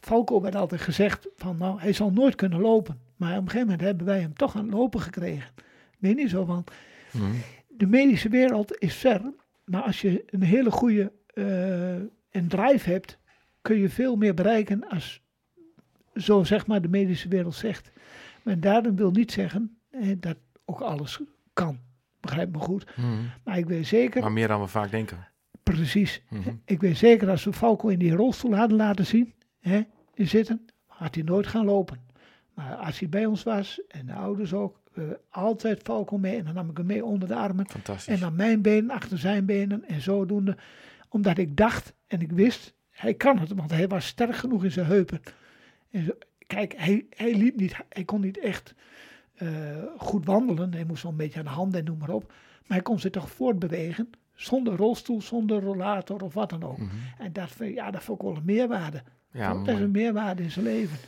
[0.00, 2.98] Falco werd altijd gezegd van nou, hij zal nooit kunnen lopen.
[3.16, 5.50] Maar op een gegeven moment hebben wij hem toch aan het lopen gekregen.
[5.98, 6.64] Weet niet zo van,
[7.10, 7.32] Hmm.
[7.76, 9.32] De medische wereld is ver.
[9.64, 11.12] Maar als je een hele goede
[12.30, 13.18] een drive hebt,
[13.60, 15.22] kun je veel meer bereiken als
[16.14, 17.90] zo zeg maar de medische wereld zegt.
[18.42, 21.20] Maar daarom wil niet zeggen eh, dat ook alles
[21.52, 21.78] kan.
[22.20, 22.86] Begrijp me goed.
[22.94, 23.30] Hmm.
[23.44, 25.28] Maar ik weet zeker, Maar meer dan we vaak denken.
[25.62, 26.22] precies.
[26.30, 26.54] Mhm.
[26.64, 29.82] Ik weet zeker als we Falco in die rolstoel hadden laten zien, hè,
[30.14, 31.98] zitten, had hij nooit gaan lopen.
[32.54, 36.44] Maar als hij bij ons was, en de ouders ook, eh, altijd Falco mee en
[36.44, 37.68] dan nam ik hem mee onder de armen.
[37.68, 38.14] Fantastisch.
[38.14, 40.56] En dan mijn benen achter zijn benen en zodoende.
[41.08, 44.70] Omdat ik dacht en ik wist, hij kan het, want hij was sterk genoeg in
[44.70, 45.20] zijn heupen.
[45.90, 46.12] En zo,
[46.46, 48.74] kijk, hij, hij liep niet, hij kon niet echt
[49.34, 49.48] eh,
[49.98, 50.74] goed wandelen.
[50.74, 52.26] Hij moest wel een beetje aan de handen en noem maar op.
[52.28, 56.78] Maar hij kon zich toch voortbewegen, zonder rolstoel, zonder rollator of wat dan ook.
[56.78, 56.88] Mhm.
[57.18, 59.02] En dat, ja, dat vond ik wel een meerwaarde.
[59.30, 60.98] Ja, dat is een meerwaarde in zijn leven.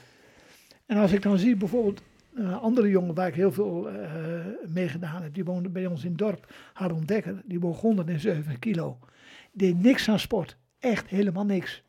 [0.87, 2.03] En als ik dan zie bijvoorbeeld
[2.37, 6.03] een andere jongen waar ik heel veel eh mee gedaan heb, die woonde bij ons
[6.05, 8.99] in het dorp, Harold Dekker, die woog 107 kilo.
[9.53, 11.83] Deed niks aan sport, echt helemaal niks.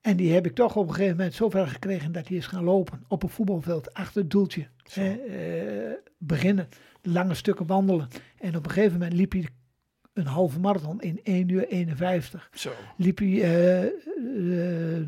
[0.00, 2.64] En die heb ik toch op een gegeven moment zover gekregen dat hij is gaan
[2.64, 4.66] lopen op een voetbalveld achter het doeltje.
[4.94, 5.04] Eh,
[6.18, 6.68] beginnen,
[7.02, 8.08] lange stukken wandelen.
[8.38, 9.48] En op een gegeven moment liep hij
[10.20, 12.70] een halve marathon in 1 uur 51 Zo.
[12.96, 13.90] liep hij eh,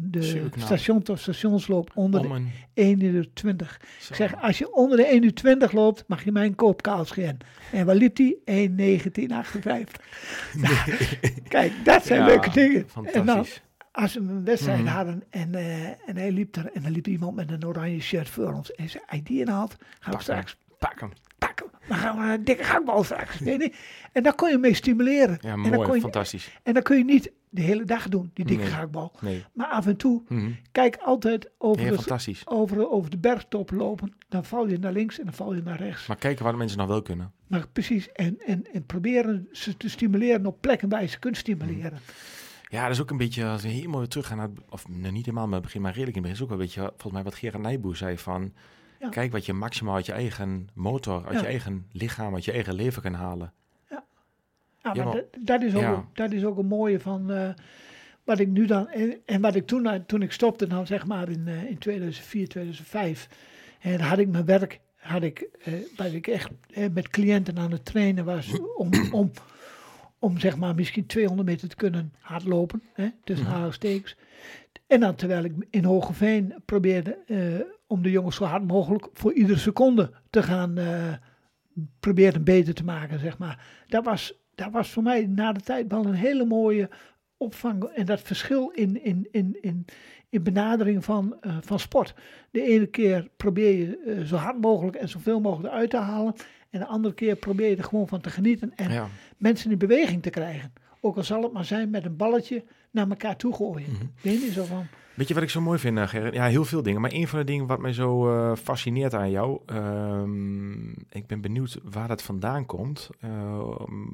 [0.01, 2.51] de station tot stationsloop onder Om de een...
[2.75, 3.81] 1 uur 20.
[4.01, 4.09] Zo.
[4.11, 7.05] Ik zeg, als je onder de 1 uur 20 loopt, mag je mijn koop kaal
[7.05, 7.39] scheren.
[7.73, 8.37] En waar liep hij?
[8.45, 10.01] 1 1958.
[11.49, 12.87] Kijk, dat zijn Ja, leuke dingen.
[12.95, 13.63] En dan, Fantastisch.
[13.93, 14.89] als we een wedstrijd Mhm.
[14.95, 18.29] hadden en, eh, en hij liep er, en dan liep iemand met een oranje shirt
[18.29, 18.73] voor ons.
[18.75, 21.13] En hij die inhaalt, gaan we straks Pak hem.
[21.89, 23.41] Dan gaan we een dikke gangbal straks.
[23.41, 23.73] Nee, nee.
[24.13, 25.39] En daar kon je mee stimuleren.
[25.41, 25.87] Ja, en, dan mooi.
[25.87, 26.59] kon je, Fantastisch.
[26.63, 28.73] en dan kun je niet de hele dag doen, die dikke Nee.
[28.73, 29.13] gangbal.
[29.21, 29.45] Nee.
[29.53, 30.51] Maar af en toe, Mhm.
[30.73, 34.15] kijk altijd over, de, over, over de bergtop lopen.
[34.29, 36.07] Dan val je naar links en dan val je naar rechts.
[36.07, 37.33] Maar kijken waar de mensen nog wel kunnen.
[37.47, 41.37] Maar precies, en, en, en proberen ze te stimuleren op plekken waar je ze kunt
[41.37, 41.99] stimuleren.
[42.69, 44.89] Ja, dat is ook een beetje, als we helemaal weer terug gaan naar, het- of
[44.89, 46.75] nou, niet helemaal, maar het begin, maar redelijk in het begin, is ook wel een
[46.75, 48.53] beetje, volgens mij wat Gerard Nijboer zei van,
[49.03, 49.09] Ja.
[49.09, 51.41] kijk wat je maximaal uit je eigen motor, uit Ja.
[51.41, 53.53] je eigen lichaam, uit je eigen leven kan halen.
[53.91, 54.05] Ja,
[54.83, 55.93] Ja, maar maar- dat, dat, is ook, ja.
[55.93, 57.49] een- dat is ook een mooie van eh,
[58.25, 61.07] wat ik nu dan, en, en wat ik toen, eh, toen ik stopte, nou zeg
[61.07, 63.29] maar in, eh, in 2004, 2005,
[63.81, 66.51] en had ik mijn werk, had ik, eh, waar ik echt
[66.93, 69.31] met cliënten aan het trainen was, om, om,
[70.19, 73.57] om zeg maar misschien 200 meter te kunnen hardlopen, hè, tussen Mhm.
[73.57, 74.17] halingstekens.
[74.87, 77.19] En dan terwijl ik in Hogeveen probeerde
[77.93, 81.13] om de jongens zo hard mogelijk voor iedere seconde te gaan eh
[82.01, 83.67] proberen beter te maken, zeg maar.
[83.87, 86.89] Dat was, dat was voor mij na de tijd wel een hele mooie
[87.37, 87.85] opvang.
[87.85, 89.85] En dat verschil in, in, in, in,
[90.29, 92.15] in benadering van, eh, van sport.
[92.51, 96.35] De ene keer probeer je eh, zo hard mogelijk en zoveel mogelijk eruit te halen.
[96.71, 99.09] En de andere keer probeer je er gewoon van te genieten en Ja.
[99.37, 100.73] mensen in beweging te krijgen.
[101.01, 103.91] Ook al zal het maar zijn met een balletje naar elkaar toe gooien.
[103.93, 104.05] Mhm.
[104.21, 104.87] Weet je zo van.
[105.15, 106.35] Weet je wat ik zo mooi vind, eh, Gerrit?
[106.35, 107.01] Ja, heel veel dingen.
[107.01, 111.41] Maar een van de dingen wat mij zo eh, fascineert aan jou, ehm, ik ben
[111.41, 113.11] benieuwd waar dat vandaan komt.
[113.21, 113.69] eh,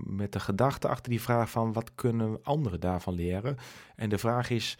[0.04, 3.56] met de gedachte achter die vraag van wat kunnen anderen daarvan leren?
[3.96, 4.76] En de vraag is,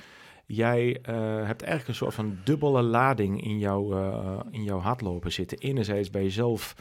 [0.47, 0.99] jij
[1.45, 5.59] hebt eigenlijk een soort van dubbele lading in, jouw eh, in jouw hardlopen zitten.
[5.59, 6.75] Enerzijds bij jezelf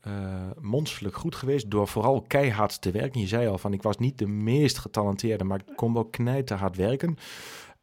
[0.00, 0.12] eh
[0.60, 3.20] monsterlijk goed geweest door vooral keihard te werken.
[3.20, 6.56] Je zei al van ik was niet de meest getalenteerde, maar ik kon wel knijten
[6.56, 7.16] hard werken.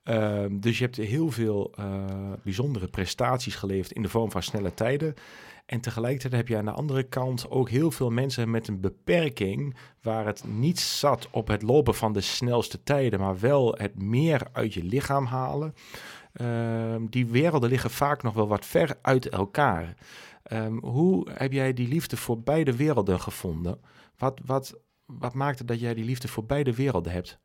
[0.03, 2.05] Ehm, dus je hebt heel veel eh,
[2.43, 5.13] bijzondere prestaties geleverd in de vorm van snelle tijden.
[5.65, 9.75] En tegelijkertijd heb je aan de andere kant ook heel veel mensen met een beperking,
[10.01, 14.47] waar het niet zat op het lopen van de snelste tijden, maar wel het meer
[14.51, 15.73] uit je lichaam halen.
[16.33, 19.95] Ehm, die werelden liggen vaak nog wel wat ver uit elkaar.
[20.45, 23.79] Ehm, hoe heb jij die liefde voor beide werelden gevonden?
[24.17, 27.39] Wat, wat, wat maakte dat jij die liefde voor beide werelden hebt?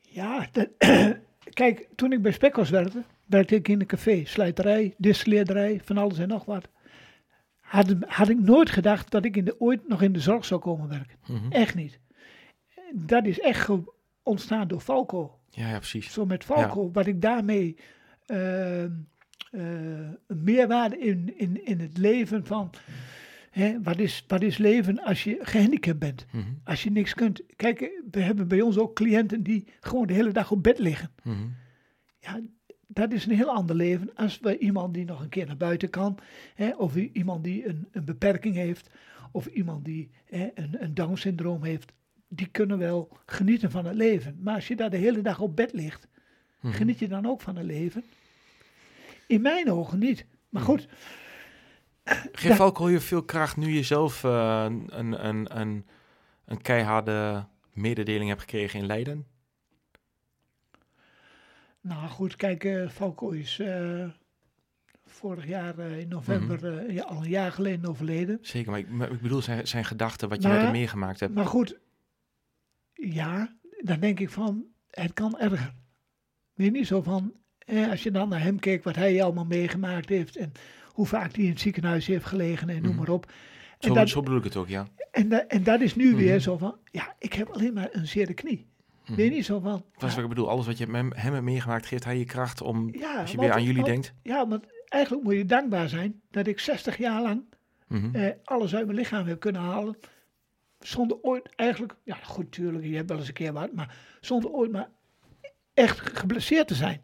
[0.00, 0.68] Ja, dat,
[1.60, 6.18] kijk, toen ik bij Spekkels werkte, werkte ik in een café, slijterij, distilleerderij, van alles
[6.18, 6.68] en nog wat.
[7.60, 10.60] Had, had ik nooit gedacht dat ik in de, ooit nog in de zorg zou
[10.60, 11.16] komen werken.
[11.26, 11.52] Mhm.
[11.52, 12.00] Echt niet.
[12.94, 13.68] Dat is echt
[14.22, 15.38] ontstaan door Falco.
[15.50, 16.12] Ja, ja, precies.
[16.12, 17.76] Zo met Falco, wat ik daarmee
[18.26, 18.90] eh, eh,
[19.52, 22.70] een meerwaarde in, in, in het leven van,
[23.50, 26.26] hè, wat, is, wat is leven als je gehandicapt bent?
[26.32, 26.44] Mhm.
[26.64, 27.42] Als je niks kunt.
[27.56, 31.10] Kijk, we hebben bij ons ook cliënten die gewoon de hele dag op bed liggen.
[31.22, 31.36] Mhm.
[32.18, 32.40] Ja,
[32.86, 35.90] dat is een heel ander leven als bij iemand die nog een keer naar buiten
[35.90, 36.18] kan.
[36.54, 38.90] Hè, of iemand die een, een beperking heeft.
[39.32, 41.92] Of iemand die hè, een, een Down-syndroom heeft.
[42.28, 44.36] Die kunnen wel genieten van het leven.
[44.40, 46.08] Maar als je daar de hele dag op bed ligt,
[46.60, 46.74] Mhm.
[46.74, 48.02] geniet je dan ook van het leven?
[49.32, 50.26] In mijn ogen niet.
[50.48, 50.88] Maar goed,
[52.32, 55.86] Geeft alcohol je veel kracht nu je zelf eh, een, een, een,
[56.44, 59.26] een keiharde mededeling hebt gekregen in Leiden?
[61.80, 64.08] nou goed, kijk, Falco is eh,
[65.04, 68.38] vorig jaar in november, eh, ja, al een jaar geleden overleden.
[68.40, 71.34] Zeker, maar ik, maar ik bedoel zijn, zijn gedachten, wat je met hem meegemaakt hebt.
[71.34, 71.78] Maar goed,
[72.92, 75.74] ja, dan denk ik van, het kan erger.
[76.54, 80.08] Je niet zo van, eh, als je dan naar hem kijkt, wat hij allemaal meegemaakt
[80.08, 80.52] heeft en
[80.88, 82.98] hoe vaak die in het ziekenhuis heeft gelegen en noem Mhm.
[82.98, 83.26] maar op.
[83.78, 84.86] En Zo, dat, zo bedoel ik het ook, ja.
[85.10, 86.16] en, da- en dat is nu Mhm.
[86.16, 88.66] weer zo van, ja, ik heb alleen maar een zere knie.
[89.06, 89.14] Mhm.
[89.14, 90.48] Weet je niet zo van, Dat is ja, wat ik bedoel.
[90.48, 93.36] Alles wat je met hem hebt meegemaakt, geeft hij je kracht om, ja, als je
[93.36, 94.14] want- weer aan jullie want- denkt.
[94.22, 97.42] Ja, want eigenlijk moet je dankbaar zijn dat ik 60 jaar lang
[98.12, 99.96] eh, alles uit mijn lichaam heb kunnen halen.
[100.80, 104.50] Zonder ooit eigenlijk, ja goed, tuurlijk, je hebt wel eens een keer wat, maar zonder
[104.50, 104.88] ooit maar
[105.74, 107.02] echt geblesseerd te zijn.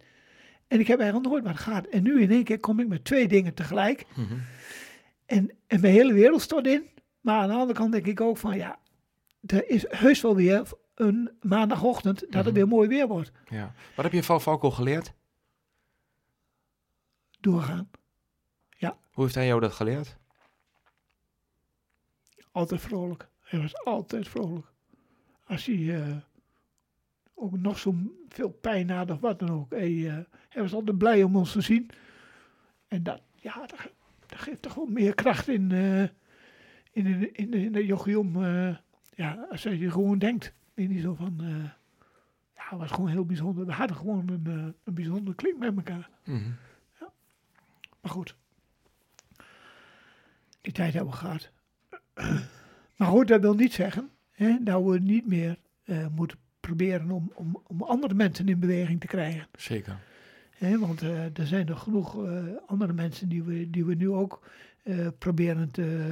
[0.68, 1.86] En ik heb eigenlijk nooit wat gehad.
[1.86, 4.06] En nu in één keer kom ik met twee dingen tegelijk.
[4.16, 4.34] Mhm.
[5.26, 6.88] En, en mijn hele wereld stort in.
[7.20, 8.78] Maar aan de andere kant denk ik ook van ja,
[9.46, 10.62] er is heus wel weer
[10.94, 12.54] een maandagochtend dat het Mhm.
[12.54, 13.32] weer mooi weer wordt.
[13.48, 13.72] Ja.
[13.94, 15.12] Wat heb je van Falco geleerd?
[17.40, 17.90] Doorgaan.
[19.12, 20.16] Hoe heeft hij jou dat geleerd?
[22.52, 23.28] Altijd vrolijk.
[23.40, 24.66] Hij was altijd vrolijk.
[25.46, 26.16] Als hij eh,
[27.34, 27.94] ook nog zo
[28.28, 29.70] veel pijn had of wat dan ook.
[29.70, 30.18] Hij, eh,
[30.48, 31.90] hij was altijd blij om ons te zien.
[32.88, 33.92] En dat, ja, dat, ge-
[34.26, 36.10] dat geeft toch wel meer kracht in, eh, in,
[36.92, 38.44] in, in, in de jochie om.
[38.44, 38.76] eh,
[39.14, 40.52] ja, als je gewoon denkt.
[40.74, 41.36] Weet je zo van.
[41.40, 41.64] eh,
[42.54, 43.66] ja, het was gewoon heel bijzonder.
[43.66, 46.08] We hadden gewoon een, een bijzonder klink met elkaar.
[46.24, 46.50] Mhm.
[48.00, 48.34] Maar goed.
[50.60, 51.50] Die tijd hebben we gehad.
[52.96, 55.58] Maar goed, dat wil niet zeggen hè, dat we niet meer
[56.14, 59.46] moeten proberen om, om, om andere mensen in beweging te krijgen.
[59.58, 59.98] Zeker.
[60.58, 64.10] Hè, want eh, er zijn nog genoeg eh, andere mensen die we, die we nu
[64.10, 64.46] ook
[64.82, 66.06] eh, proberen te,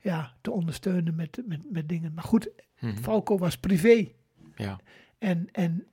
[0.00, 2.12] ja, te ondersteunen met, met, met dingen.
[2.14, 2.48] Maar goed,
[2.80, 2.96] Mhm.
[2.96, 4.08] Falco was privé.
[4.56, 4.78] Ja.
[5.18, 5.86] En, en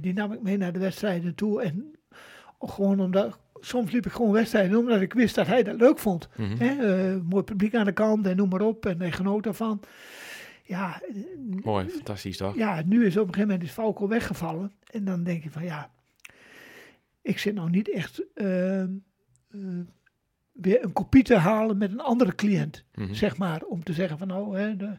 [0.00, 1.62] die nam ik mee naar de wedstrijden toe.
[1.62, 1.94] En
[2.60, 6.28] gewoon omdat, soms liep ik gewoon wedstrijden omdat ik wist dat hij dat leuk vond.
[6.36, 6.56] Mhm.
[6.58, 7.16] Hè?
[7.22, 8.86] mooi publiek aan de kant en noem maar op.
[8.86, 9.80] En hij genoot daarvan.
[10.62, 11.02] Ja,
[11.62, 12.56] Mooi, fantastisch toch?
[12.56, 14.72] ja, nu is op een gegeven moment is Falco weggevallen.
[14.90, 15.90] En dan denk je van ja,
[17.28, 18.88] ik zit nou niet echt eh, eh,
[20.52, 23.14] weer een kopie te halen met een andere cliënt Mhm.
[23.14, 24.96] zeg maar, om te zeggen van nou, hè, de-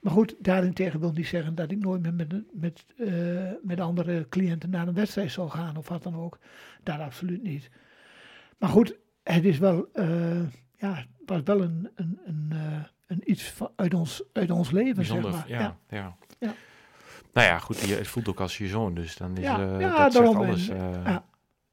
[0.00, 4.26] maar goed, daarentegen wil niet zeggen dat ik nooit meer met, met, eh, met andere
[4.28, 6.38] cliënten naar een wedstrijd zal gaan of wat dan ook.
[6.82, 7.70] Dat absoluut niet.
[8.58, 10.42] Maar goed, het is wel, eh,
[10.76, 12.52] ja, het was wel een, een, een,
[13.06, 15.48] een iets van, uit, ons, uit ons leven, Bijzonder, zeg maar.
[15.60, 16.16] ja, ja.
[16.38, 16.54] Ja.
[17.32, 20.02] Nou ja, goed, je, het voelt ook als je zoon, dus dan is Ja, ja,
[20.04, 20.68] dat daarom alles.
[20.68, 21.24] en- ja.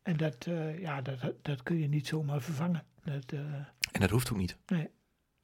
[0.08, 2.84] En dat, eh, ja, dat, dat kun je niet zomaar vervangen.
[3.04, 3.40] Dat, eh,
[3.92, 4.58] En dat hoeft ook niet.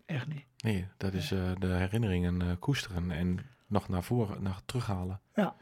[0.05, 0.45] echt niet.
[0.57, 5.22] Nee, dat is eh, de herinneringen koesteren en nog naar voren, naar terughalen.
[5.34, 5.55] Ja.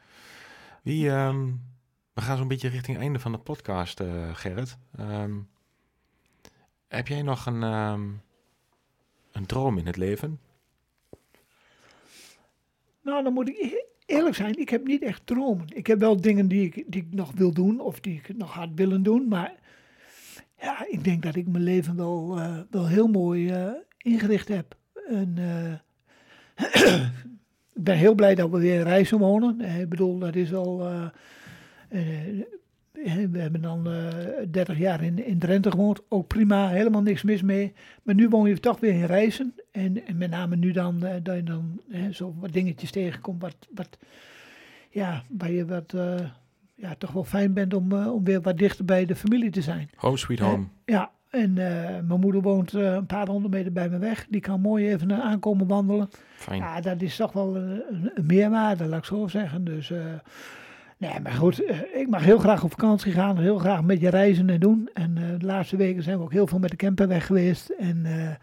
[0.84, 1.52] Wie, ehm,
[2.14, 4.78] we gaan zo'n beetje richting het einde van de podcast, Gerrit.
[4.98, 5.40] Ehm,
[6.88, 8.10] heb jij nog een, ehm,
[9.32, 10.40] een droom in het leven?
[13.02, 14.60] Nou, dan moet ik eerlijk zijn.
[14.60, 15.66] Ik heb niet echt dromen.
[15.74, 18.54] Ik heb wel dingen die ik, die ik nog wil doen of die ik nog
[18.54, 19.28] had willen doen.
[19.28, 19.54] Maar
[20.62, 24.76] ja, ik denk dat ik mijn leven wel, eh, wel heel mooi eh, ingericht heb.
[25.08, 25.74] En, eh,
[27.74, 29.60] ik ben heel blij dat we weer Rijssen wonen.
[29.62, 30.90] Ik bedoel, dat is al...
[33.32, 36.02] we hebben dan eh 30 jaar in, in Drenthe gewoond.
[36.10, 37.74] Ook prima, helemaal niks mis mee.
[38.04, 39.56] Maar nu woon je toch weer in Rijssen.
[39.72, 43.42] En, en met name nu dan, eh, dat je dan hè, zo wat dingetjes tegenkomt.
[43.42, 43.98] Wat, wat,
[44.90, 46.16] ja, waar je wat, eh,
[46.76, 49.90] ja, toch wel fijn bent om, om weer wat dichter bij de familie te zijn.
[49.96, 50.66] Home sweet home.
[50.86, 54.28] Ja, en mijn moeder woont een paar honderd meter bij me weg.
[54.30, 56.10] Die kan mooi even aankomen wandelen.
[56.36, 56.60] Fijn.
[56.60, 57.84] Ja, dat is toch wel een,
[58.16, 59.64] een, meerwaarde, laat ik zo zeggen.
[59.64, 59.92] Dus,
[61.02, 64.10] nee, maar goed, eh, ik mag heel graag op vakantie gaan, heel graag met je
[64.10, 64.90] reizen en doen.
[64.94, 67.70] En eh, de laatste weken zijn we ook heel veel met de camper weg geweest.
[67.70, 68.36] En eh,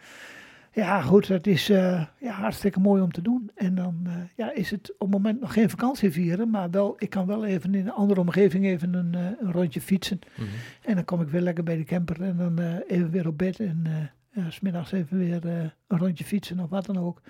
[0.73, 3.51] ja, goed, dat is ja, hartstikke mooi om te doen.
[3.55, 4.07] En dan
[4.37, 7.45] ja, is het op het moment nog geen vakantie vieren, maar wel, ik kan wel
[7.45, 10.19] even in een andere omgeving even een, een rondje fietsen.
[10.35, 10.49] Mhm.
[10.83, 13.61] En dan kom ik weer lekker bij de camper en dan even weer op bed.
[13.61, 14.11] En
[14.49, 15.47] smiddags even weer
[15.87, 17.23] een rondje fietsen of wat dan ook.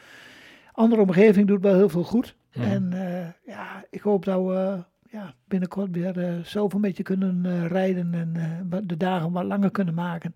[0.73, 2.37] Andere omgeving doet wel heel veel goed.
[2.55, 2.67] Mhm.
[2.67, 2.93] En
[3.47, 8.15] ja, ik hoop dat we ja, binnenkort weer eh, zelf een beetje kunnen eh, rijden
[8.15, 8.37] en
[8.71, 10.33] eh, de dagen wat langer kunnen maken.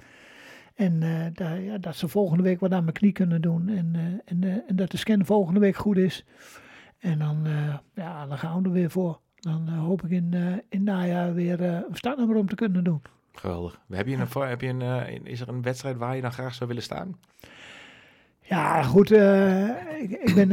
[0.74, 1.00] En
[1.32, 3.68] dat, ja, dat ze volgende week wat aan mijn knie kunnen doen.
[3.68, 6.24] En, en, en dat de scan volgende week goed is.
[6.98, 7.46] En dan,
[7.94, 9.20] ja, dan gaan we er weer voor.
[9.34, 13.02] Dan hoop ik in, in najaar weer een startnummer om te kunnen doen.
[13.32, 13.80] Geweldig.
[13.90, 16.68] Heb je een, heb je een, is er een wedstrijd waar je dan graag zou
[16.68, 17.18] willen staan?
[18.40, 19.10] Ja, goed.
[19.10, 20.50] ik, ik ben.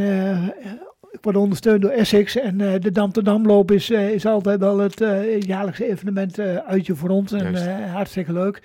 [1.11, 4.59] Ik word ondersteund door Essex en eh, de Dam te Damloop is, eh, is altijd
[4.59, 7.31] wel het eh, jaarlijkse evenement uitje voor ons.
[7.31, 8.61] En hartstikke leuk.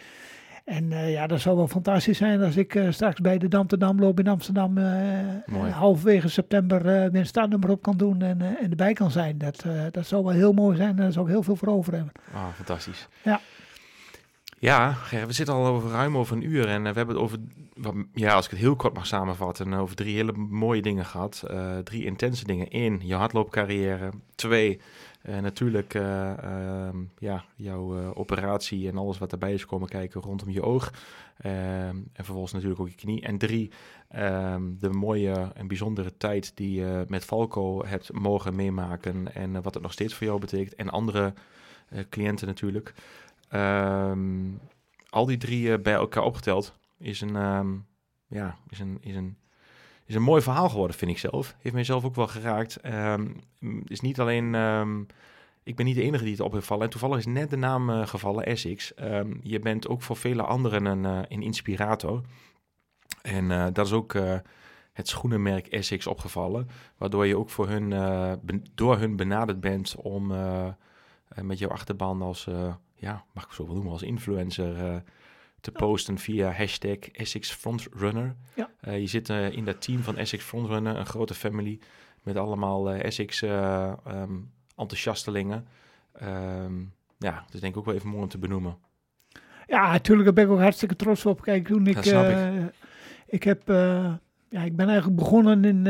[0.65, 4.19] En ja, dat zou wel fantastisch zijn als ik straks bij de Dam te Damloop
[4.19, 4.79] in Amsterdam
[5.71, 9.39] halverwege september weer een startnummer op kan doen en, en erbij kan zijn.
[9.39, 11.93] Dat, dat zou wel heel mooi zijn en daar zou ik heel veel voor over
[11.93, 12.13] hebben.
[12.35, 13.09] Ah, fantastisch.
[13.23, 13.41] Ja.
[14.65, 14.97] Ja,
[15.27, 17.39] we zitten al over ruim over een uur en we hebben het over,
[18.15, 21.45] ja, als ik het heel kort mag samenvatten, over drie hele mooie dingen gehad.
[21.85, 22.67] drie intense dingen.
[22.71, 24.11] Eén, je hardloopcarrière.
[24.35, 24.81] Twee,
[25.23, 26.33] natuurlijk uh,
[27.19, 30.93] ja, jouw operatie en alles wat erbij is komen kijken rondom je oog.
[31.39, 33.23] Ehm, en vervolgens natuurlijk ook je knie.
[33.23, 33.71] En drie,
[34.09, 39.35] ehm, de mooie en bijzondere tijd die je met Falco hebt mogen meemaken.
[39.35, 40.75] En wat het nog steeds voor jou betekent.
[40.75, 41.33] En andere
[42.09, 42.95] cliënten natuurlijk.
[45.09, 47.35] Al die drie bij elkaar opgeteld is een,
[48.27, 49.37] ja, is een, is een
[50.07, 51.57] is een mooi verhaal geworden, vind ik zelf.
[51.59, 52.79] Heeft mijzelf ook wel geraakt.
[52.87, 53.37] Um,
[53.85, 54.55] is niet alleen...
[55.63, 56.85] Ik ben niet de enige die het op heeft vallen.
[56.85, 58.93] En toevallig is net de naam uh, gevallen, Essex.
[59.43, 62.21] Je bent ook voor vele anderen een, uh, een inspirator.
[63.23, 64.13] En dat is ook
[64.93, 66.69] het schoenenmerk Essex opgevallen.
[66.97, 67.91] Waardoor je ook voor hun,
[68.75, 70.27] door hun benaderd bent om
[71.43, 72.49] met jouw achterban als...
[73.05, 75.03] ja, mag ik zo wel noemen, als influencer
[75.65, 78.35] te posten via hashtag Essex Frontrunner.
[78.55, 78.71] Ja.
[78.89, 81.79] Uh, je zit uh, in dat team van Essex Frontrunner, een grote family
[82.23, 85.67] met allemaal uh, Essex um, enthousiastelingen.
[86.23, 88.77] Um, ja, dus denk ik ook wel even mooi om te benoemen.
[89.67, 91.43] Ja, natuurlijk, daar ben ik ook hartstikke trots op.
[91.43, 92.73] Kijk, toen ik, ik.
[93.27, 93.43] ik.
[93.43, 93.63] heb,
[94.49, 95.87] ja, ik ben eigenlijk begonnen in,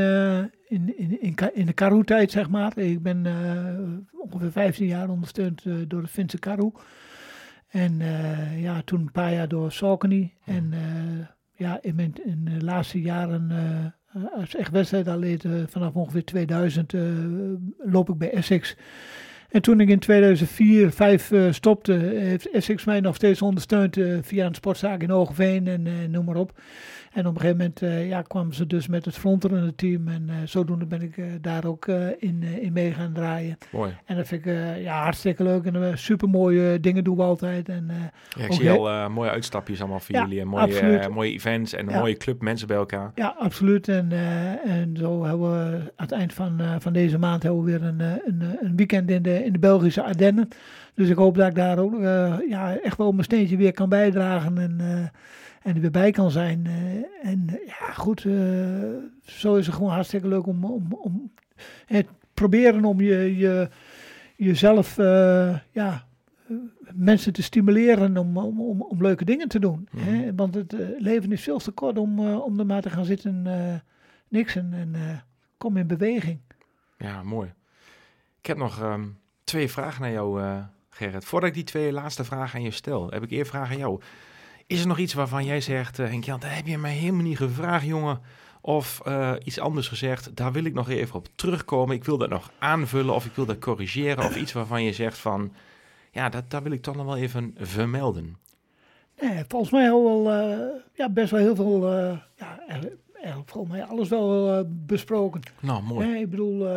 [0.69, 2.79] in, in, in, in de Karoo-tijd, zeg maar.
[2.79, 3.27] Ik ben
[4.13, 6.73] ongeveer 15 jaar ondersteund door de Finse Karoo.
[7.75, 10.33] En uh, ja, toen een paar jaar door Saucony.
[10.45, 11.27] En uh,
[11.57, 13.51] ja, in, mijn, in de laatste jaren
[14.15, 16.93] uh, als echt wedstrijdatleet vanaf ongeveer 2000
[17.79, 18.77] loop ik bij Essex.
[19.49, 24.55] En toen ik in 2004, 5 stopte, heeft Essex mij nog steeds ondersteund via een
[24.55, 26.61] sportzaak in Oogveen en noem maar op.
[27.15, 30.09] En op een gegeven moment uh, ja, kwamen ze dus met het fronterende team.
[30.09, 31.87] En uh, zodoende ben ik uh, daar ook
[32.19, 33.59] in, in mee gaan draaien.
[33.73, 33.97] Mooi.
[34.05, 35.65] En dat vind ik ja, hartstikke leuk.
[35.65, 37.69] En super mooie dingen doen we altijd.
[37.69, 37.91] En,
[38.37, 40.41] ja, ik zie al mooie uitstapjes allemaal voor jullie.
[40.41, 43.13] En mooie, mooie events en een mooie club mensen bij elkaar.
[43.15, 43.89] Ja, absoluut.
[43.89, 44.13] En,
[44.65, 48.01] en zo hebben we aan het eind van, van deze maand hebben we weer een,
[48.01, 50.49] een, een weekend in de, in de Belgische Ardennen.
[50.95, 52.01] Dus ik hoop dat ik daar ook
[52.49, 54.59] ja, echt wel mijn steentje weer kan bijdragen.
[54.59, 55.11] En
[55.65, 56.65] en er weer bij kan zijn.
[56.67, 58.35] Uh, en uh, ja, goed, uh,
[59.23, 61.33] zo is het gewoon hartstikke leuk om, om, om
[61.87, 63.69] het proberen om je, je,
[64.37, 64.97] jezelf,
[65.71, 66.07] ja,
[66.93, 69.89] mensen te stimuleren om, om, om, om leuke dingen te doen.
[69.91, 70.35] Mm hè?
[70.35, 73.47] Want het leven is veel te kort om, om er maar te gaan zitten
[74.29, 75.23] niks en, en
[75.59, 76.39] kom in beweging.
[76.99, 77.53] Ja, mooi.
[78.41, 80.43] Ik heb nog um, twee vragen naar jou,
[80.89, 81.25] Gerrit.
[81.25, 84.01] Voordat ik die twee laatste vragen aan je stel, heb ik eerst vragen aan jou.
[84.67, 87.23] Is er nog iets waarvan jij zegt, uh, Henk Jan, dat heb je mij helemaal
[87.23, 88.21] niet gevraagd, jongen?
[88.61, 91.97] Of uh, iets anders gezegd, daar wil ik nog even op terugkomen.
[91.97, 94.25] Ik wil dat nog aanvullen of ik wil dat corrigeren.
[94.25, 95.53] Of iets waarvan je zegt van,
[96.11, 98.37] ja, dat, daar wil ik toch nog wel even vermelden.
[99.21, 101.91] Nee, volgens mij we wel, uh, ja, best wel heel veel,
[102.37, 105.41] ja, eigenlijk, eigenlijk volgens mij alles wel besproken.
[105.61, 106.07] Nou, mooi.
[106.07, 106.69] Nee, ik bedoel,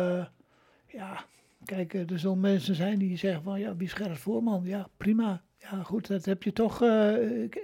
[0.86, 1.24] ja,
[1.64, 4.60] kijk, er zullen mensen zijn die zeggen van, ja, wie scherpt voorman?
[4.64, 5.42] Ja, prima.
[5.58, 6.82] Ja, goed, dat heb je toch.
[6.82, 7.14] Uh,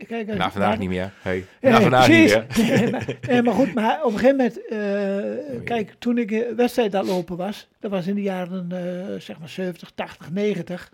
[0.07, 1.13] kijk, Na vandaag niet meer.
[1.23, 1.45] Hey.
[1.61, 2.47] Na vandaag niet meer.
[2.57, 4.59] nee, maar, maar, goed, maar op een gegeven moment.
[4.59, 7.69] Uh, kijk, toen ik wedstrijd aan lopen was.
[7.81, 10.93] Dat was in de jaren uh, zeg maar 70, 80, 90,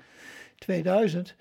[0.59, 1.35] 2000.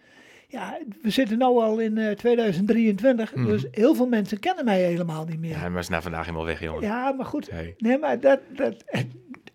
[0.47, 3.35] Ja, we zitten nu al in 2023.
[3.35, 3.45] Mm.
[3.45, 5.51] Dus heel veel mensen kennen mij helemaal niet meer.
[5.51, 6.81] Ja, maar is na vandaag helemaal weg, jongen.
[6.81, 7.49] Ja, maar goed.
[7.49, 7.75] Hey.
[7.77, 8.39] Nee, maar dat.
[8.55, 8.75] dat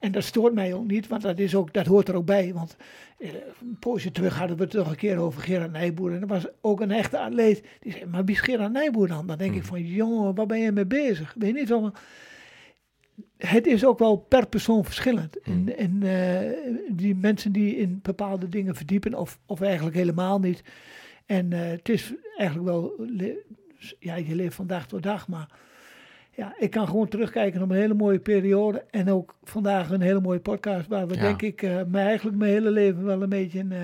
[0.04, 2.52] en dat stoort mij ook niet, want dat, is ook, dat hoort er ook bij.
[2.52, 2.76] Want
[3.18, 6.12] eh, een poosje terug hadden we het toch een keer over Gerard Nijboer.
[6.12, 7.64] En dat was ook een echte atleet.
[7.80, 9.26] Die zei, maar wie is Gerard Nijboer dan?
[9.26, 9.68] Dan denk ik hmm.
[9.68, 11.34] van, jongen, waar ben je mee bezig?
[11.38, 11.92] Weet je niet zo
[13.36, 15.36] het is ook wel per persoon verschillend.
[15.42, 15.68] Hmm.
[15.68, 20.62] En, en uh, die mensen die in bepaalde dingen verdiepen, of, of eigenlijk helemaal niet.
[21.26, 23.06] En uh, het is eigenlijk wel,
[23.98, 25.48] ja, je leeft van dag tot dag, maar
[26.36, 28.84] ja, ik kan gewoon terugkijken op een hele mooie periode.
[28.90, 30.88] En ook vandaag een hele mooie podcast.
[30.88, 33.64] Waar we denk ik uh, mij eigenlijk mijn hele leven wel een beetje.
[33.64, 33.78] Uh,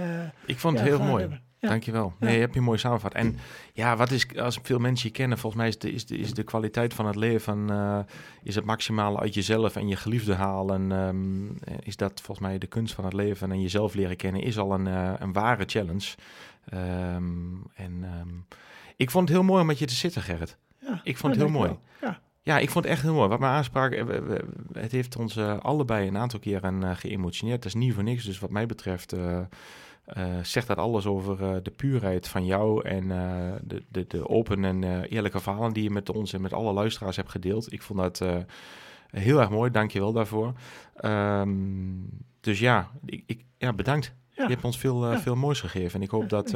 [0.46, 1.20] ik vond het heel mooi.
[1.20, 1.40] Hebben.
[1.58, 1.68] Ja.
[1.68, 2.14] Dankjewel.
[2.18, 3.14] Nee, je hebt je mooi samenvat.
[3.14, 3.36] En
[3.72, 6.34] ja, wat is, als veel mensen je kennen, volgens mij is de, is de, is
[6.34, 7.98] de kwaliteit van het leven, uh,
[8.42, 10.90] is het maximale uit jezelf en je geliefde halen.
[10.90, 14.58] Um, is dat volgens mij de kunst van het leven en jezelf leren kennen, is
[14.58, 16.14] al een, uh, een ware challenge.
[16.74, 18.46] Um, en um,
[18.96, 20.56] ik vond het heel mooi om met je te zitten, Gerrit.
[20.78, 21.76] Ja, ik vond het heel mooi.
[22.00, 22.20] Ja.
[22.42, 23.28] Ja, ik vond het echt heel mooi.
[23.28, 24.06] Wat mijn aanspraak, eh,
[24.72, 27.62] het heeft ons uh, allebei een aantal keren uh, geëmotioneerd.
[27.62, 28.24] Dat is niet voor niks.
[28.24, 29.38] Dus wat mij betreft uh,
[30.42, 33.08] zegt dat alles over de puurheid van jou en
[33.62, 37.16] de, de, de open en eerlijke verhalen die je met ons en met alle luisteraars
[37.16, 37.72] hebt gedeeld.
[37.72, 38.22] Ik vond dat
[39.10, 39.70] heel erg mooi.
[39.70, 40.52] Dank je wel daarvoor.
[41.04, 42.08] Um,
[42.40, 44.14] dus ja, ik, ik, ja bedankt.
[44.28, 44.42] Ja.
[44.42, 45.94] Je hebt ons veel, veel moois gegeven.
[45.94, 46.50] En ik hoop dat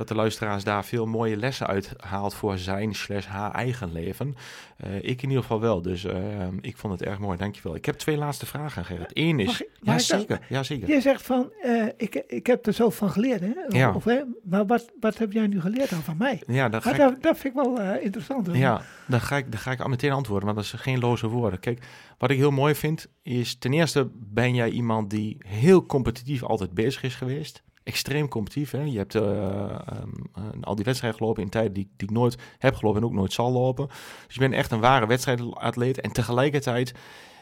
[0.00, 4.34] dat de luisteraars daar veel mooie lessen uit haalt voor zijn slash haar eigen leven.
[4.76, 6.18] Eh, ik in ieder geval wel, dus eh,
[6.60, 7.74] ik vond het erg mooi, dankjewel.
[7.74, 9.10] Ik heb twee laatste vragen, Gerrit.
[9.12, 9.46] Eén is...
[9.46, 10.88] Mag ik- mag ja, dat- zeker, ja, zeker.
[10.88, 13.52] Je zegt van, eh, ik, ik heb er zo van geleerd, hè?
[13.68, 13.92] Ja.
[13.94, 14.20] Of, hè?
[14.44, 16.42] Maar wat, wat heb jij nu geleerd dan van mij?
[16.46, 16.96] Ja, ga ik...
[16.96, 18.46] dat, dat vind ik wel eh, interessant.
[18.46, 18.56] hoor.
[18.56, 21.26] Ja, dan ga, ik, dan ga ik al meteen antwoorden, want dat is geen loze
[21.28, 21.60] woorden.
[21.60, 21.84] Kijk,
[22.18, 26.70] wat ik heel mooi vind, is ten eerste ben jij iemand die heel competitief altijd
[26.74, 27.62] bezig is geweest.
[27.82, 28.70] Extreem competitief.
[28.70, 28.82] Hè?
[28.82, 32.36] Je hebt eh, ehm, eh, al die wedstrijden gelopen in tijden die, die ik nooit
[32.58, 33.86] heb gelopen en ook nooit zal lopen.
[34.26, 36.00] Dus je bent echt een ware wedstrijdatleet.
[36.00, 36.94] En tegelijkertijd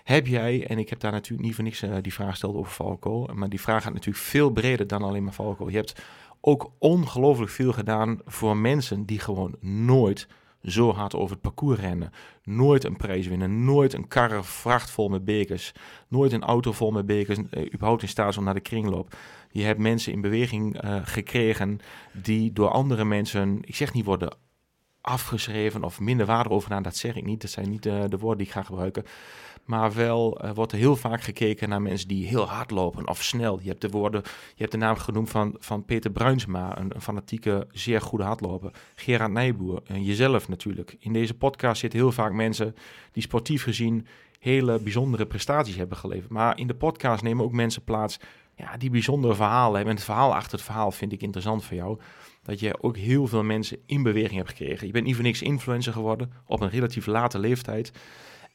[0.04, 2.72] heb jij, en ik heb daar natuurlijk niet voor niks eh, die vraag gesteld over
[2.72, 5.70] Falco, maar die vraag gaat natuurlijk veel breder dan alleen maar Falco.
[5.70, 6.02] Je hebt
[6.40, 10.26] ook ongelooflijk veel gedaan voor mensen die gewoon nooit
[10.70, 12.10] zo hard over het parcours rennen.
[12.42, 13.64] Nooit een prijs winnen.
[13.64, 15.72] Nooit een karre vracht vol met bekers.
[16.08, 17.38] Nooit een auto vol met bekers.
[17.50, 19.16] eh, überhaupt in staat om naar de kringloop.
[19.50, 21.78] Je hebt mensen in beweging eh, gekregen
[22.12, 24.36] die door andere mensen, ik zeg niet worden
[25.00, 26.82] afgeschreven of minder waarde over.
[26.82, 27.40] Dat zeg ik niet.
[27.40, 29.04] Dat zijn niet eh, de woorden die ik ga gebruiken.
[29.68, 33.22] Maar wel eh, wordt er heel vaak gekeken naar mensen die heel hard lopen of
[33.22, 33.58] snel.
[33.62, 37.66] Je hebt de woorden, je hebt de naam genoemd van, van Peter Bruinsma, een, fanatieke,
[37.72, 38.70] zeer goede hardloper.
[38.94, 40.96] Gerard Nijboer en jezelf natuurlijk.
[40.98, 42.74] In deze podcast zitten heel vaak mensen
[43.12, 44.06] die sportief gezien
[44.38, 46.30] hele bijzondere prestaties hebben geleverd.
[46.30, 48.18] Maar in de podcast nemen ook mensen plaats
[48.56, 49.90] ja, die bijzondere verhalen hebben.
[49.90, 51.98] En het verhaal achter het verhaal vind ik interessant voor jou.
[52.42, 54.86] Dat je ook heel veel mensen in beweging hebt gekregen.
[54.86, 57.92] Je bent niet voor niks influencer geworden op een relatief late leeftijd.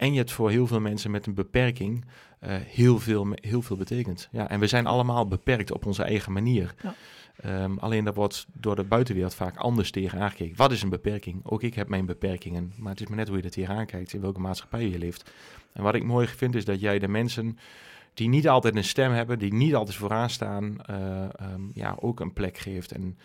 [0.03, 2.05] En je hebt voor heel veel mensen met een beperking
[2.39, 4.27] eh, heel, veel, heel veel betekend.
[4.31, 6.73] Ja, en we zijn allemaal beperkt op onze eigen manier.
[6.81, 6.95] Ja.
[7.35, 10.57] Ehm, alleen dat wordt door de buitenwereld vaak anders tegen aangekeken.
[10.57, 11.45] Wat is een beperking?
[11.45, 12.73] Ook ik heb mijn beperkingen.
[12.77, 15.31] Maar het is maar net hoe je dat tegenaan kijkt, in welke maatschappij je leeft.
[15.73, 17.57] En wat ik mooi vind is dat jij de mensen
[18.13, 22.19] die niet altijd een stem hebben, die niet altijd vooraan staan, eh, ehm, ja, ook
[22.19, 22.91] een plek geeft.
[22.91, 23.17] En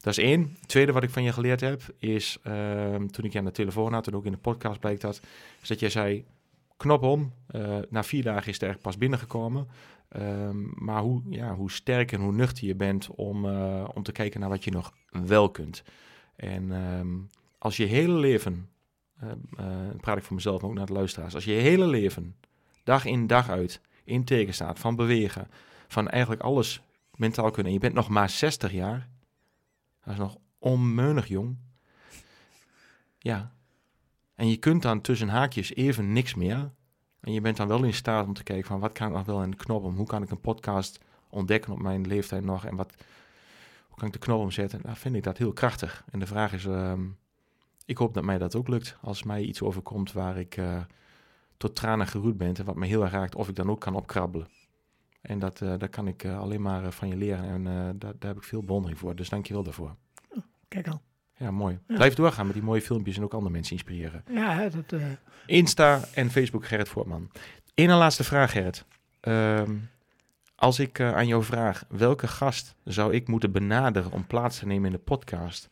[0.00, 0.56] dat is één.
[0.60, 3.50] Het tweede wat ik van je geleerd heb, is ehm, toen ik je aan de
[3.50, 5.20] telefoon had en ook in de podcast blijkt dat,
[5.62, 6.24] is dat jij zei,
[6.76, 7.32] knop om.
[7.46, 9.68] Eh, na vier dagen is het eigenlijk pas binnengekomen.
[10.08, 14.12] Ehm, maar hoe, ja, hoe sterk en hoe nuchter je bent om, eh, om te
[14.12, 15.82] kijken naar wat je nog wel kunt.
[16.36, 17.16] En ehm,
[17.58, 18.68] als je hele leven,
[19.20, 22.36] dan praat ik voor mezelf, maar ook naar de luisteraars, als je hele leven,
[22.84, 25.48] dag in dag uit, in teken staat van bewegen,
[25.88, 26.82] van eigenlijk alles
[27.14, 29.08] mentaal kunnen, en je bent nog maar 60 jaar,
[30.06, 31.56] dat is nog onmeunig jong.
[33.18, 33.52] Ja.
[34.34, 36.70] En je kunt dan tussen haakjes even niks meer.
[37.20, 39.24] En je bent dan wel in staat om te kijken van wat kan ik nog
[39.24, 39.96] wel in de knop om?
[39.96, 42.64] Hoe kan ik een podcast ontdekken op mijn leeftijd nog?
[42.64, 42.94] En wat,
[43.88, 44.80] hoe kan ik de knop omzetten?
[44.82, 46.04] Nou, vind ik dat heel krachtig.
[46.10, 47.04] En de vraag is, ehm,
[47.84, 48.96] ik hoop dat mij dat ook lukt.
[49.00, 50.80] Als mij iets overkomt waar ik eh,
[51.56, 53.94] tot tranen geroerd ben en wat me heel erg raakt, of ik dan ook kan
[53.94, 54.48] opkrabbelen.
[55.26, 57.44] En dat, eh dat kan ik eh, alleen maar eh, van je leren.
[57.44, 57.64] En
[57.98, 59.16] daar, daar heb ik veel bewondering voor.
[59.16, 59.94] Dus dank je wel daarvoor.
[60.68, 61.00] Kijk al.
[61.36, 61.78] Ja, mooi.
[61.86, 61.94] Ja.
[61.94, 64.24] Blijf doorgaan met die mooie filmpjes en ook andere mensen inspireren.
[64.30, 65.00] Ja, hè, dat,
[65.46, 67.30] Insta en Facebook Gerrit Voortman.
[67.74, 68.84] Eén en laatste vraag, Gerrit.
[69.20, 69.74] Ehm,
[70.54, 74.86] als ik aan jou vraag, welke gast zou ik moeten benaderen om plaats te nemen
[74.86, 75.68] in de podcast?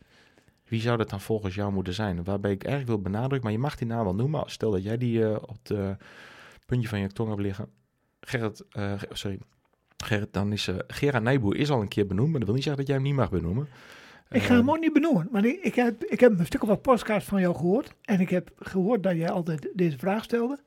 [0.67, 2.23] Wie zou dat dan volgens jou moeten zijn?
[2.23, 4.43] Waarbij ik eigenlijk wil benadrukken, maar je mag die naam wel noemen.
[4.45, 5.97] Stel dat jij die op het
[6.65, 7.69] puntje van je tong hebt liggen.
[8.25, 9.39] Gerrit, eh, sorry.
[9.97, 12.85] Gerrit, dan is Gerard Nijboer is al een keer benoemd, maar dat wil niet zeggen
[12.85, 13.67] dat jij hem niet mag benoemen.
[14.29, 15.27] ik ga hem Ehm, ook niet benoemen.
[15.31, 17.93] Maar ik, ik, heb, ik heb een stuk of wat podcasts van jou gehoord.
[18.01, 20.59] En ik heb gehoord dat jij altijd deze vraag stelde.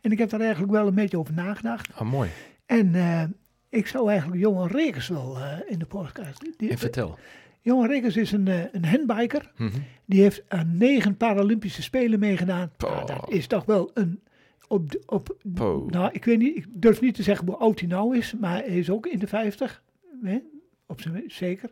[0.00, 1.88] En ik heb daar eigenlijk wel een beetje over nagedacht.
[1.94, 2.30] ah, mooi.
[2.66, 3.22] En eh,
[3.68, 6.44] ik zou eigenlijk Johan Rekers wel in de podcast.
[6.56, 7.18] Die, En vertel.
[7.60, 9.52] Johan Rekers is een, een handbiker.
[9.56, 9.78] Mhm.
[10.04, 12.70] Die heeft aan negen Paralympische Spelen meegedaan.
[12.78, 14.20] Nou, dat is toch wel een.
[14.68, 15.90] Op, de- op, Poh.
[15.90, 18.56] nou, ik weet niet, ik durf niet te zeggen hoe oud hij nou is, maar
[18.56, 19.82] hij is ook in de 50.
[20.22, 20.38] Hè?
[20.86, 21.70] Op zijn zeker.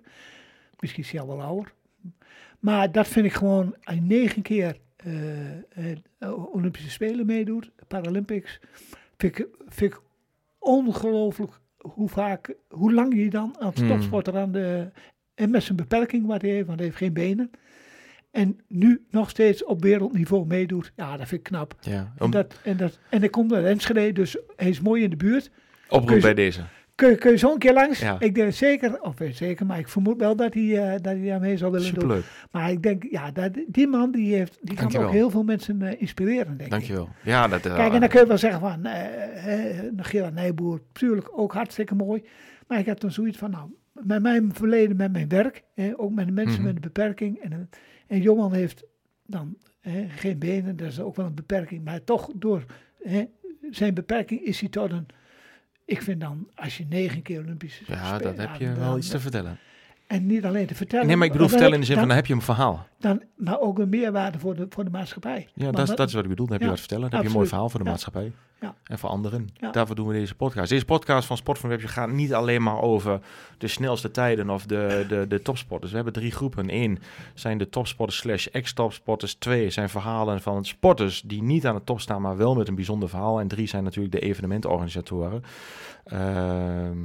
[0.80, 1.72] Misschien is hij al wel ouder.
[2.58, 8.60] Maar dat vind ik gewoon, hij negen keer eh, eh, Olympische Spelen meedoet, Paralympics,
[9.16, 10.00] vind ik, vind ik
[10.58, 13.88] ongelooflijk hoe vaak, hoe lang hij dan aan het Hmm.
[13.88, 14.88] topsporter aan de,
[15.34, 17.50] en met zijn beperking wat hij heeft, want hij heeft geen benen.
[18.30, 20.92] En nu nog steeds op wereldniveau meedoet.
[20.96, 21.74] Ja, dat vind ik knap.
[21.80, 25.10] Ja, En, dat, en, dat, en hij komt uit Enschede, dus hij is mooi in
[25.10, 25.50] de buurt.
[25.88, 26.60] oproep bij deze.
[26.94, 28.00] Kun, je- kun je zo een keer langs?
[28.00, 28.16] Ja.
[28.20, 31.24] Ik denk zeker, of weet zeker, maar ik vermoed wel dat hij, eh, dat hij
[31.26, 32.00] daarmee zou willen doen.
[32.00, 32.24] Superleuk.
[32.50, 35.06] Maar ik denk, ja, dat, die man die heeft, die kan Dankjewel.
[35.06, 36.70] ook heel veel mensen eh, inspireren, denk ik.
[36.70, 37.08] Dankjewel.
[37.22, 40.80] Ja, dat, eh, Kijk, en dan kun je wel zeggen van, eh eh, Gerard Nijboer,
[40.92, 42.22] natuurlijk ook hartstikke mooi.
[42.66, 46.12] Maar ik heb dan zoiets van, nou, met mijn verleden, met mijn werk, eh, ook
[46.14, 46.64] met de mensen Mhm.
[46.64, 47.38] met een beperking.
[47.38, 47.58] En, eh,
[48.08, 48.84] en Johan heeft
[49.26, 51.84] dan eh, geen benen, dat is ook wel een beperking.
[51.84, 52.64] Maar toch, door
[53.04, 53.22] eh,
[53.70, 55.06] zijn beperking is hij tot een,
[55.84, 58.96] ik vind dan, als je negen keer Olympische ja, Spelen- dat heb je dan- wel
[58.98, 59.58] iets te vertellen.
[60.08, 61.06] En niet alleen te vertellen.
[61.06, 62.86] Nee, maar ik bedoel vertellen in de zin van, dan, heb je een verhaal.
[62.98, 65.48] dan, maar ook een meerwaarde voor de, voor de maatschappij.
[65.54, 66.46] Ja, dat, is- dat- is wat ik bedoel.
[66.46, 67.10] Dan heb je wat te vertellen.
[67.10, 67.90] Dan heb je een mooi verhaal voor de Ja.
[67.90, 68.32] maatschappij.
[68.60, 68.74] Ja.
[68.84, 69.48] En voor anderen.
[69.72, 70.68] Daarvoor doen we deze podcast.
[70.70, 73.20] Deze podcast van Sport van Webje gaat niet alleen maar over
[73.58, 75.90] de snelste tijden of de, de, de topsporters.
[75.90, 76.74] We hebben drie groepen.
[76.74, 76.98] Eén
[77.34, 79.34] zijn de topsporters slash ex-topsporters.
[79.34, 82.74] Twee zijn verhalen van sporters die niet aan de top staan, maar wel met een
[82.74, 83.40] bijzonder verhaal.
[83.40, 85.42] En drie zijn natuurlijk de evenementorganisatoren.
[86.04, 86.96] Ehm,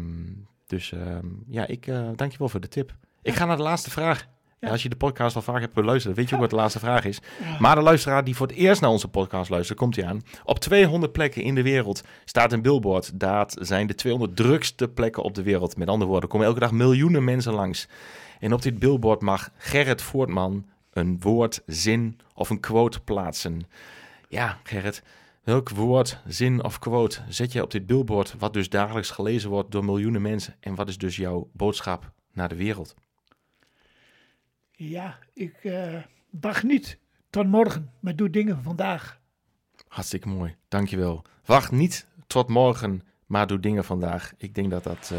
[0.67, 2.95] dus ehm, ja, ik eh dank je wel voor de tip.
[3.21, 4.27] Ik ga naar de laatste vraag.
[4.59, 4.69] Ja.
[4.69, 7.05] Als je de podcast al vaak hebt beluisterd, weet je ook wat de laatste vraag
[7.05, 7.19] is.
[7.59, 10.21] Maar de luisteraar die voor het eerst naar onze podcast luistert, komt hij aan.
[10.43, 13.19] Op 200 plekken in de wereld staat een billboard.
[13.19, 15.77] Dat zijn de 200 drukste plekken op de wereld.
[15.77, 17.87] Met andere woorden, komen elke dag miljoenen mensen langs.
[18.39, 23.61] En op dit billboard mag Gerrit Voortman een woord, zin of een quote plaatsen.
[24.29, 25.03] Ja, Gerrit,
[25.43, 29.71] welk woord, zin of quote zet je op dit billboard, wat dus dagelijks gelezen wordt
[29.71, 30.55] door miljoenen mensen?
[30.59, 32.95] En wat is dus jouw boodschap naar de wereld?
[34.71, 36.99] Ja, ik eh, wacht niet
[37.29, 39.19] tot morgen, maar doe dingen vandaag.
[39.87, 41.23] Hartstikke mooi, dankjewel.
[41.45, 44.33] Wacht niet tot morgen, maar doe dingen vandaag.
[44.37, 45.17] Ik denk dat dat eh,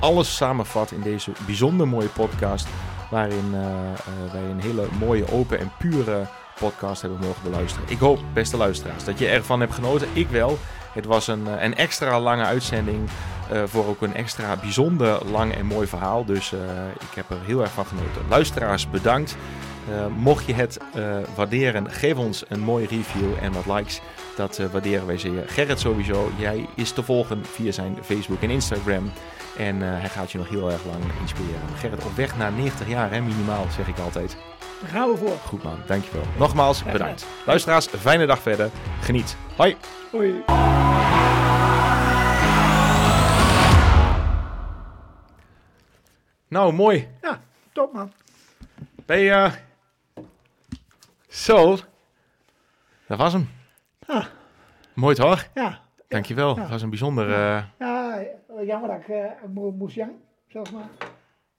[0.00, 2.68] alles samenvat in deze bijzonder mooie podcast.
[3.10, 3.92] Waarin eh,
[4.32, 6.26] wij een hele mooie, open en pure
[6.60, 7.88] podcast hebben mogen beluisteren.
[7.90, 10.08] Ik hoop, beste luisteraars, dat je ervan hebt genoten.
[10.12, 10.58] Ik wel.
[10.92, 13.08] Het was een, eh, een extra lange uitzending
[13.50, 16.24] eh, voor ook een extra bijzonder lang en mooi verhaal.
[16.24, 16.58] Dus eh,
[17.00, 18.22] ik heb er heel erg van genoten.
[18.28, 19.36] Luisteraars, bedankt.
[20.16, 20.78] Mocht je het
[21.34, 24.00] waarderen, geef ons een mooie review en wat likes.
[24.36, 25.44] Dat waarderen wij zeer.
[25.46, 26.30] Gerrit sowieso.
[26.36, 29.10] Jij is te volgen via zijn Facebook en Instagram.
[29.60, 31.68] En eh, hij gaat je nog heel erg lang inspireren.
[31.76, 34.36] Gerrit, op weg naar 90 jaar, hè, minimaal, zeg ik altijd.
[34.80, 35.36] Daar gaan we voor.
[35.46, 36.24] Goed man, dankjewel.
[36.38, 37.26] Nogmaals, bedankt.
[37.46, 38.70] Luisteraars, fijne dag verder.
[39.00, 39.36] Geniet.
[39.56, 39.76] Hoi.
[40.10, 40.42] Hoi.
[46.48, 47.08] Nou, mooi.
[47.22, 47.40] Ja,
[47.72, 48.12] top man.
[49.06, 49.30] Ben je...
[49.32, 49.52] eh,
[51.28, 51.76] Zo.
[53.06, 53.50] Dat was hem.
[54.06, 54.24] Ah,
[54.94, 55.46] Mooi toch?
[55.54, 55.80] ja,
[56.10, 56.54] Dankjewel.
[56.54, 56.60] Ja.
[56.60, 57.30] Dat was een bijzonder...
[57.30, 58.24] eh, ja,
[58.64, 60.88] jammer dat ik eh, mo- moest janken, zeg maar.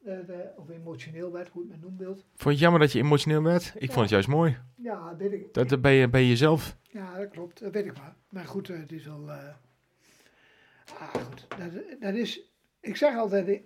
[0.06, 2.18] Eh, de- of emotioneel werd, hoe je het noemen wilt.
[2.20, 3.74] vond je het jammer dat je emotioneel werd?
[3.78, 4.58] Ik vond het juist mooi.
[4.76, 5.54] Ja, weet ik.
[5.54, 6.78] Dat, dat ben, je, ben je jezelf.
[6.84, 7.60] Ja, dat klopt.
[7.60, 8.16] Dat weet ik maar.
[8.30, 9.30] Maar goed, eh, het is wel...
[9.32, 9.38] eh,
[11.00, 11.46] ah, goed.
[11.58, 12.42] Dat, dat is...
[12.80, 13.48] Ik zeg altijd...
[13.48, 13.64] Ik,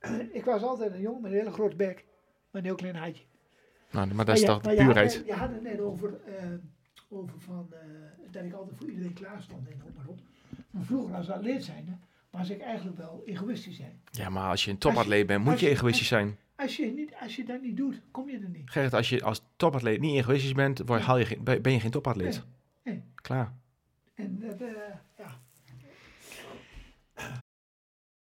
[0.38, 2.04] ik was altijd een jongen met een hele grote bek.
[2.50, 3.24] Maar een heel klein hartje.
[3.90, 5.14] Nou, maar dat is toch je- de je puurheid.
[5.16, 6.44] net- Je had het net over, eh,
[7.12, 7.78] over van, eh,
[8.30, 10.18] dat ik altijd voor iedereen klaar stond en noem maar op.
[10.70, 11.92] Maar vroeger als atleet zijnde
[12.30, 14.00] was ik eigenlijk wel egoïstisch zijn.
[14.10, 16.36] Ja, maar als je een topatleet bent, moet je je- egoïstisch zijn.
[16.56, 18.70] Als je, niet, als je dat niet doet, kom je er niet.
[18.70, 22.44] Gerrit, als je als topatleet niet egoïstisch bent, word, haal je ben je geen topatleet.
[22.82, 23.04] Nee, nee.
[23.14, 23.52] Klaar.
[24.14, 24.68] En dat, eh,
[25.18, 25.40] ja,